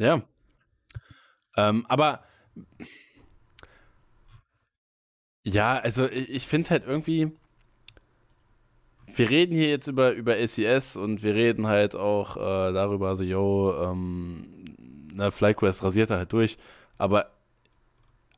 [0.00, 0.22] Ja.
[1.56, 2.24] Ähm, aber
[5.44, 7.32] ja, also ich finde halt irgendwie,
[9.14, 13.24] wir reden hier jetzt über, über SES und wir reden halt auch äh, darüber, also,
[13.24, 14.64] yo, ähm,
[15.12, 16.56] ne, FlyQuest rasiert halt durch,
[16.96, 17.30] aber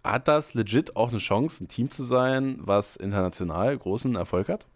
[0.02, 4.66] hat das legit auch eine Chance, ein Team zu sein, was international großen Erfolg hat?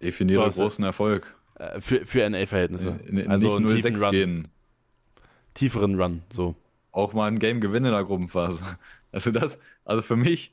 [0.00, 1.34] Definiere großen Erfolg.
[1.56, 3.00] Äh, für, für NA-Verhältnisse.
[3.28, 4.10] Also nicht 0 Run.
[4.10, 4.48] gehen.
[5.54, 6.56] Tieferen Run, so.
[6.90, 8.62] Auch mal ein Game gewinnen in der Gruppenphase.
[9.12, 10.52] Also das, also für mich,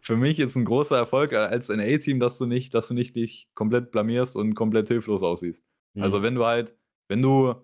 [0.00, 3.48] für mich ist ein großer Erfolg als NA-Team, dass du nicht, dass du nicht dich
[3.54, 5.64] komplett blamierst und komplett hilflos aussiehst.
[5.94, 6.02] Mhm.
[6.02, 6.74] Also wenn du halt,
[7.06, 7.54] wenn du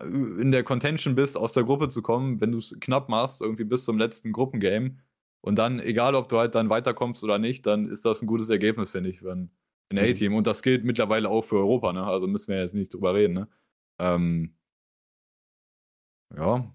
[0.00, 3.62] in der Contention bist, aus der Gruppe zu kommen, wenn du es knapp machst, irgendwie
[3.62, 4.96] bis zum letzten Gruppengame
[5.40, 8.48] und dann, egal ob du halt dann weiterkommst oder nicht, dann ist das ein gutes
[8.48, 9.50] Ergebnis, finde ich, wenn
[9.90, 10.32] ein A-Team.
[10.32, 10.38] Mhm.
[10.38, 12.04] Und das gilt mittlerweile auch für Europa, ne?
[12.04, 13.48] Also müssen wir jetzt nicht drüber reden, ne?
[13.98, 14.56] Ähm,
[16.36, 16.72] ja,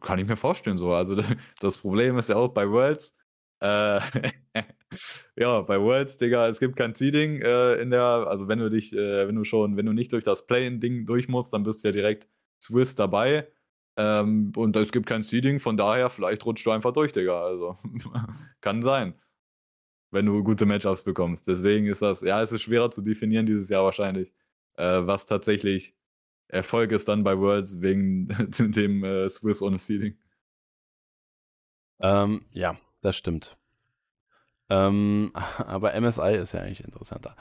[0.00, 0.92] kann ich mir vorstellen so.
[0.92, 1.16] Also
[1.60, 3.14] das Problem ist ja auch bei Worlds,
[3.60, 4.00] äh,
[5.36, 8.92] ja, bei Worlds, Digga, es gibt kein Seeding äh, in der, also wenn du dich,
[8.92, 11.88] äh, wenn du schon, wenn du nicht durch das Play-In-Ding durch musst, dann bist du
[11.88, 12.28] ja direkt
[12.62, 13.48] Swiss dabei.
[13.98, 17.42] Ähm, und es gibt kein Seeding, von daher, vielleicht rutscht du einfach durch, Digga.
[17.44, 17.76] Also,
[18.60, 19.14] kann sein.
[20.16, 21.46] Wenn du gute Matchups bekommst.
[21.46, 24.32] Deswegen ist das, ja, es ist schwerer zu definieren dieses Jahr wahrscheinlich,
[24.78, 25.94] äh, was tatsächlich
[26.48, 30.16] Erfolg ist dann bei Worlds wegen dem äh, Swiss ohne Seeding.
[32.00, 33.58] Ähm, ja, das stimmt.
[34.70, 37.36] Ähm, aber MSI ist ja eigentlich interessanter.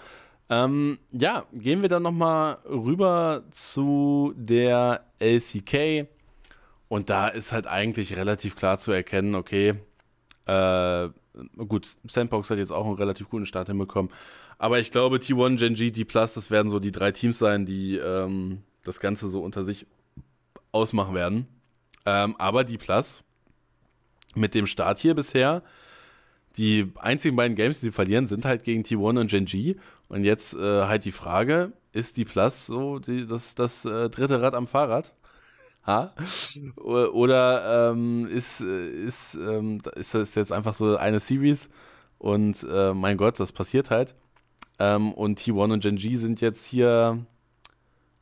[0.49, 6.09] Ähm, ja, gehen wir dann nochmal rüber zu der LCK.
[6.89, 9.75] Und da ist halt eigentlich relativ klar zu erkennen, okay,
[10.45, 11.09] äh,
[11.57, 14.11] gut, Sandbox hat jetzt auch einen relativ guten Start hinbekommen.
[14.57, 17.65] Aber ich glaube, T1, Gen G, D Plus, das werden so die drei Teams sein,
[17.65, 19.85] die ähm, das Ganze so unter sich
[20.71, 21.47] ausmachen werden.
[22.05, 23.23] Ähm, aber D Plus
[24.35, 25.63] mit dem Start hier bisher.
[26.57, 29.75] Die einzigen beiden Games, die sie verlieren, sind halt gegen T1 und Gen G.
[30.07, 34.41] Und jetzt äh, halt die Frage, ist die Plus so die, das, das äh, dritte
[34.41, 35.13] Rad am Fahrrad?
[35.85, 36.13] Ha?
[36.77, 41.69] Oder ähm, ist, ist, ähm, ist das jetzt einfach so eine Series
[42.17, 44.15] und äh, mein Gott, das passiert halt.
[44.79, 47.25] Ähm, und T1 und Gen G sind jetzt hier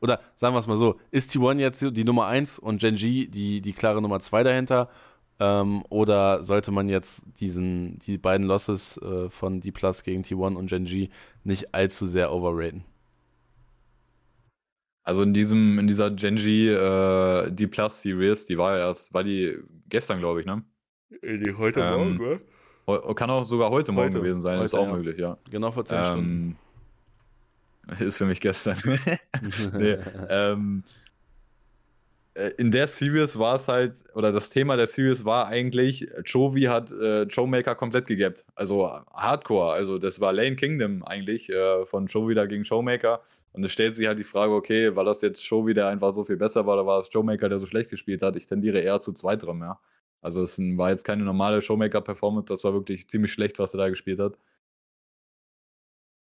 [0.04, 3.26] oder sagen wir es mal so, ist T1 jetzt die Nummer 1 und Gen G
[3.26, 4.90] die, die klare Nummer 2 dahinter?
[5.40, 10.56] Ähm, oder sollte man jetzt diesen, die beiden Losses äh, von D Plus gegen T1
[10.56, 11.08] und Gen G
[11.42, 12.84] nicht allzu sehr overraten?
[15.04, 19.12] Also in diesem, in dieser Gen G äh, D Plus Series, die war ja erst,
[19.12, 20.62] war die gestern, glaube ich, ne?
[21.22, 22.40] Die heute ähm, Morgen,
[22.96, 23.14] ne?
[23.14, 24.92] Kann auch sogar heute, heute Morgen gewesen sein, heute, ist auch ja.
[24.94, 25.36] möglich, ja.
[25.50, 26.58] Genau vor 10 ähm, Stunden.
[28.00, 28.78] Ist für mich gestern.
[29.74, 29.96] nee,
[30.30, 31.03] ähm, äh,
[32.56, 36.90] in der Series war es halt, oder das Thema der Series war eigentlich, Chovy hat
[36.90, 38.44] äh, Showmaker komplett gegappt.
[38.56, 39.72] Also Hardcore.
[39.72, 43.22] Also das war Lane Kingdom eigentlich äh, von Chovy da gegen Showmaker.
[43.52, 46.24] Und es stellt sich halt die Frage, okay, war das jetzt Chovy, der einfach so
[46.24, 48.34] viel besser war, oder war es Showmaker, der so schlecht gespielt hat?
[48.34, 49.78] Ich tendiere eher zu zweiterem, ja.
[50.20, 53.88] Also es war jetzt keine normale Showmaker-Performance, das war wirklich ziemlich schlecht, was er da
[53.90, 54.38] gespielt hat.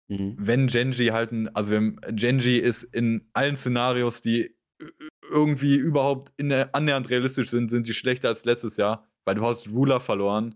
[0.09, 0.35] Mhm.
[0.37, 4.56] Wenn Genji halt ein, also wenn Genji ist in allen Szenarios, die
[5.29, 9.45] irgendwie überhaupt in der, annähernd realistisch sind, sind die schlechter als letztes Jahr, weil du
[9.45, 10.55] hast Ruler verloren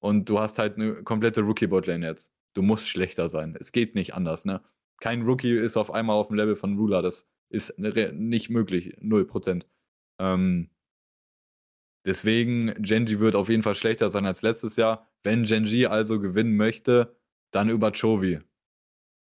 [0.00, 2.32] und du hast halt eine komplette Rookie-Botlane jetzt.
[2.54, 3.56] Du musst schlechter sein.
[3.58, 4.62] Es geht nicht anders, ne?
[5.00, 7.02] Kein Rookie ist auf einmal auf dem Level von Ruler.
[7.02, 8.96] Das ist nicht möglich.
[9.00, 9.64] 0%.
[10.20, 10.70] Ähm,
[12.04, 15.08] deswegen, Genji wird auf jeden Fall schlechter sein als letztes Jahr.
[15.22, 17.16] Wenn Genji also gewinnen möchte,
[17.52, 18.40] dann über Chovy.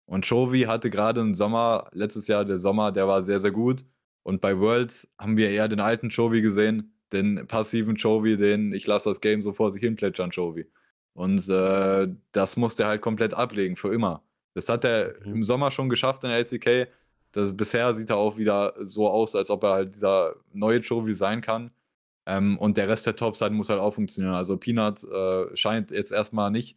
[0.06, 3.84] Und Chovy hatte gerade im Sommer, letztes Jahr der Sommer, der war sehr, sehr gut.
[4.26, 8.84] Und bei Worlds haben wir eher den alten Chovy gesehen, den passiven Chovy, den ich
[8.84, 10.66] lasse das Game so vor sich hin plätschern Chovy.
[11.12, 14.24] Und äh, das musste er halt komplett ablegen, für immer.
[14.54, 15.32] Das hat er mhm.
[15.36, 16.88] im Sommer schon geschafft in der LCK.
[17.30, 21.14] Das, bisher sieht er auch wieder so aus, als ob er halt dieser neue Chovy
[21.14, 21.70] sein kann.
[22.26, 24.34] Ähm, und der Rest der Topside muss halt auch funktionieren.
[24.34, 26.76] Also Peanut äh, scheint jetzt erstmal nicht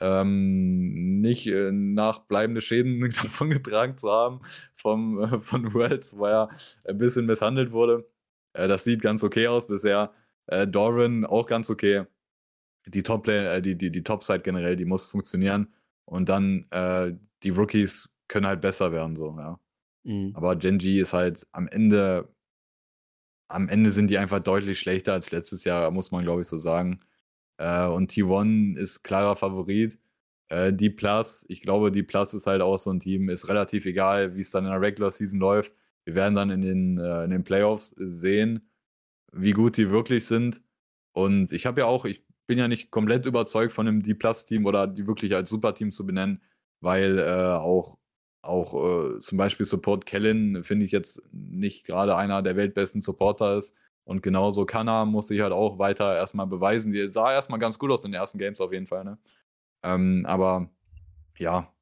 [0.00, 4.40] ähm, nicht äh, nachbleibende Schäden davon getragen zu haben
[4.74, 6.48] vom, äh, von Worlds, wo er
[6.84, 8.08] ein bisschen misshandelt wurde.
[8.54, 10.12] Äh, das sieht ganz okay aus bisher.
[10.46, 12.04] Äh, Doran auch ganz okay.
[12.86, 15.72] Die Top-Play, äh, die, die, die Top-Side generell, die muss funktionieren.
[16.06, 17.12] Und dann äh,
[17.42, 19.60] die Rookies können halt besser werden, so, ja.
[20.04, 20.32] Mhm.
[20.34, 22.28] Aber Genji ist halt am Ende,
[23.48, 26.56] am Ende sind die einfach deutlich schlechter als letztes Jahr, muss man glaube ich so
[26.56, 27.00] sagen.
[27.60, 29.98] Äh, und T1 ist klarer Favorit.
[30.48, 33.86] Äh, die Plus, ich glaube, die Plus ist halt auch so ein Team, ist relativ
[33.86, 35.74] egal, wie es dann in der Regular Season läuft.
[36.04, 38.70] Wir werden dann in den, äh, in den Playoffs sehen,
[39.32, 40.62] wie gut die wirklich sind.
[41.12, 44.86] Und ich habe ja auch, ich bin ja nicht komplett überzeugt von einem D-Plus-Team oder
[44.86, 46.42] die wirklich als Superteam zu benennen.
[46.80, 47.98] weil äh, auch,
[48.42, 53.58] auch äh, zum Beispiel Support Kellen finde ich jetzt nicht gerade einer der weltbesten Supporter
[53.58, 53.74] ist.
[54.10, 56.90] Und genauso Kanna muss sich halt auch weiter erstmal beweisen.
[56.90, 59.18] Die sah erstmal ganz gut aus in den ersten Games auf jeden Fall, ne?
[59.84, 60.68] Ähm, aber
[61.38, 61.72] ja,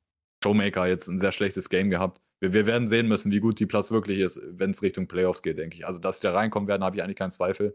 [0.45, 2.21] Showmaker jetzt ein sehr schlechtes Game gehabt.
[2.39, 5.41] Wir, wir werden sehen müssen, wie gut die Platz wirklich ist, wenn es Richtung Playoffs
[5.41, 5.87] geht, denke ich.
[5.87, 7.75] Also, dass die da reinkommen werden, habe ich eigentlich keinen Zweifel.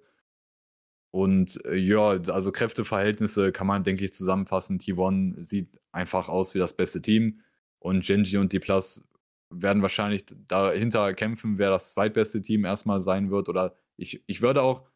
[1.10, 4.78] Und äh, ja, also Kräfteverhältnisse kann man, denke ich, zusammenfassen.
[4.78, 7.42] T1 sieht einfach aus wie das beste Team.
[7.80, 9.04] Und Genji und die Plus
[9.50, 13.50] werden wahrscheinlich dahinter kämpfen, wer das zweitbeste Team erstmal sein wird.
[13.50, 14.88] Oder ich, ich würde auch,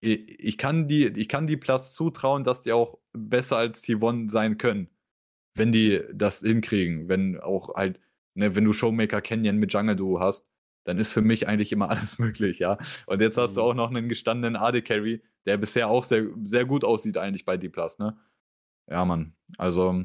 [0.00, 4.30] ich, ich, kann die, ich kann die Plus zutrauen, dass die auch besser als T1
[4.30, 4.88] sein können
[5.54, 8.00] wenn die das hinkriegen, wenn auch halt,
[8.34, 10.46] ne, wenn du Showmaker Canyon mit Jungle Duo hast,
[10.84, 12.78] dann ist für mich eigentlich immer alles möglich, ja.
[13.06, 13.54] Und jetzt hast mhm.
[13.56, 17.44] du auch noch einen gestandenen AD Carry, der bisher auch sehr, sehr gut aussieht eigentlich
[17.44, 18.18] bei D Plus, ne?
[18.88, 19.34] Ja, Mann.
[19.58, 20.04] Also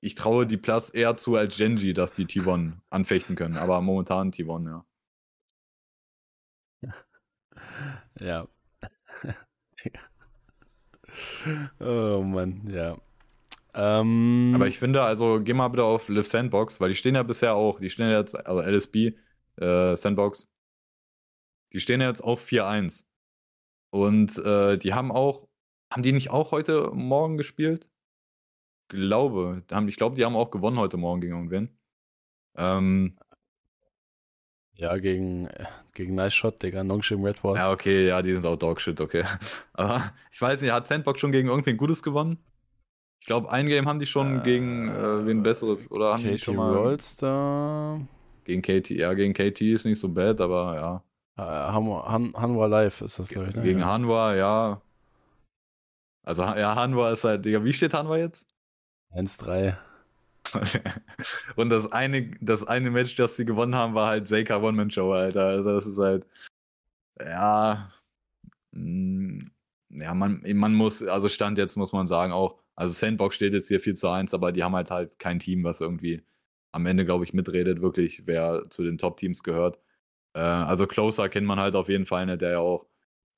[0.00, 4.32] ich traue die Plus eher zu als Genji, dass die T1 anfechten können, aber momentan
[4.32, 4.84] T1, ja.
[8.20, 8.46] Ja.
[11.80, 12.96] oh Mann, ja.
[13.74, 17.22] Ähm, Aber ich finde, also geh mal bitte auf Live Sandbox, weil die stehen ja
[17.22, 19.14] bisher auch, die stehen jetzt, also LSB,
[19.56, 20.48] äh, Sandbox,
[21.72, 23.06] die stehen jetzt auf 4-1.
[23.90, 25.48] Und äh, die haben auch,
[25.92, 27.88] haben die nicht auch heute Morgen gespielt?
[28.88, 31.78] Glaube, ich glaube, die haben auch gewonnen heute Morgen gegen irgendwen.
[32.56, 33.18] Ähm,
[34.74, 35.48] ja, gegen,
[35.94, 37.58] gegen Nice Shot, Digga, Nongshim Red Force.
[37.58, 39.24] Ja, okay, ja, die sind auch Dogshit, okay.
[39.74, 42.38] Aber ich weiß nicht, hat Sandbox schon gegen irgendwen Gutes gewonnen?
[43.20, 45.90] Ich glaube, ein Game haben die schon äh, gegen äh, wen Besseres.
[45.90, 46.74] Oder haben KT die schon mal.
[46.74, 48.00] Rollstar.
[48.44, 51.04] Gegen KT, ja, gegen KT ist nicht so bad, aber ja.
[51.38, 53.54] Hanwha, Han, Hanwha Live ist das, glaube ich.
[53.54, 53.62] Ne?
[53.62, 53.86] Gegen ja.
[53.86, 54.82] Hanwha, ja.
[56.24, 58.44] Also, ja, Hanwha ist halt, Digga, wie steht Hanwha jetzt?
[59.14, 59.76] 1-3.
[61.56, 65.44] Und das eine, das eine Match, das sie gewonnen haben, war halt Seika One-Man-Show, Alter.
[65.44, 66.26] Also, das ist halt.
[67.20, 67.92] Ja.
[68.72, 69.50] Mh, mm,
[70.00, 73.68] ja, man, man muss, also Stand jetzt muss man sagen, auch also Sandbox steht jetzt
[73.68, 76.22] hier 4 zu 1, aber die haben halt halt kein Team, was irgendwie
[76.72, 79.78] am Ende, glaube ich, mitredet, wirklich, wer zu den Top-Teams gehört.
[80.34, 82.86] Äh, also Closer kennt man halt auf jeden Fall, ne, der ja auch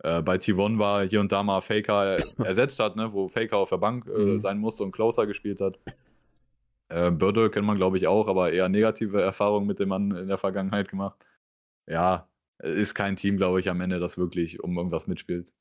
[0.05, 3.70] äh, bei T1 war, hier und da mal Faker ersetzt hat, ne, wo Faker auf
[3.70, 4.40] der Bank äh, mhm.
[4.40, 5.78] sein musste und Closer gespielt hat.
[6.89, 10.28] Äh, Börde kennt man, glaube ich, auch, aber eher negative Erfahrungen mit dem Mann in
[10.28, 11.27] der Vergangenheit gemacht.
[11.86, 12.28] Ja,
[12.59, 15.52] ist kein Team, glaube ich, am Ende, das wirklich um irgendwas mitspielt.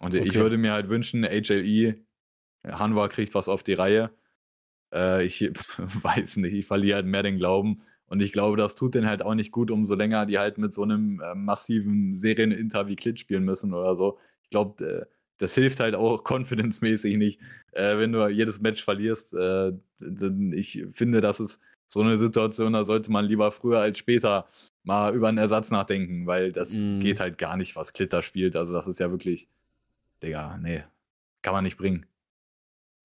[0.00, 0.26] Und okay.
[0.26, 1.96] ich würde mir halt wünschen, HLE
[2.66, 4.10] Hanwha kriegt was auf die Reihe.
[4.92, 5.40] Äh, ich
[5.78, 7.82] weiß nicht, ich verliere halt mehr den Glauben.
[8.06, 10.74] Und ich glaube, das tut denen halt auch nicht gut, umso länger die halt mit
[10.74, 14.18] so einem äh, massiven Serieninter wie Klit spielen müssen oder so.
[14.42, 15.06] Ich glaube, äh,
[15.40, 17.40] das hilft halt auch confidence-mäßig nicht,
[17.72, 19.34] äh, wenn du jedes Match verlierst.
[19.34, 19.72] Äh,
[20.52, 21.58] ich finde, das ist
[21.88, 24.46] so eine Situation, da sollte man lieber früher als später
[24.84, 27.00] mal über einen Ersatz nachdenken, weil das mm.
[27.00, 28.54] geht halt gar nicht, was Klitter spielt.
[28.54, 29.48] Also das ist ja wirklich,
[30.22, 30.84] Digga, nee,
[31.42, 32.06] kann man nicht bringen.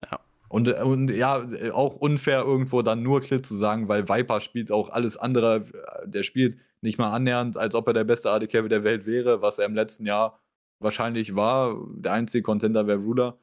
[0.08, 0.20] Ja.
[0.48, 4.90] Und, und ja, auch unfair irgendwo dann nur Klit zu sagen, weil Viper spielt auch
[4.90, 5.66] alles andere.
[6.04, 9.42] Der spielt nicht mal annähernd, als ob er der beste AD Carry der Welt wäre,
[9.42, 10.38] was er im letzten Jahr
[10.78, 11.76] wahrscheinlich war.
[11.96, 13.38] Der einzige Contender wäre Ruler.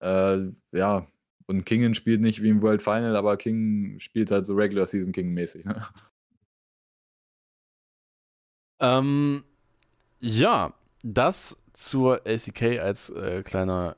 [0.00, 1.06] Äh, ja,
[1.46, 5.12] und Kingen spielt nicht wie im World Final, aber King spielt halt so Regular Season
[5.12, 5.64] King mäßig.
[5.64, 5.86] Ne?
[8.80, 9.44] Ähm,
[10.18, 10.74] ja,
[11.04, 13.96] das zur ACK als äh, kleiner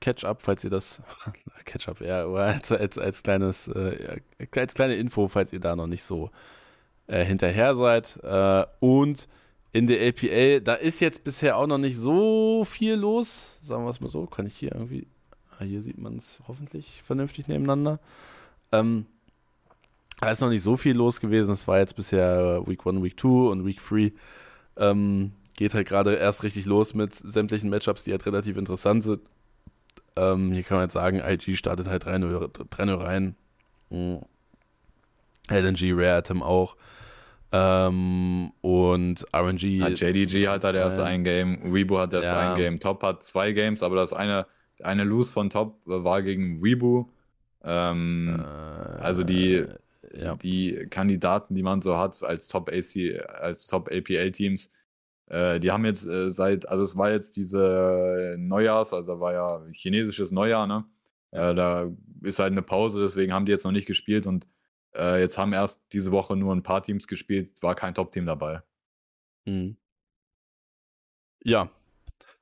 [0.00, 1.02] Catch-up, falls ihr das,
[1.64, 4.20] Catch-up, ja, als, als, als kleines, äh,
[4.54, 6.30] als kleine Info, falls ihr da noch nicht so
[7.06, 8.18] äh, hinterher seid.
[8.22, 9.26] Äh, und
[9.72, 13.90] in der LPL, da ist jetzt bisher auch noch nicht so viel los, sagen wir
[13.90, 15.06] es mal so, kann ich hier irgendwie,
[15.58, 18.00] ah, hier sieht man es hoffentlich vernünftig nebeneinander.
[18.72, 19.06] Ähm,
[20.20, 23.20] da ist noch nicht so viel los gewesen, es war jetzt bisher Week 1, Week
[23.20, 24.12] 2 und Week 3.
[24.78, 29.20] Ähm, geht halt gerade erst richtig los mit sämtlichen Matchups, die halt relativ interessant sind.
[30.16, 33.36] Ähm, hier kann man jetzt sagen, IG startet halt 3-0 rein.
[33.90, 34.20] Mhm.
[35.48, 36.76] LNG, Rare Atom auch.
[37.56, 39.62] Ähm, und RNG.
[39.62, 42.52] Ja, JDG hat halt erst ein Game, Weibo hat erst ja.
[42.52, 44.46] ein Game, Top hat zwei Games, aber das eine,
[44.82, 47.10] eine Lose von Top war gegen Weibo.
[47.64, 49.64] Ähm, äh, also die,
[50.14, 50.36] ja.
[50.36, 54.70] die Kandidaten, die man so hat als Top AC, als Top APL Teams,
[55.28, 59.62] äh, die haben jetzt äh, seit, also es war jetzt diese Neujahrs, also war ja
[59.72, 60.84] chinesisches Neujahr, ne?
[61.30, 61.90] Äh, da
[62.22, 64.46] ist halt eine Pause, deswegen haben die jetzt noch nicht gespielt und
[64.94, 68.62] äh, jetzt haben erst diese Woche nur ein paar Teams gespielt, war kein Top-Team dabei.
[69.44, 69.76] Mhm.
[71.42, 71.70] Ja,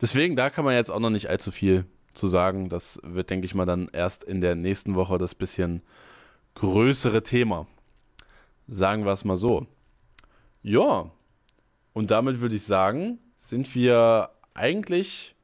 [0.00, 2.68] deswegen, da kann man jetzt auch noch nicht allzu viel zu sagen.
[2.68, 5.82] Das wird, denke ich mal, dann erst in der nächsten Woche das bisschen
[6.54, 7.66] größere Thema.
[8.66, 9.66] Sagen wir es mal so.
[10.62, 11.10] Ja,
[11.92, 15.34] und damit würde ich sagen, sind wir eigentlich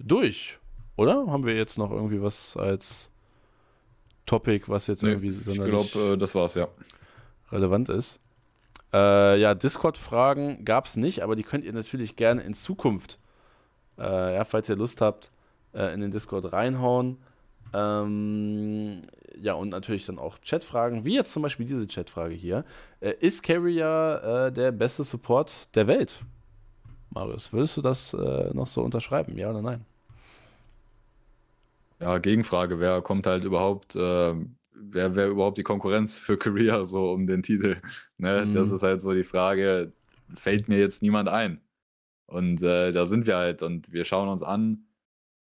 [0.00, 0.58] durch,
[0.96, 1.26] oder?
[1.28, 3.11] Haben wir jetzt noch irgendwie was als
[4.26, 6.68] Topic, was jetzt nee, irgendwie so Ich glaube, äh, das war's, ja.
[7.50, 8.20] Relevant ist.
[8.92, 13.18] Äh, ja, Discord-Fragen gab es nicht, aber die könnt ihr natürlich gerne in Zukunft,
[13.98, 15.30] äh, ja, falls ihr Lust habt,
[15.72, 17.18] äh, in den Discord reinhauen.
[17.72, 19.02] Ähm,
[19.40, 22.64] ja, und natürlich dann auch Chatfragen, wie jetzt zum Beispiel diese Chatfrage hier.
[23.00, 26.20] Äh, ist Carrier äh, der beste Support der Welt?
[27.10, 29.84] Marius, würdest du das noch so unterschreiben, ja oder nein?
[32.02, 34.34] Ja, Gegenfrage, wer kommt halt überhaupt, äh,
[34.74, 37.76] wer wäre überhaupt die Konkurrenz für Career so um den Titel?
[38.18, 38.44] Ne?
[38.46, 38.54] Mhm.
[38.54, 39.92] Das ist halt so die Frage,
[40.34, 41.60] fällt mir jetzt niemand ein?
[42.26, 44.86] Und äh, da sind wir halt und wir schauen uns an,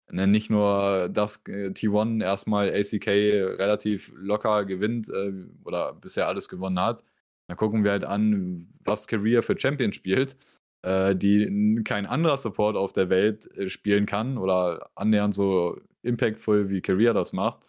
[0.10, 5.34] Ne, nicht nur, dass äh, T1 erstmal ACK relativ locker gewinnt äh,
[5.66, 7.04] oder bisher alles gewonnen hat.
[7.48, 10.38] Dann gucken wir halt an, was Career für Champion spielt,
[10.84, 15.78] äh, die kein anderer Support auf der Welt spielen kann oder annähernd so
[16.08, 17.62] impactful wie Career das macht.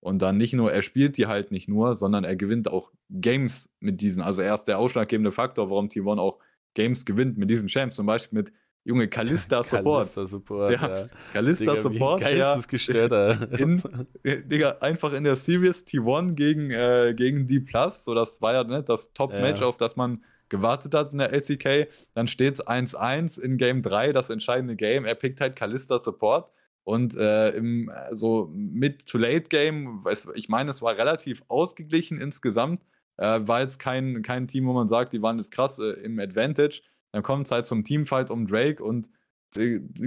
[0.00, 3.70] Und dann nicht nur, er spielt die halt nicht nur, sondern er gewinnt auch Games
[3.78, 4.20] mit diesen.
[4.20, 6.40] Also er ist der ausschlaggebende Faktor, warum T1 auch
[6.74, 7.94] Games gewinnt mit diesen Champs.
[7.94, 8.52] Zum Beispiel mit
[8.84, 9.84] Junge, Kalista Support.
[9.84, 10.98] Kalista Support, ja.
[10.98, 11.08] ja.
[11.32, 12.20] Kalista Digga, Support.
[12.20, 13.48] Geistesgestörter.
[14.24, 17.64] Ja, Digga, einfach in der Series T1 gegen, äh, gegen D+,
[17.96, 19.66] so das war ja ne, das Top-Match, ja.
[19.66, 21.88] auf das man gewartet hat in der LCK.
[22.14, 25.04] Dann steht es 1-1 in Game 3, das entscheidende Game.
[25.04, 26.50] Er pickt halt Kalista Support.
[26.84, 30.04] Und äh, im äh, so Mid-to-Late-Game,
[30.34, 32.82] ich meine, es war relativ ausgeglichen insgesamt.
[33.18, 36.18] Äh, war jetzt kein, kein Team, wo man sagt, die waren jetzt krass äh, im
[36.18, 36.82] Advantage.
[37.12, 39.08] Dann kommt es halt zum Teamfight um Drake und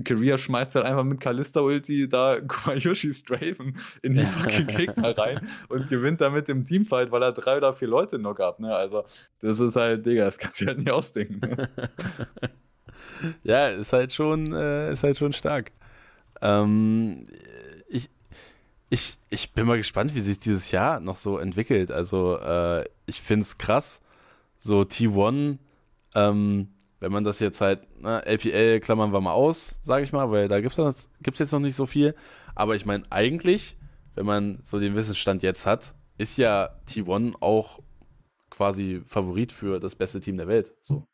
[0.04, 5.48] Career schmeißt halt einfach mit Kalista Ulti da Gumayushi Straven in die fucking Gegner rein
[5.70, 8.60] und gewinnt damit im Teamfight, weil er drei oder vier Leute noch gab.
[8.60, 8.76] Ne?
[8.76, 9.04] Also,
[9.40, 11.40] das ist halt, Digga, das kannst du halt nicht ausdenken.
[11.40, 11.70] Ne?
[13.44, 15.72] ja, ist halt schon, äh, ist halt schon stark.
[16.46, 17.26] Ähm,
[17.90, 18.10] ich,
[18.90, 21.92] ich, ich bin mal gespannt, wie sich dieses Jahr noch so entwickelt.
[21.92, 24.02] Also, äh, ich finde es krass.
[24.60, 25.58] So T1,
[26.14, 26.68] ähm,
[27.00, 30.32] wenn man das jetzt halt, na, ne, LPL klammern wir mal aus, sage ich mal,
[30.32, 32.16] weil da gibt es jetzt noch nicht so viel.
[32.54, 33.78] Aber ich meine, eigentlich,
[34.14, 37.80] wenn man so den Wissensstand jetzt hat, ist ja T1 auch
[38.50, 40.74] quasi Favorit für das beste Team der Welt.
[40.82, 41.06] So.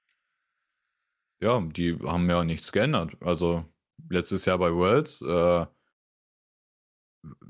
[1.42, 3.14] Ja, die haben ja nichts geändert.
[3.22, 3.66] Also
[4.10, 5.66] letztes Jahr bei Worlds äh,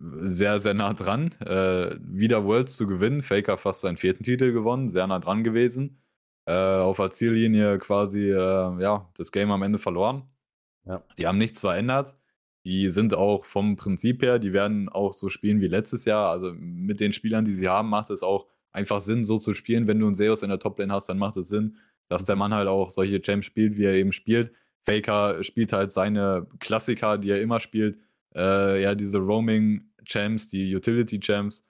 [0.01, 1.31] sehr, sehr nah dran.
[1.39, 3.21] Äh, wieder Worlds zu gewinnen.
[3.21, 6.01] Faker fast seinen vierten Titel gewonnen, sehr nah dran gewesen
[6.45, 10.23] äh, auf der Ziellinie quasi äh, ja, das Game am Ende verloren.
[10.85, 11.03] Ja.
[11.17, 12.15] Die haben nichts verändert.
[12.65, 16.29] Die sind auch vom Prinzip her, die werden auch so spielen wie letztes Jahr.
[16.29, 19.87] Also mit den Spielern, die sie haben, macht es auch einfach Sinn, so zu spielen.
[19.87, 22.39] Wenn du einen Zeus in der Toplane hast, dann macht es Sinn, dass der mhm.
[22.39, 24.53] Mann halt auch solche Champs spielt, wie er eben spielt.
[24.83, 27.99] Faker spielt halt seine Klassiker, die er immer spielt.
[28.35, 31.65] Äh, ja, diese Roaming-Champs, die Utility-Champs.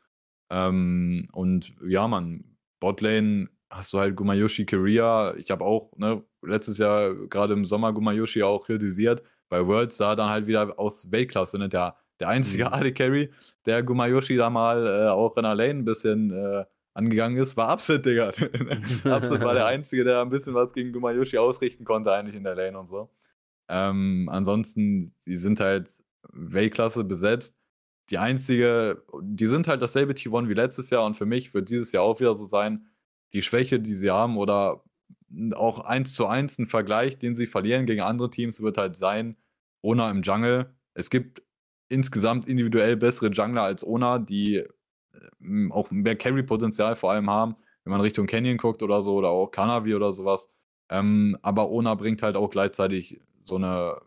[0.49, 2.43] Ähm, und ja, man,
[2.79, 5.33] Botlane hast du halt Gumayoshi Korea.
[5.35, 9.23] Ich habe auch ne, letztes Jahr gerade im Sommer Gumayoshi auch kritisiert.
[9.49, 11.69] Bei Worlds sah dann halt wieder aus Weltklasse, ne?
[11.69, 12.73] der, der einzige mhm.
[12.73, 13.31] AD Carry,
[13.65, 17.73] der Gumayoshi da mal äh, auch in der Lane ein bisschen äh, angegangen ist, war
[17.73, 18.29] Upset, Digga.
[19.05, 22.55] Upset war der Einzige, der ein bisschen was gegen Gumayoshi ausrichten konnte, eigentlich in der
[22.55, 23.09] Lane und so.
[23.69, 25.89] Ähm, ansonsten, die sind halt
[26.31, 27.55] Weltklasse besetzt.
[28.09, 31.91] Die einzige, die sind halt dasselbe T1 wie letztes Jahr und für mich wird dieses
[31.93, 32.87] Jahr auch wieder so sein,
[33.33, 34.83] die Schwäche, die sie haben oder
[35.53, 39.37] auch eins zu eins ein Vergleich, den sie verlieren gegen andere Teams, wird halt sein,
[39.81, 40.75] Ona im Jungle.
[40.93, 41.41] Es gibt
[41.87, 44.65] insgesamt individuell bessere Jungler als Ona, die
[45.71, 49.51] auch mehr Carry-Potenzial vor allem haben, wenn man Richtung Canyon guckt oder so, oder auch
[49.51, 50.49] Kanavi oder sowas.
[50.89, 54.01] Ähm, aber Ona bringt halt auch gleichzeitig so eine,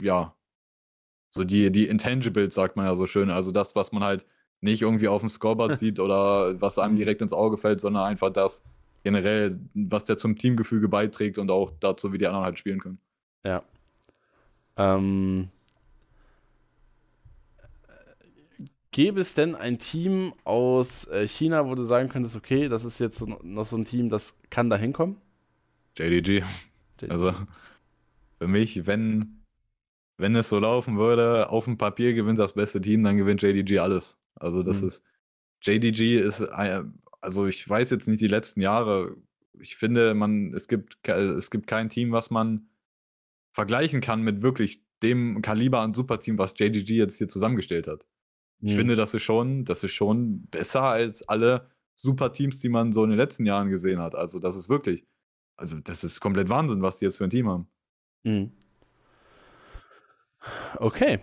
[0.00, 0.34] ja,
[1.30, 3.30] so die, die Intangibles, sagt man ja so schön.
[3.30, 4.24] Also das, was man halt
[4.60, 6.98] nicht irgendwie auf dem Scoreboard sieht oder was einem mhm.
[6.98, 8.62] direkt ins Auge fällt, sondern einfach das
[9.04, 12.98] generell, was der zum Teamgefüge beiträgt und auch dazu, wie die anderen halt spielen können.
[13.44, 13.62] Ja.
[14.76, 15.48] Ähm,
[18.90, 22.98] gäbe es denn ein Team aus äh, China, wo du sagen könntest, okay, das ist
[22.98, 25.16] jetzt noch so ein Team, das kann da hinkommen?
[25.96, 26.44] JDG.
[27.00, 27.10] JDG.
[27.10, 27.34] Also
[28.38, 29.44] für mich, wenn,
[30.16, 33.78] wenn es so laufen würde, auf dem Papier gewinnt das beste Team, dann gewinnt JDG
[33.80, 34.18] alles.
[34.34, 34.88] Also das mhm.
[34.88, 35.02] ist,
[35.62, 39.16] JDG ist, also ich weiß jetzt nicht die letzten Jahre,
[39.60, 42.68] ich finde, man, es gibt, es gibt kein Team, was man
[43.52, 48.04] vergleichen kann mit wirklich dem Kaliber an Superteam, was JGG jetzt hier zusammengestellt hat.
[48.60, 48.78] Ich Hm.
[48.78, 53.10] finde, das ist schon, das ist schon besser als alle Superteams, die man so in
[53.10, 54.14] den letzten Jahren gesehen hat.
[54.14, 55.06] Also, das ist wirklich,
[55.56, 57.68] also, das ist komplett Wahnsinn, was die jetzt für ein Team haben.
[58.24, 58.52] Mhm.
[60.78, 61.20] Okay.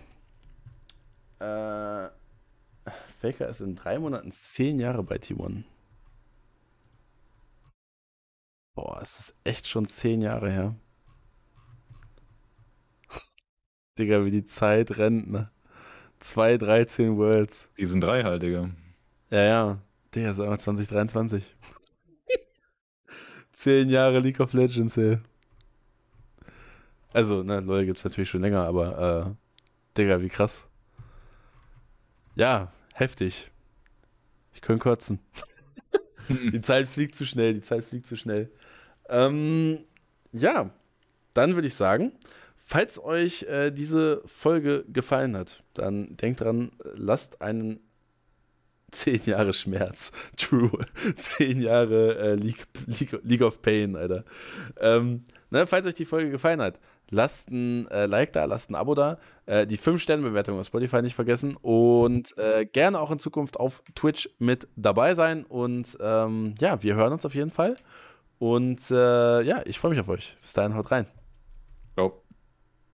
[1.38, 2.08] Äh,
[3.20, 5.64] Faker ist in drei Monaten zehn Jahre bei T1.
[8.74, 10.76] Boah, ist das echt schon zehn Jahre her.
[13.98, 15.50] Digga, wie die Zeit rennt, ne?
[16.20, 17.68] 2, 13 Worlds.
[17.74, 18.70] Season 3 halt, Digga.
[19.30, 19.78] Ja, ja.
[20.14, 21.44] Digga, sagen wir 2023.
[23.52, 25.18] Zehn Jahre League of Legends, ey.
[27.12, 29.34] Also, ne, LoL gibt's natürlich schon länger, aber, äh,
[29.96, 30.66] Digga, wie krass.
[32.34, 33.50] Ja, heftig.
[34.52, 35.20] Ich könnte kotzen.
[36.28, 38.50] Die Zeit fliegt zu schnell, die Zeit fliegt zu schnell.
[39.08, 39.78] Ähm,
[40.32, 40.70] ja,
[41.34, 42.12] dann würde ich sagen,
[42.66, 47.78] falls euch äh, diese Folge gefallen hat, dann denkt dran, lasst einen
[48.90, 50.10] 10 Jahre Schmerz.
[50.36, 50.80] True.
[51.16, 54.24] 10 Jahre äh, League, League, League of Pain, Alter.
[54.80, 56.80] Ähm, ne, falls euch die Folge gefallen hat,
[57.10, 59.18] lasst ein äh, Like da, lasst ein Abo da.
[59.46, 61.56] Äh, die 5-Sterne-Bewertung auf Spotify nicht vergessen.
[61.62, 65.44] Und äh, gerne auch in Zukunft auf Twitch mit dabei sein.
[65.44, 67.76] Und ähm, ja, wir hören uns auf jeden Fall.
[68.38, 70.36] Und äh, ja, ich freue mich auf euch.
[70.42, 71.06] Bis dahin, haut rein.